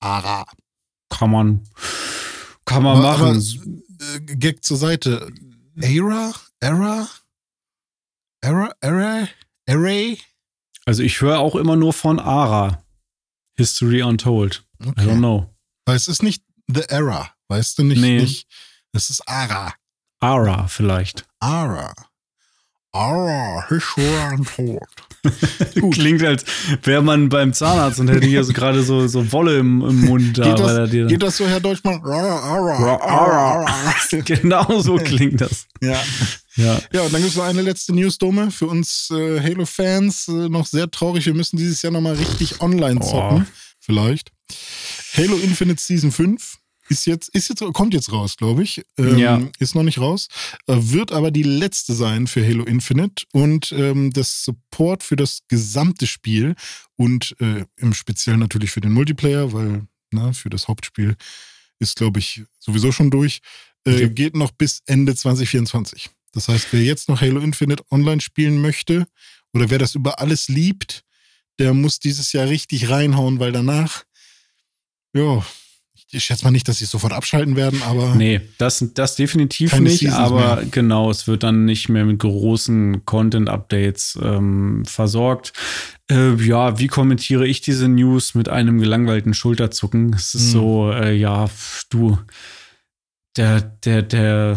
[0.00, 0.44] Ara.
[1.10, 1.66] kann man,
[2.64, 3.82] kann man Aber- machen.
[4.00, 5.32] Äh, Gag zur Seite.
[5.80, 6.32] Era?
[6.60, 7.08] Era?
[8.42, 8.72] Era?
[8.80, 9.28] Era?
[9.68, 10.18] Array?
[10.86, 12.84] also ich höre auch immer nur von Ara.
[13.56, 14.64] History Untold.
[14.82, 15.16] I don't Okay.
[15.16, 15.54] know.
[15.86, 17.84] Weil es ist nicht The Era, weißt du?
[17.84, 18.20] Nicht, Nee.
[18.20, 18.46] nicht
[18.92, 19.74] Es ist Ara.
[20.24, 21.26] Ara vielleicht.
[21.40, 21.92] Ara.
[22.92, 24.80] Ara, schwöre an Tod.
[25.92, 26.44] Klingt, als
[26.84, 30.38] wäre man beim Zahnarzt und hätte hier so gerade so, so Wolle im, im Mund
[30.38, 30.44] da.
[30.44, 32.00] Geht das, weil dir geht das so, Herr Deutschmann?
[32.04, 34.20] Ara, ara, ara, ara.
[34.24, 35.66] genau so klingt das.
[35.82, 36.00] Ja.
[36.56, 36.78] Ja.
[36.92, 40.28] Ja, und dann gibt es noch eine letzte News-Dome für uns äh, Halo-Fans.
[40.28, 41.26] Äh, noch sehr traurig.
[41.26, 43.10] Wir müssen dieses Jahr nochmal richtig online Oh.
[43.10, 43.46] zocken.
[43.80, 44.30] Vielleicht.
[45.16, 46.58] Halo Infinite Season 5
[46.88, 48.82] ist jetzt, ist jetzt, kommt jetzt raus, glaube ich.
[48.98, 49.48] Ähm, Ja.
[49.58, 50.28] Ist noch nicht raus.
[50.66, 55.40] Äh, wird aber die letzte sein für Halo Infinite und ähm, das Support für das
[55.48, 56.54] gesamte Spiel
[56.96, 61.16] und äh, im Speziellen natürlich für den Multiplayer, weil na, für das Hauptspiel
[61.78, 63.40] ist, glaube ich, sowieso schon durch,
[63.86, 64.08] äh, Ja.
[64.08, 66.10] geht noch bis Ende 2024.
[66.32, 69.06] Das heißt, wer jetzt noch Halo Infinite online spielen möchte
[69.52, 71.02] oder wer das über alles liebt,
[71.58, 74.04] der muss dieses Jahr richtig reinhauen, weil danach,
[75.14, 75.44] ja,
[76.10, 79.76] ich schätze mal nicht, dass sie es sofort abschalten werden, aber Nee, das, das definitiv
[79.80, 80.64] nicht, Seasons aber mehr.
[80.70, 85.52] genau, es wird dann nicht mehr mit großen Content-Updates ähm, versorgt.
[86.10, 90.12] Äh, ja, wie kommentiere ich diese News mit einem gelangweilten Schulterzucken?
[90.14, 90.50] Es ist Hm.
[90.52, 91.48] so, äh, ja,
[91.90, 92.18] du,
[93.36, 94.56] der, der, der,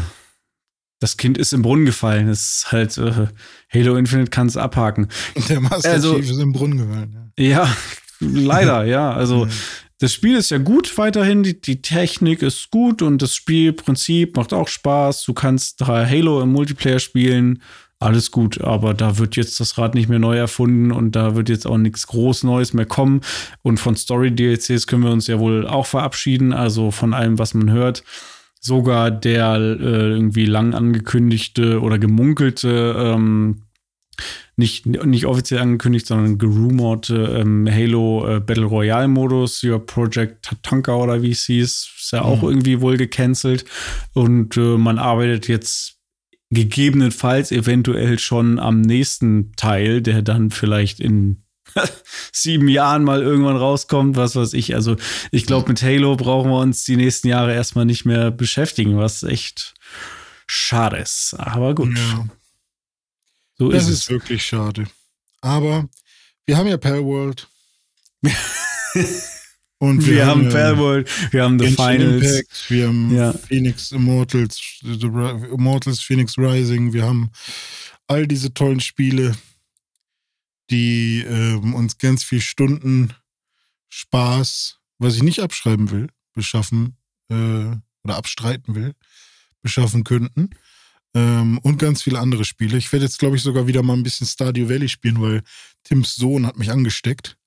[1.00, 2.28] das Kind ist im Brunnen gefallen.
[2.28, 3.28] Es ist halt, äh,
[3.74, 5.08] Halo Infinite kann es abhaken.
[5.50, 7.32] der Master Also- Chief ist im Brunnen gefallen.
[7.40, 7.64] Ja.
[7.64, 7.76] Ja,
[8.20, 9.12] leider, ja.
[9.14, 9.52] Also, Ja.
[10.00, 14.54] Das Spiel ist ja gut weiterhin, die, die Technik ist gut und das Spielprinzip macht
[14.54, 15.26] auch Spaß.
[15.26, 17.64] Du kannst Halo im Multiplayer spielen,
[18.00, 21.50] alles gut, aber da wird jetzt das Rad nicht mehr neu erfunden und da wird
[21.50, 23.22] jetzt auch nichts groß Neues mehr kommen.
[23.64, 27.72] Und von Story-DLCs können wir uns ja wohl auch verabschieden, also von allem, was man
[27.72, 28.04] hört.
[28.60, 33.64] Sogar der äh, irgendwie lang angekündigte oder gemunkelte ähm,
[34.56, 40.96] nicht, nicht offiziell angekündigt, sondern gerumorte ähm, Halo äh, Battle Royale Modus, Your Project Tatanka
[40.96, 42.50] oder wie es hieß, ist ja auch Mhm.
[42.50, 43.66] irgendwie wohl gecancelt.
[44.14, 45.96] Und äh, man arbeitet jetzt
[46.50, 51.44] gegebenenfalls eventuell schon am nächsten Teil, der dann vielleicht in
[52.32, 54.74] sieben Jahren mal irgendwann rauskommt, was weiß ich.
[54.74, 54.96] Also
[55.32, 59.24] ich glaube, mit Halo brauchen wir uns die nächsten Jahre erstmal nicht mehr beschäftigen, was
[59.24, 59.74] echt
[60.48, 61.36] schade ist.
[61.38, 62.26] Aber gut, Ja.
[63.60, 64.10] So Das ist ist es.
[64.10, 64.86] wirklich schade.
[65.42, 65.88] Aber
[66.46, 67.48] wir haben ja Palworld.
[69.80, 72.24] Und Wir, haben ja Palworld, wir haben The Genshin Finals.
[72.26, 73.34] Impact, wir haben Ja.
[73.34, 75.08] Phoenix Immortals, The
[75.54, 77.30] Immortals Phoenix Rising, wir haben
[78.08, 79.36] all diese tollen Spiele,
[80.72, 83.14] die ähm, uns ganz viel Stunden
[83.90, 86.98] Spaß, was ich nicht abschreiben will, beschaffen
[87.30, 87.36] äh,
[88.04, 88.96] oder abstreiten will,
[89.62, 90.50] beschaffen könnten.
[91.14, 92.78] Ähm, und ganz viele andere Spiele.
[92.78, 95.42] Ich werde jetzt, glaube ich, sogar wieder mal ein bisschen Stardew Valley spielen, weil
[95.84, 97.38] Tims Sohn hat mich angesteckt.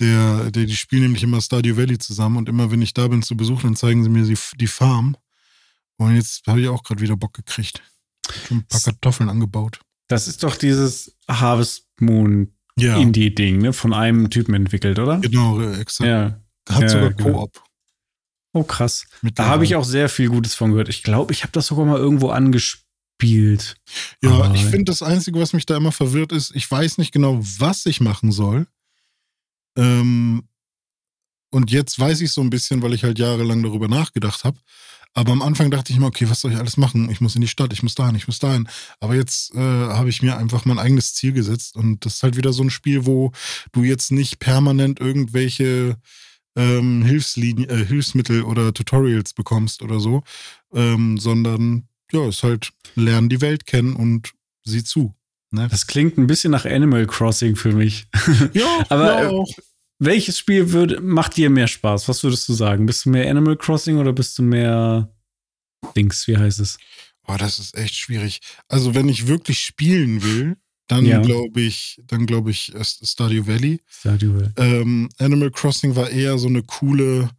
[0.00, 3.22] Der, der, die spielen nämlich immer Stardew Valley zusammen und immer wenn ich da bin
[3.22, 5.16] zu Besuch, dann zeigen sie mir die, die Farm.
[5.96, 7.82] Und jetzt habe ich auch gerade wieder Bock gekriegt.
[8.46, 9.80] Schon ein paar Kartoffeln angebaut.
[10.08, 13.72] Das ist doch dieses Harvest Moon Ja, Indie-Ding, ne?
[13.72, 15.18] Von einem Typen entwickelt, oder?
[15.20, 16.08] genau, äh, exakt.
[16.08, 16.40] Ja.
[16.68, 17.50] Hat ja, sogar genau.
[18.56, 19.06] Oh, krass.
[19.20, 20.88] mit Da habe ich auch sehr viel Gutes von gehört.
[20.88, 23.76] Ich glaube, ich habe das sogar mal irgendwo angespielt.
[24.22, 27.12] Ja, Aber- ich finde, das Einzige, was mich da immer verwirrt ist, ich weiß nicht
[27.12, 28.66] genau, was ich machen soll.
[29.76, 30.48] Ähm,
[31.50, 34.58] und jetzt weiß ich so ein bisschen, weil ich halt jahrelang darüber nachgedacht habe.
[35.12, 37.10] Aber am Anfang dachte ich mir, okay, was soll ich alles machen?
[37.10, 38.68] Ich muss in die Stadt, ich muss dahin, ich muss dahin.
[39.00, 41.76] Aber jetzt äh, habe ich mir einfach mein eigenes Ziel gesetzt.
[41.76, 43.32] Und das ist halt wieder so ein Spiel, wo
[43.72, 45.98] du jetzt nicht permanent irgendwelche
[46.56, 50.22] ähm, Hilfslinien, äh, Hilfsmittel oder Tutorials bekommst oder so,
[50.72, 54.32] ähm, sondern ja, ist halt lernen die Welt kennen und
[54.64, 55.14] sieh zu.
[55.50, 55.68] Ne?
[55.70, 58.06] Das klingt ein bisschen nach Animal Crossing für mich.
[58.52, 59.44] Ja, Aber, ja, äh.
[59.98, 62.06] Welches Spiel würde, macht dir mehr Spaß?
[62.08, 62.84] Was würdest du sagen?
[62.84, 65.10] Bist du mehr Animal Crossing oder bist du mehr
[65.96, 66.26] Dings?
[66.26, 66.76] Wie heißt es?
[67.26, 68.40] Oh, das ist echt schwierig.
[68.68, 70.58] Also, wenn ich wirklich spielen will,
[70.88, 71.20] dann Ja.
[71.20, 73.80] glaube ich, dann glaube ich Stardew Valley.
[73.88, 74.50] Stardew Valley.
[74.56, 77.30] Ähm, Animal Crossing war eher so eine coole,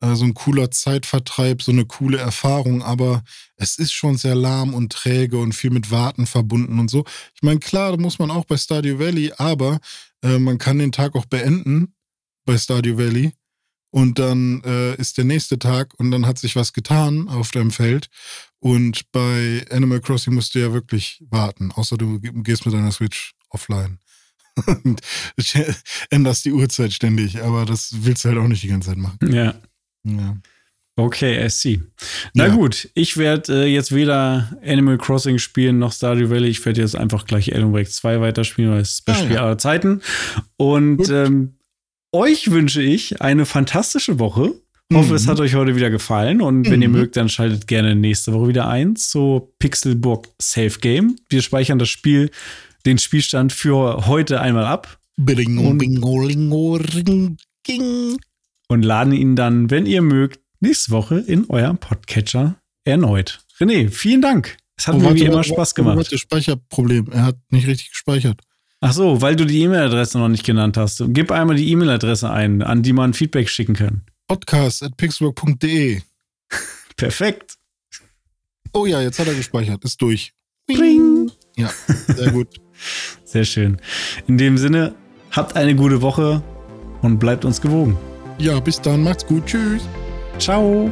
[0.00, 3.24] äh, so ein cooler Zeitvertreib, so eine coole Erfahrung, aber
[3.56, 7.04] es ist schon sehr lahm und träge und viel mit Warten verbunden und so.
[7.34, 9.78] Ich meine, klar, da muss man auch bei Stardew Valley, aber
[10.22, 11.94] äh, man kann den Tag auch beenden
[12.44, 13.32] bei Stardew Valley
[13.90, 17.70] und dann äh, ist der nächste Tag und dann hat sich was getan auf deinem
[17.70, 18.08] Feld.
[18.70, 22.90] Und bei Animal Crossing musst du ja wirklich warten, außer du ge- gehst mit deiner
[22.92, 23.98] Switch offline.
[24.84, 25.00] und
[26.10, 29.18] änderst die Uhrzeit ständig, aber das willst du halt auch nicht die ganze Zeit machen.
[29.32, 29.54] Ja.
[30.04, 30.36] Ja.
[30.98, 31.82] Okay, I see.
[32.32, 32.54] Na Ja.
[32.54, 36.48] gut, ich werde äh, jetzt weder Animal Crossing spielen noch Stardew Valley.
[36.48, 39.24] Ich werde jetzt einfach gleich Alan Wake 2 weiterspielen, weil es ist das beste Ah,
[39.26, 39.42] Spiel ja.
[39.44, 40.00] aller Zeiten.
[40.56, 41.56] Und ähm,
[42.12, 44.54] euch wünsche ich eine fantastische Woche.
[44.94, 45.14] Hoffe, Mhm.
[45.16, 46.94] es hat euch heute wieder gefallen und wenn ihr Mhm.
[46.94, 51.16] mögt, dann schaltet gerne nächste Woche wieder ein zu Pixelburg Safe Game.
[51.28, 52.30] Wir speichern das Spiel,
[52.84, 58.16] den Spielstand für heute einmal ab Bingo, Und- bingo, lingo, ring, ging.
[58.68, 63.40] und laden ihn dann, wenn ihr mögt, nächste Woche in eurem Podcatcher erneut.
[63.58, 64.56] René, vielen Dank.
[64.78, 65.96] Es hat Oh, mir warte, wie immer warte, Spaß gemacht.
[65.96, 67.08] Warte, Speicherproblem.
[67.10, 68.40] Er hat nicht richtig gespeichert.
[68.80, 71.02] Ach so, weil du die E-Mail-Adresse noch nicht genannt hast.
[71.08, 74.02] Gib einmal die E-Mail-Adresse ein, an die man Feedback schicken kann.
[74.26, 76.00] Podcast at pixelburg.de.
[76.96, 77.56] Perfekt.
[78.72, 79.84] Oh ja, jetzt hat er gespeichert.
[79.84, 80.32] Ist durch.
[80.66, 81.30] Bring.
[81.56, 81.70] Ja,
[82.08, 82.60] sehr gut.
[83.24, 83.80] Sehr schön.
[84.26, 84.94] In dem Sinne,
[85.30, 86.42] habt eine gute Woche
[87.00, 87.96] und bleibt uns gewogen.
[88.38, 89.02] Ja, bis dann.
[89.02, 89.46] Macht's gut.
[89.46, 89.82] Tschüss.
[90.38, 90.90] Ciao.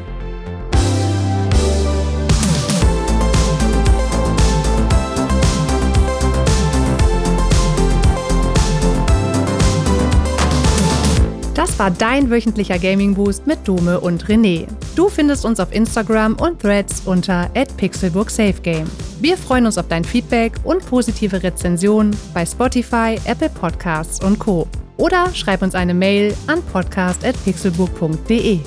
[11.76, 14.68] War dein wöchentlicher Gaming Boost mit Dome und René.
[14.94, 18.86] Du findest uns auf Instagram und Threads unter @pixelburgsafegame.
[19.20, 24.68] Wir freuen uns auf dein Feedback und positive Rezensionen bei Spotify, Apple Podcasts und Co.
[24.98, 28.60] Oder schreib uns eine Mail an podcast@pixelburg.de.